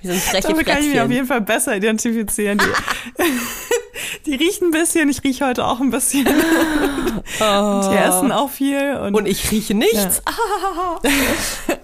Wir 0.00 0.12
sind 0.12 0.22
freche 0.22 0.48
Damit 0.48 0.66
kann 0.66 0.82
ich 0.82 0.90
mich 0.90 1.00
auf 1.00 1.10
jeden 1.10 1.26
Fall 1.26 1.40
besser 1.40 1.76
identifizieren. 1.76 2.58
Die, 2.58 3.24
die 4.26 4.34
riechen 4.34 4.68
ein 4.68 4.70
bisschen, 4.70 5.08
ich 5.08 5.22
rieche 5.24 5.46
heute 5.46 5.64
auch 5.66 5.80
ein 5.80 5.90
bisschen. 5.90 6.26
Und 7.40 7.90
die 7.90 7.96
essen 7.96 8.32
auch 8.32 8.50
viel. 8.50 8.96
Und, 8.96 9.14
Und 9.14 9.26
ich 9.26 9.50
rieche 9.50 9.74
nichts. 9.74 10.22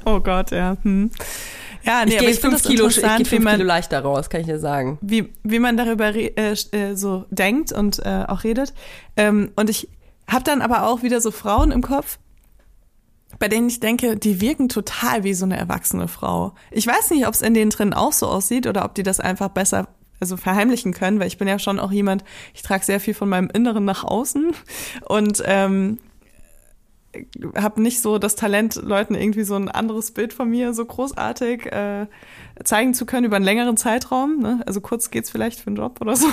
oh 0.05 0.21
Gott, 0.21 0.51
ja. 0.51 0.77
Hm. 0.83 1.11
Ja, 1.85 2.05
nee, 2.05 2.13
Ich 2.13 2.21
aber 2.21 2.29
ich 2.29 2.39
finde 2.39 2.57
fünf 2.59 2.65
es 2.65 2.71
Kilo, 2.71 2.87
ich 2.87 2.97
interessant, 2.97 3.29
gehe 3.29 3.39
wie 3.39 3.43
man, 3.43 3.57
Kilo 3.57 3.67
leichter 3.67 4.01
raus, 4.01 4.31
kann 4.31 4.43
ich 4.43 4.47
dir 4.47 4.61
sagen. 4.61 4.99
wie, 5.01 5.33
wie 5.43 5.59
man 5.59 5.77
darüber 5.77 6.15
äh, 6.15 6.31
äh, 6.53 6.95
so 6.95 7.25
denkt 7.31 7.73
und 7.73 7.99
äh, 8.05 8.25
auch 8.29 8.45
redet. 8.45 8.73
Ähm, 9.17 9.51
und 9.57 9.69
ich 9.69 9.89
habe 10.29 10.45
dann 10.45 10.63
aber 10.63 10.87
auch 10.87 11.03
wieder 11.03 11.21
so 11.21 11.33
Frauen 11.33 11.73
im 11.73 11.83
Kopf, 11.83 12.19
bei 13.43 13.49
denen 13.49 13.69
ich 13.69 13.81
denke, 13.81 14.17
die 14.17 14.41
wirken 14.41 14.69
total 14.69 15.25
wie 15.25 15.35
so 15.35 15.45
eine 15.45 15.57
erwachsene 15.57 16.07
Frau. 16.07 16.55
Ich 16.71 16.87
weiß 16.87 17.11
nicht, 17.11 17.27
ob 17.27 17.35
es 17.35 17.43
in 17.43 17.55
denen 17.55 17.73
drin 17.73 17.93
auch 17.93 18.13
so 18.13 18.29
aussieht 18.29 18.69
oder 18.69 18.85
ob 18.85 18.95
die 18.95 19.03
das 19.03 19.19
einfach 19.19 19.49
besser 19.49 19.89
also 20.21 20.37
verheimlichen 20.37 20.93
können, 20.93 21.19
weil 21.19 21.27
ich 21.27 21.39
bin 21.39 21.49
ja 21.49 21.59
schon 21.59 21.81
auch 21.81 21.91
jemand, 21.91 22.23
ich 22.55 22.63
trage 22.63 22.85
sehr 22.85 23.01
viel 23.01 23.15
von 23.15 23.29
meinem 23.29 23.51
Inneren 23.53 23.85
nach 23.85 24.05
außen 24.05 24.53
und 25.09 25.43
ähm, 25.45 25.99
habe 27.57 27.83
nicht 27.83 28.01
so 28.01 28.19
das 28.19 28.37
Talent, 28.37 28.77
Leuten 28.77 29.17
irgendwie 29.17 29.43
so 29.43 29.57
ein 29.57 29.69
anderes 29.69 30.13
Bild 30.13 30.33
von 30.33 30.49
mir 30.49 30.73
so 30.73 30.85
großartig 30.85 31.67
äh, 31.67 32.07
zeigen 32.63 32.95
zu 32.95 33.07
können 33.07 33.27
über 33.27 33.35
einen 33.35 33.45
längeren 33.45 33.77
Zeitraum. 33.77 34.39
Ne? 34.39 34.63
Also 34.67 34.81
kurz 34.81 35.11
geht's 35.11 35.31
vielleicht 35.31 35.59
für 35.59 35.67
einen 35.67 35.77
Job 35.79 36.01
oder 36.01 36.15
so. 36.15 36.29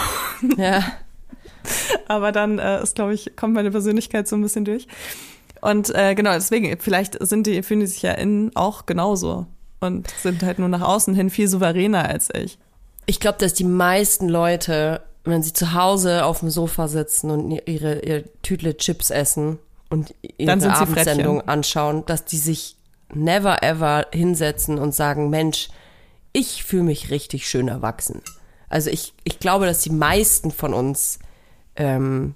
Ja. 0.57 0.83
Aber 2.07 2.31
dann 2.31 2.59
äh, 2.59 2.83
ist, 2.83 2.93
glaube 2.93 3.15
ich, 3.15 3.35
kommt 3.35 3.55
meine 3.55 3.71
Persönlichkeit 3.71 4.27
so 4.27 4.35
ein 4.35 4.43
bisschen 4.43 4.63
durch. 4.63 4.87
Und 5.61 5.93
äh, 5.93 6.15
genau, 6.15 6.33
deswegen, 6.33 6.79
vielleicht 6.79 7.17
sind 7.25 7.47
die, 7.47 7.63
fühlen 7.63 7.81
die 7.81 7.87
sich 7.87 8.01
ja 8.01 8.13
innen 8.13 8.55
auch 8.55 8.85
genauso 8.85 9.47
und 9.79 10.09
sind 10.21 10.43
halt 10.43 10.59
nur 10.59 10.69
nach 10.69 10.81
außen 10.81 11.13
hin 11.15 11.29
viel 11.29 11.47
souveräner 11.47 12.07
als 12.07 12.29
ich. 12.33 12.57
Ich 13.05 13.19
glaube, 13.19 13.37
dass 13.39 13.53
die 13.53 13.63
meisten 13.63 14.29
Leute, 14.29 15.01
wenn 15.23 15.43
sie 15.43 15.53
zu 15.53 15.73
Hause 15.73 16.25
auf 16.25 16.39
dem 16.39 16.49
Sofa 16.49 16.87
sitzen 16.87 17.31
und 17.31 17.51
ihre, 17.51 17.99
ihre 17.99 18.23
Tütle 18.41 18.77
Chips 18.77 19.09
essen 19.09 19.59
und 19.89 20.13
ihre 20.37 20.51
Abendsendung 20.51 21.41
anschauen, 21.41 22.05
dass 22.05 22.25
die 22.25 22.37
sich 22.37 22.75
never 23.13 23.63
ever 23.63 24.07
hinsetzen 24.13 24.77
und 24.77 24.93
sagen, 24.93 25.29
Mensch, 25.29 25.69
ich 26.31 26.63
fühle 26.63 26.83
mich 26.83 27.09
richtig 27.09 27.49
schön 27.49 27.67
erwachsen. 27.67 28.21
Also 28.69 28.91
ich, 28.91 29.13
ich 29.23 29.39
glaube, 29.39 29.65
dass 29.65 29.81
die 29.81 29.89
meisten 29.89 30.51
von 30.51 30.73
uns 30.73 31.17
ähm, 31.75 32.35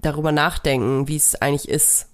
darüber 0.00 0.32
nachdenken, 0.32 1.08
wie 1.08 1.16
es 1.16 1.34
eigentlich 1.40 1.68
ist. 1.68 2.08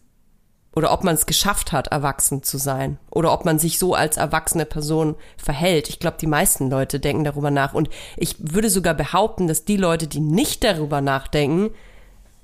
Oder 0.79 0.93
ob 0.93 1.03
man 1.03 1.16
es 1.16 1.26
geschafft 1.26 1.72
hat, 1.72 1.89
erwachsen 1.89 2.45
zu 2.45 2.57
sein. 2.57 2.99
Oder 3.11 3.33
ob 3.33 3.45
man 3.45 3.59
sich 3.59 3.81
so 3.81 3.95
als 3.95 4.16
erwachsene 4.16 4.64
Person 4.64 5.16
verhält. 5.37 5.89
Ich 5.89 5.99
glaube, 5.99 6.18
die 6.20 6.29
meisten 6.29 6.70
Leute 6.70 7.01
denken 7.01 7.24
darüber 7.24 7.51
nach. 7.51 7.74
Und 7.74 7.91
ich 8.16 8.37
würde 8.39 8.70
sogar 8.70 8.95
behaupten, 8.95 9.49
dass 9.49 9.64
die 9.64 9.76
Leute, 9.76 10.07
die 10.07 10.20
nicht 10.20 10.62
darüber 10.62 11.01
nachdenken, 11.01 11.70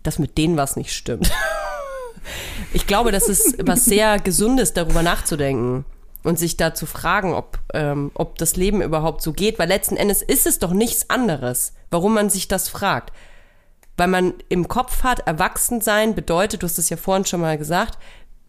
dass 0.02 0.18
mit 0.18 0.36
denen 0.36 0.56
was 0.56 0.74
nicht 0.74 0.92
stimmt. 0.92 1.30
Ich 2.72 2.86
glaube, 2.86 3.12
das 3.12 3.28
ist 3.28 3.58
was 3.66 3.84
sehr 3.84 4.18
Gesundes, 4.18 4.72
darüber 4.72 5.02
nachzudenken 5.02 5.84
und 6.22 6.38
sich 6.38 6.56
da 6.56 6.72
zu 6.72 6.86
fragen, 6.86 7.34
ob, 7.34 7.58
ähm, 7.74 8.12
ob 8.14 8.38
das 8.38 8.56
Leben 8.56 8.80
überhaupt 8.80 9.20
so 9.20 9.34
geht, 9.34 9.58
weil 9.58 9.68
letzten 9.68 9.98
Endes 9.98 10.22
ist 10.22 10.46
es 10.46 10.58
doch 10.58 10.72
nichts 10.72 11.10
anderes, 11.10 11.74
warum 11.90 12.14
man 12.14 12.30
sich 12.30 12.48
das 12.48 12.70
fragt. 12.70 13.12
Weil 13.98 14.08
man 14.08 14.32
im 14.48 14.68
Kopf 14.68 15.02
hat, 15.02 15.26
erwachsen 15.26 15.82
sein 15.82 16.14
bedeutet, 16.14 16.62
du 16.62 16.66
hast 16.66 16.78
es 16.78 16.88
ja 16.88 16.96
vorhin 16.96 17.26
schon 17.26 17.42
mal 17.42 17.58
gesagt, 17.58 17.98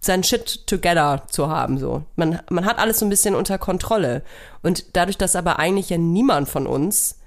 sein 0.05 0.23
Shit 0.23 0.67
together 0.67 1.23
zu 1.29 1.49
haben, 1.49 1.77
so. 1.77 2.03
Man, 2.15 2.39
man 2.49 2.65
hat 2.65 2.79
alles 2.79 2.99
so 2.99 3.05
ein 3.05 3.09
bisschen 3.09 3.35
unter 3.35 3.57
Kontrolle. 3.57 4.23
Und 4.61 4.95
dadurch, 4.95 5.17
dass 5.17 5.35
aber 5.35 5.59
eigentlich 5.59 5.89
ja 5.89 5.97
niemand 5.97 6.47
von 6.47 6.67
uns 6.67 7.19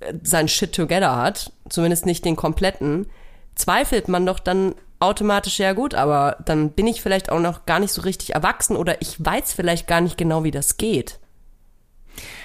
äh, 0.00 0.14
sein 0.22 0.48
Shit 0.48 0.72
together 0.72 1.16
hat, 1.16 1.52
zumindest 1.68 2.06
nicht 2.06 2.24
den 2.24 2.36
kompletten, 2.36 3.06
zweifelt 3.54 4.08
man 4.08 4.26
doch 4.26 4.38
dann 4.38 4.74
automatisch, 4.98 5.58
ja 5.58 5.72
gut, 5.72 5.94
aber 5.94 6.38
dann 6.44 6.70
bin 6.70 6.86
ich 6.86 7.02
vielleicht 7.02 7.30
auch 7.30 7.40
noch 7.40 7.66
gar 7.66 7.78
nicht 7.78 7.92
so 7.92 8.02
richtig 8.02 8.34
erwachsen 8.34 8.76
oder 8.76 9.02
ich 9.02 9.22
weiß 9.22 9.52
vielleicht 9.52 9.86
gar 9.86 10.00
nicht 10.00 10.16
genau, 10.16 10.44
wie 10.44 10.50
das 10.50 10.76
geht. 10.76 11.18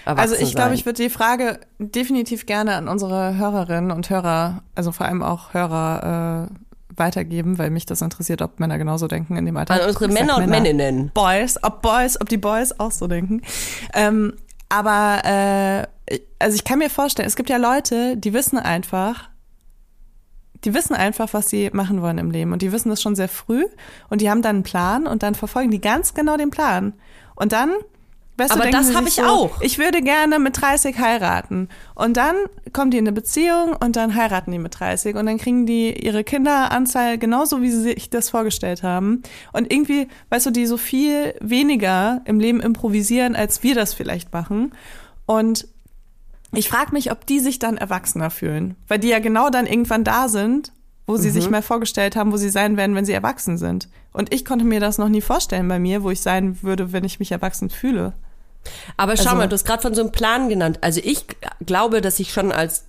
Also 0.06 0.34
Erwachsen 0.34 0.46
ich 0.46 0.56
glaube, 0.56 0.74
ich 0.74 0.86
würde 0.86 1.02
die 1.02 1.10
Frage 1.10 1.60
definitiv 1.78 2.46
gerne 2.46 2.76
an 2.76 2.88
unsere 2.88 3.38
Hörerinnen 3.38 3.92
und 3.92 4.10
Hörer, 4.10 4.64
also 4.76 4.92
vor 4.92 5.06
allem 5.06 5.22
auch 5.22 5.54
Hörer, 5.54 6.50
äh, 6.50 6.54
weitergeben, 7.00 7.58
weil 7.58 7.70
mich 7.70 7.86
das 7.86 8.02
interessiert, 8.02 8.42
ob 8.42 8.60
Männer 8.60 8.78
genauso 8.78 9.08
denken 9.08 9.38
in 9.38 9.46
dem 9.46 9.58
Alter. 9.58 9.76
An 9.76 9.88
unsere 9.88 10.08
Männer 10.08 10.38
und 10.38 10.50
Männinnen. 10.50 11.12
Boys, 11.14 11.58
ob 11.64 11.82
Boys, 11.82 12.20
ob 12.20 12.30
die 12.30 12.38
Boys 12.38 12.80
auch 12.80 12.92
so 12.92 13.08
denken. 13.08 13.42
Ähm, 13.94 14.34
aber 14.70 15.26
äh, 15.26 16.18
also 16.38 16.56
ich 16.56 16.64
kann 16.64 16.80
mir 16.80 16.90
vorstellen, 16.90 17.28
es 17.28 17.36
gibt 17.36 17.50
ja 17.50 17.58
Leute, 17.58 18.18
die 18.18 18.34
wissen 18.34 18.58
einfach, 18.58 19.30
die 20.64 20.74
wissen 20.74 20.96
einfach, 20.96 21.34
was 21.34 21.50
sie 21.50 21.70
machen 21.74 22.02
wollen 22.02 22.18
im 22.18 22.32
Leben 22.32 22.54
und 22.54 22.62
die 22.62 22.72
wissen 22.72 22.90
das 22.90 23.02
schon 23.02 23.16
sehr 23.16 23.30
früh 23.30 23.66
und 24.10 24.22
die 24.22 24.30
haben 24.30 24.42
dann 24.42 24.58
einen 24.58 24.64
Plan 24.64 25.08
und 25.08 25.24
dann 25.24 25.36
verfolgen 25.36 25.72
die 25.72 25.82
ganz 25.82 26.14
genau 26.14 26.38
den 26.38 26.52
Plan. 26.52 26.94
Und 27.36 27.52
dann, 27.52 27.72
weißt 28.40 28.52
Aber 28.52 28.70
das 28.70 28.88
sie 28.88 28.96
hab 28.96 29.04
sich 29.06 29.20
ich 29.20 29.24
auch. 29.24 29.62
Ich 29.62 29.78
würde 29.78 30.02
gerne 30.02 30.40
mit 30.40 30.60
30 30.60 30.98
heiraten. 30.98 31.70
Und 31.96 32.18
dann 32.18 32.36
kommen 32.74 32.92
die 32.92 32.98
in 32.98 33.08
eine 33.08 33.14
Beziehung 33.14 33.76
und 33.84 33.96
dann 33.96 34.16
heiraten 34.16 34.52
die 34.52 34.58
mit 34.58 34.80
30 34.80 35.16
und 35.16 35.26
dann 35.26 35.38
kriegen 35.38 35.66
die 35.66 35.94
ihre 36.04 36.24
Kinderanzahl 36.24 37.18
genauso, 37.18 37.62
wie 37.62 37.70
sie 37.70 37.82
sich 37.82 38.10
das 38.10 38.30
vorgestellt 38.30 38.84
haben. 38.84 39.22
Und 39.54 39.72
irgendwie, 39.72 40.08
weißt 40.30 40.48
du, 40.48 40.52
die 40.52 40.66
so 40.66 40.78
viel 40.78 41.36
weniger 41.42 42.22
im 42.26 42.40
Leben 42.40 42.62
improvisieren, 42.62 43.36
als 43.36 43.62
wir 43.64 43.76
das 43.76 43.94
vielleicht 43.94 44.34
machen. 44.34 44.72
Und 45.26 45.68
ich 46.54 46.70
frage 46.70 46.94
mich, 46.94 47.12
ob 47.12 47.26
die 47.26 47.40
sich 47.40 47.60
dann 47.60 47.78
erwachsener 47.78 48.32
fühlen, 48.32 48.76
weil 48.88 49.00
die 49.00 49.10
ja 49.10 49.20
genau 49.20 49.50
dann 49.50 49.68
irgendwann 49.68 50.04
da 50.04 50.28
sind, 50.28 50.72
wo 51.10 51.18
sie 51.18 51.32
sich 51.32 51.50
mal 51.50 51.64
vorgestellt 51.64 52.16
haben, 52.16 52.32
wo 52.32 52.38
sie 52.38 52.50
sein 52.50 52.78
werden, 52.78 52.96
wenn 52.96 53.04
sie 53.04 53.14
erwachsen 53.14 53.58
sind. 53.58 53.90
Und 54.14 54.32
ich 54.32 54.46
konnte 54.46 54.64
mir 54.64 54.80
das 54.80 55.00
noch 55.00 55.10
nie 55.10 55.22
vorstellen 55.22 55.68
bei 55.68 55.80
mir, 55.80 56.04
wo 56.04 56.12
ich 56.12 56.22
sein 56.22 56.62
würde, 56.62 56.94
wenn 56.94 57.04
ich 57.04 57.20
mich 57.20 57.32
erwachsen 57.32 57.72
fühle. 57.72 58.14
Aber 58.98 59.16
schau 59.18 59.24
Also- 59.26 59.36
mal, 59.36 59.48
du 59.48 59.54
hast 59.54 59.66
gerade 59.66 59.82
von 59.82 59.94
so 59.96 60.02
einem 60.02 60.12
Plan 60.12 60.50
genannt. 60.50 60.80
Also 60.82 61.02
ich 61.04 61.26
glaube, 61.66 62.02
dass 62.02 62.20
ich 62.20 62.32
schon 62.34 62.52
als 62.52 62.86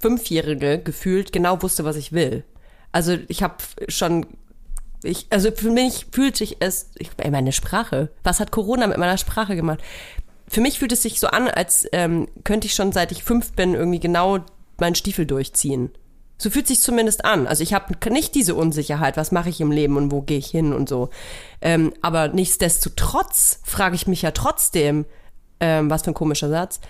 Fünfjährige 0.00 0.78
gefühlt 0.78 1.32
genau 1.32 1.62
wusste, 1.62 1.84
was 1.84 1.96
ich 1.96 2.12
will. 2.12 2.44
Also 2.90 3.16
ich 3.28 3.42
habe 3.42 3.56
schon, 3.88 4.26
ich, 5.02 5.26
also 5.30 5.50
für 5.52 5.70
mich 5.70 6.06
fühlt 6.12 6.36
sich 6.36 6.56
es, 6.60 6.90
ich, 6.98 7.10
meine 7.30 7.52
Sprache, 7.52 8.10
was 8.24 8.40
hat 8.40 8.50
Corona 8.50 8.86
mit 8.86 8.98
meiner 8.98 9.18
Sprache 9.18 9.56
gemacht? 9.56 9.80
Für 10.48 10.60
mich 10.60 10.78
fühlt 10.78 10.92
es 10.92 11.02
sich 11.02 11.18
so 11.20 11.28
an, 11.28 11.48
als 11.48 11.86
ähm, 11.92 12.28
könnte 12.44 12.66
ich 12.66 12.74
schon 12.74 12.92
seit 12.92 13.12
ich 13.12 13.22
fünf 13.24 13.52
bin 13.52 13.74
irgendwie 13.74 14.00
genau 14.00 14.40
meinen 14.78 14.94
Stiefel 14.94 15.24
durchziehen. 15.24 15.90
So 16.42 16.50
fühlt 16.50 16.66
sich 16.66 16.80
zumindest 16.80 17.24
an. 17.24 17.46
Also 17.46 17.62
ich 17.62 17.72
habe 17.72 17.94
nicht 18.10 18.34
diese 18.34 18.56
Unsicherheit, 18.56 19.16
was 19.16 19.30
mache 19.30 19.48
ich 19.48 19.60
im 19.60 19.70
Leben 19.70 19.96
und 19.96 20.10
wo 20.10 20.22
gehe 20.22 20.38
ich 20.38 20.48
hin 20.48 20.72
und 20.72 20.88
so. 20.88 21.10
Ähm, 21.60 21.92
aber 22.02 22.26
nichtsdestotrotz 22.28 23.60
frage 23.62 23.94
ich 23.94 24.08
mich 24.08 24.22
ja 24.22 24.32
trotzdem, 24.32 25.04
ähm, 25.60 25.88
was 25.88 26.02
für 26.02 26.10
ein 26.10 26.14
komischer 26.14 26.48
Satz, 26.48 26.80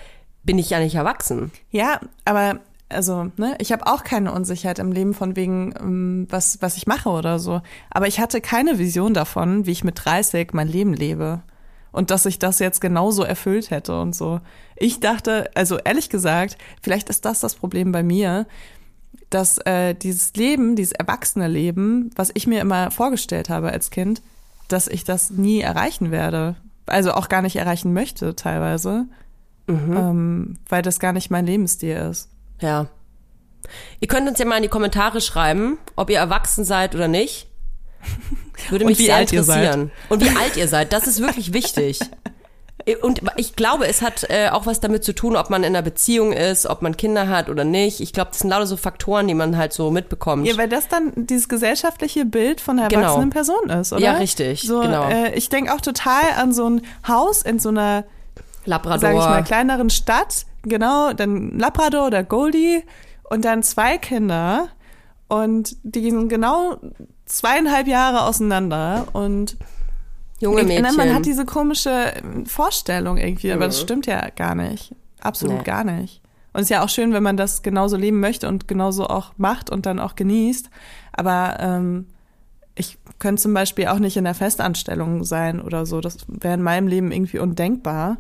bin 0.43 0.59
ich 0.59 0.71
ja 0.71 0.79
nicht 0.79 0.95
erwachsen. 0.95 1.53
Ja, 1.71 2.01
aber 2.25 2.61
also, 2.89 3.31
ne, 3.37 3.55
ich 3.59 3.73
habe 3.73 3.87
auch 3.87 4.05
keine 4.05 4.33
Unsicherheit 4.33 4.79
im 4.79 4.91
Leben 4.91 5.13
von 5.13 5.37
wegen, 5.37 5.75
ähm, 5.79 6.27
was, 6.31 6.63
was 6.63 6.79
ich 6.79 6.87
mache 6.87 7.11
oder 7.11 7.39
so. 7.39 7.61
Aber 7.91 8.07
ich 8.07 8.21
hatte 8.21 8.41
keine 8.41 8.79
Vision 8.79 9.13
davon, 9.13 9.67
wie 9.67 9.73
ich 9.73 9.85
mit 9.85 10.03
30 10.03 10.55
mein 10.55 10.69
Leben 10.69 10.95
lebe. 10.95 11.43
Und 11.91 12.11
dass 12.11 12.25
ich 12.25 12.39
das 12.39 12.59
jetzt 12.59 12.81
genauso 12.81 13.23
erfüllt 13.23 13.71
hätte 13.71 14.01
und 14.01 14.17
so. 14.17 14.41
Ich 14.77 15.01
dachte, 15.01 15.51
also 15.55 15.77
ehrlich 15.77 16.09
gesagt, 16.09 16.57
vielleicht 16.81 17.11
ist 17.11 17.27
das 17.27 17.41
das 17.41 17.55
Problem 17.55 17.93
bei 17.93 18.03
mir, 18.03 18.47
dass 19.31 19.59
äh, 19.59 19.95
dieses 19.95 20.35
Leben, 20.35 20.77
dieses 20.77 20.93
erwachsene 20.93 21.49
Leben, 21.49 22.11
was 22.17 22.31
ich 22.35 22.47
mir 22.47 22.61
immer 22.61 22.91
vorgestellt 22.91 23.49
habe 23.49 23.71
als 23.71 23.91
Kind, 23.91 24.23
dass 24.69 24.89
ich 24.89 25.05
das 25.05 25.31
nie 25.31 25.61
erreichen 25.61 26.11
werde. 26.11 26.57
Also 26.87 27.13
auch 27.13 27.29
gar 27.29 27.43
nicht 27.43 27.57
erreichen 27.57 27.93
möchte 27.93 28.35
teilweise, 28.35 29.07
ähm, 29.69 30.57
weil 30.69 30.83
das 30.83 30.99
gar 30.99 31.13
nicht 31.13 31.31
mein 31.31 31.47
Lebensstil 31.47 31.97
ist. 31.97 32.29
Ja. 32.61 32.89
Ihr 34.01 34.09
könnt 34.09 34.29
uns 34.29 34.39
ja 34.39 34.45
mal 34.45 34.57
in 34.57 34.63
die 34.63 34.69
Kommentare 34.69 35.21
schreiben, 35.21 35.79
ob 35.97 36.11
ihr 36.11 36.19
erwachsen 36.19 36.65
seid 36.65 36.95
oder 36.95 37.09
nicht. 37.09 37.49
Würde 38.71 38.85
mich 38.85 38.99
sehr 38.99 39.21
interessieren. 39.21 39.91
Und 40.09 40.23
wie 40.25 40.37
alt 40.37 40.57
ihr 40.57 40.69
seid. 40.69 40.93
Das 40.93 41.07
ist 41.07 41.21
wirklich 41.21 41.53
wichtig. 41.53 42.01
Und 43.03 43.21
ich 43.37 43.55
glaube, 43.57 43.87
es 43.87 44.03
hat 44.03 44.25
äh, 44.29 44.49
auch 44.51 44.67
was 44.67 44.81
damit 44.81 45.05
zu 45.05 45.15
tun, 45.15 45.37
ob 45.37 45.51
man 45.51 45.63
in 45.63 45.69
einer 45.75 45.83
Beziehung 45.83 46.33
ist, 46.33 46.67
ob 46.67 46.83
man 46.83 46.97
Kinder 46.97 47.29
hat 47.29 47.49
oder 47.49 47.65
nicht. 47.65 48.01
Ich 48.01 48.13
glaube, 48.13 48.31
das 48.31 48.41
sind 48.41 48.51
lauter 48.51 48.67
so 48.67 48.77
Faktoren, 48.77 49.29
die 49.29 49.35
man 49.35 49.57
halt 49.57 49.73
so 49.73 49.91
mitbekommt. 49.91 50.47
Ja, 50.47 50.57
weil 50.57 50.69
das 50.69 50.89
dann 50.89 51.13
dieses 51.15 51.49
gesellschaftliche 51.49 52.25
Bild 52.25 52.61
von 52.61 52.79
einer 52.79 52.89
Genau. 52.89 53.03
erwachsenen 53.03 53.31
Person 53.31 53.71
ist, 53.71 53.93
oder? 53.93 54.03
Ja, 54.03 54.13
richtig, 54.15 54.63
So, 54.63 54.81
genau. 54.81 55.09
Äh, 55.09 55.35
ich 55.35 55.49
denke 55.49 55.73
auch 55.75 55.81
total 55.81 56.23
an 56.39 56.53
so 56.53 56.69
ein 56.69 56.83
Haus 57.07 57.43
in 57.43 57.59
so 57.59 57.69
einer, 57.69 58.05
Labrador. 58.65 58.99
sage 59.01 59.15
ich 59.19 59.25
mal, 59.25 59.43
kleineren 59.45 59.91
Stadt. 59.91 60.47
Genau, 60.63 61.13
dann 61.13 61.59
Labrador 61.59 62.07
oder 62.07 62.23
Goldie 62.23 62.83
und 63.25 63.45
dann 63.45 63.63
zwei 63.63 63.99
Kinder 63.99 64.69
und 65.29 65.77
die 65.83 66.11
sind 66.11 66.29
genau 66.29 66.77
zweieinhalb 67.27 67.87
Jahre 67.89 68.23
auseinander 68.25 69.07
und 69.13 69.57
junge 70.43 70.65
Mädchen. 70.65 70.83
Ne, 70.85 70.93
man 70.97 71.15
hat 71.15 71.25
diese 71.25 71.47
komische 71.47 72.13
ähm, 72.17 72.47
Vorstellung 72.47 73.17
irgendwie, 73.17 73.53
aber 73.53 73.67
das 73.67 73.81
stimmt 73.81 74.07
ja 74.07 74.29
gar 74.31 74.55
nicht. 74.55 74.95
Absolut 75.21 75.59
Nee. 75.59 75.65
gar 75.65 75.85
nicht. 75.85 76.21
Und 76.53 76.61
es 76.61 76.67
ist 76.67 76.71
ja 76.71 76.85
auch 76.85 76.89
schön, 76.89 77.13
wenn 77.13 77.23
man 77.23 77.37
das 77.37 77.63
genauso 77.63 77.97
leben 77.97 78.21
möchte 78.21 78.49
und 78.49 78.69
genauso 78.69 79.07
auch 79.07 79.33
macht 79.39 79.71
und 79.71 79.87
dann 79.87 79.99
auch 79.99 80.17
genießt. 80.17 80.69
Aber 81.13 81.57
ähm, 81.61 82.07
ich 82.75 82.99
könnte 83.19 83.41
zum 83.41 83.55
Beispiel 83.55 83.87
auch 83.87 83.99
nicht 83.99 84.17
in 84.17 84.25
der 84.25 84.35
Festanstellung 84.35 85.25
sein 85.25 85.61
oder 85.63 85.87
so. 85.87 86.01
Das 86.01 86.19
wäre 86.29 86.55
in 86.55 86.63
meinem 86.63 86.89
Leben 86.89 87.11
irgendwie 87.13 87.39
undenkbar. 87.39 88.19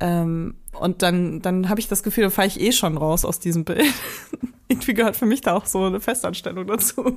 Ähm, 0.00 0.56
und 0.78 1.00
dann, 1.00 1.40
dann 1.40 1.70
habe 1.70 1.80
ich 1.80 1.88
das 1.88 2.02
Gefühl, 2.02 2.24
da 2.24 2.30
fahre 2.30 2.48
ich 2.48 2.60
eh 2.60 2.72
schon 2.72 2.98
raus 2.98 3.24
aus 3.24 3.38
diesem 3.38 3.64
Bild. 3.64 3.84
irgendwie 4.68 4.92
gehört 4.94 5.16
für 5.16 5.26
mich 5.26 5.40
da 5.40 5.54
auch 5.54 5.64
so 5.64 5.84
eine 5.84 6.00
Festanstellung 6.00 6.66
dazu. 6.66 7.16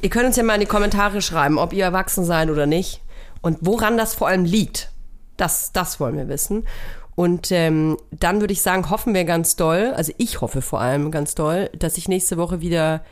Ihr 0.00 0.10
könnt 0.10 0.26
uns 0.26 0.36
ja 0.36 0.42
mal 0.42 0.54
in 0.54 0.60
die 0.60 0.66
Kommentare 0.66 1.22
schreiben, 1.22 1.58
ob 1.58 1.72
ihr 1.72 1.84
erwachsen 1.84 2.24
seid 2.24 2.50
oder 2.50 2.66
nicht 2.66 3.02
und 3.42 3.58
woran 3.60 3.96
das 3.96 4.14
vor 4.14 4.28
allem 4.28 4.44
liegt. 4.44 4.90
Das, 5.36 5.72
das 5.72 6.00
wollen 6.00 6.16
wir 6.16 6.28
wissen. 6.28 6.66
Und 7.14 7.50
ähm, 7.50 7.96
dann 8.10 8.40
würde 8.40 8.52
ich 8.52 8.60
sagen, 8.62 8.90
hoffen 8.90 9.14
wir 9.14 9.24
ganz 9.24 9.56
doll, 9.56 9.92
also 9.96 10.12
ich 10.18 10.40
hoffe 10.42 10.60
vor 10.62 10.80
allem 10.80 11.10
ganz 11.10 11.34
doll, 11.34 11.70
dass 11.78 11.96
ich 11.96 12.08
nächste 12.08 12.36
Woche 12.36 12.60
wieder 12.60 13.02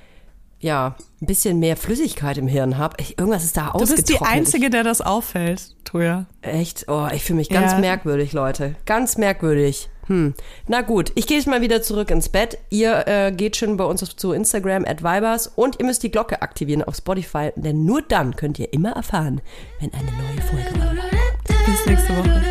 ja 0.60 0.96
ein 1.22 1.26
bisschen 1.26 1.58
mehr 1.58 1.76
Flüssigkeit 1.76 2.38
im 2.38 2.46
Hirn 2.46 2.78
habe. 2.78 2.96
Irgendwas 3.16 3.44
ist 3.44 3.56
da 3.56 3.66
Du 3.66 3.82
ausgetrocknet. 3.82 4.06
bist 4.06 4.08
die 4.20 4.24
Einzige, 4.24 4.70
der 4.70 4.82
das 4.84 5.00
auffällt, 5.00 5.74
Toja. 5.84 6.26
Echt? 6.42 6.86
Oh, 6.88 7.06
ich 7.14 7.22
fühle 7.24 7.38
mich 7.38 7.48
ganz 7.50 7.72
Ja. 7.72 7.78
merkwürdig, 7.78 8.32
Leute. 8.32 8.74
Ganz 8.86 9.16
merkwürdig. 9.18 9.88
Hm. 10.07 10.34
Na 10.68 10.82
gut, 10.82 11.12
ich 11.14 11.26
gehe 11.26 11.38
jetzt 11.38 11.46
mal 11.46 11.61
wieder 11.61 11.82
zurück 11.82 12.11
ins 12.11 12.28
Bett. 12.28 12.59
Ihr 12.70 13.07
äh, 13.07 13.32
geht 13.32 13.57
schon 13.57 13.76
bei 13.76 13.84
uns 13.84 14.05
zu 14.16 14.32
Instagram 14.32 14.84
at 14.84 15.02
Vibers 15.02 15.52
und 15.55 15.78
ihr 15.78 15.86
müsst 15.86 16.02
die 16.02 16.11
Glocke 16.11 16.42
aktivieren 16.42 16.82
auf 16.82 16.96
Spotify, 16.96 17.50
denn 17.57 17.84
nur 17.84 18.02
dann 18.02 18.36
könnt 18.36 18.59
ihr 18.59 18.72
immer 18.72 18.92
erfahren, 18.92 19.40
wenn 19.80 19.92
eine 19.92 20.11
neue 20.12 20.42
Folge 20.42 20.78
kommt. 20.78 21.66
Bis 21.66 21.86
nächste 21.86 22.16
Woche. 22.16 22.42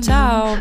Ciao. 0.00 0.56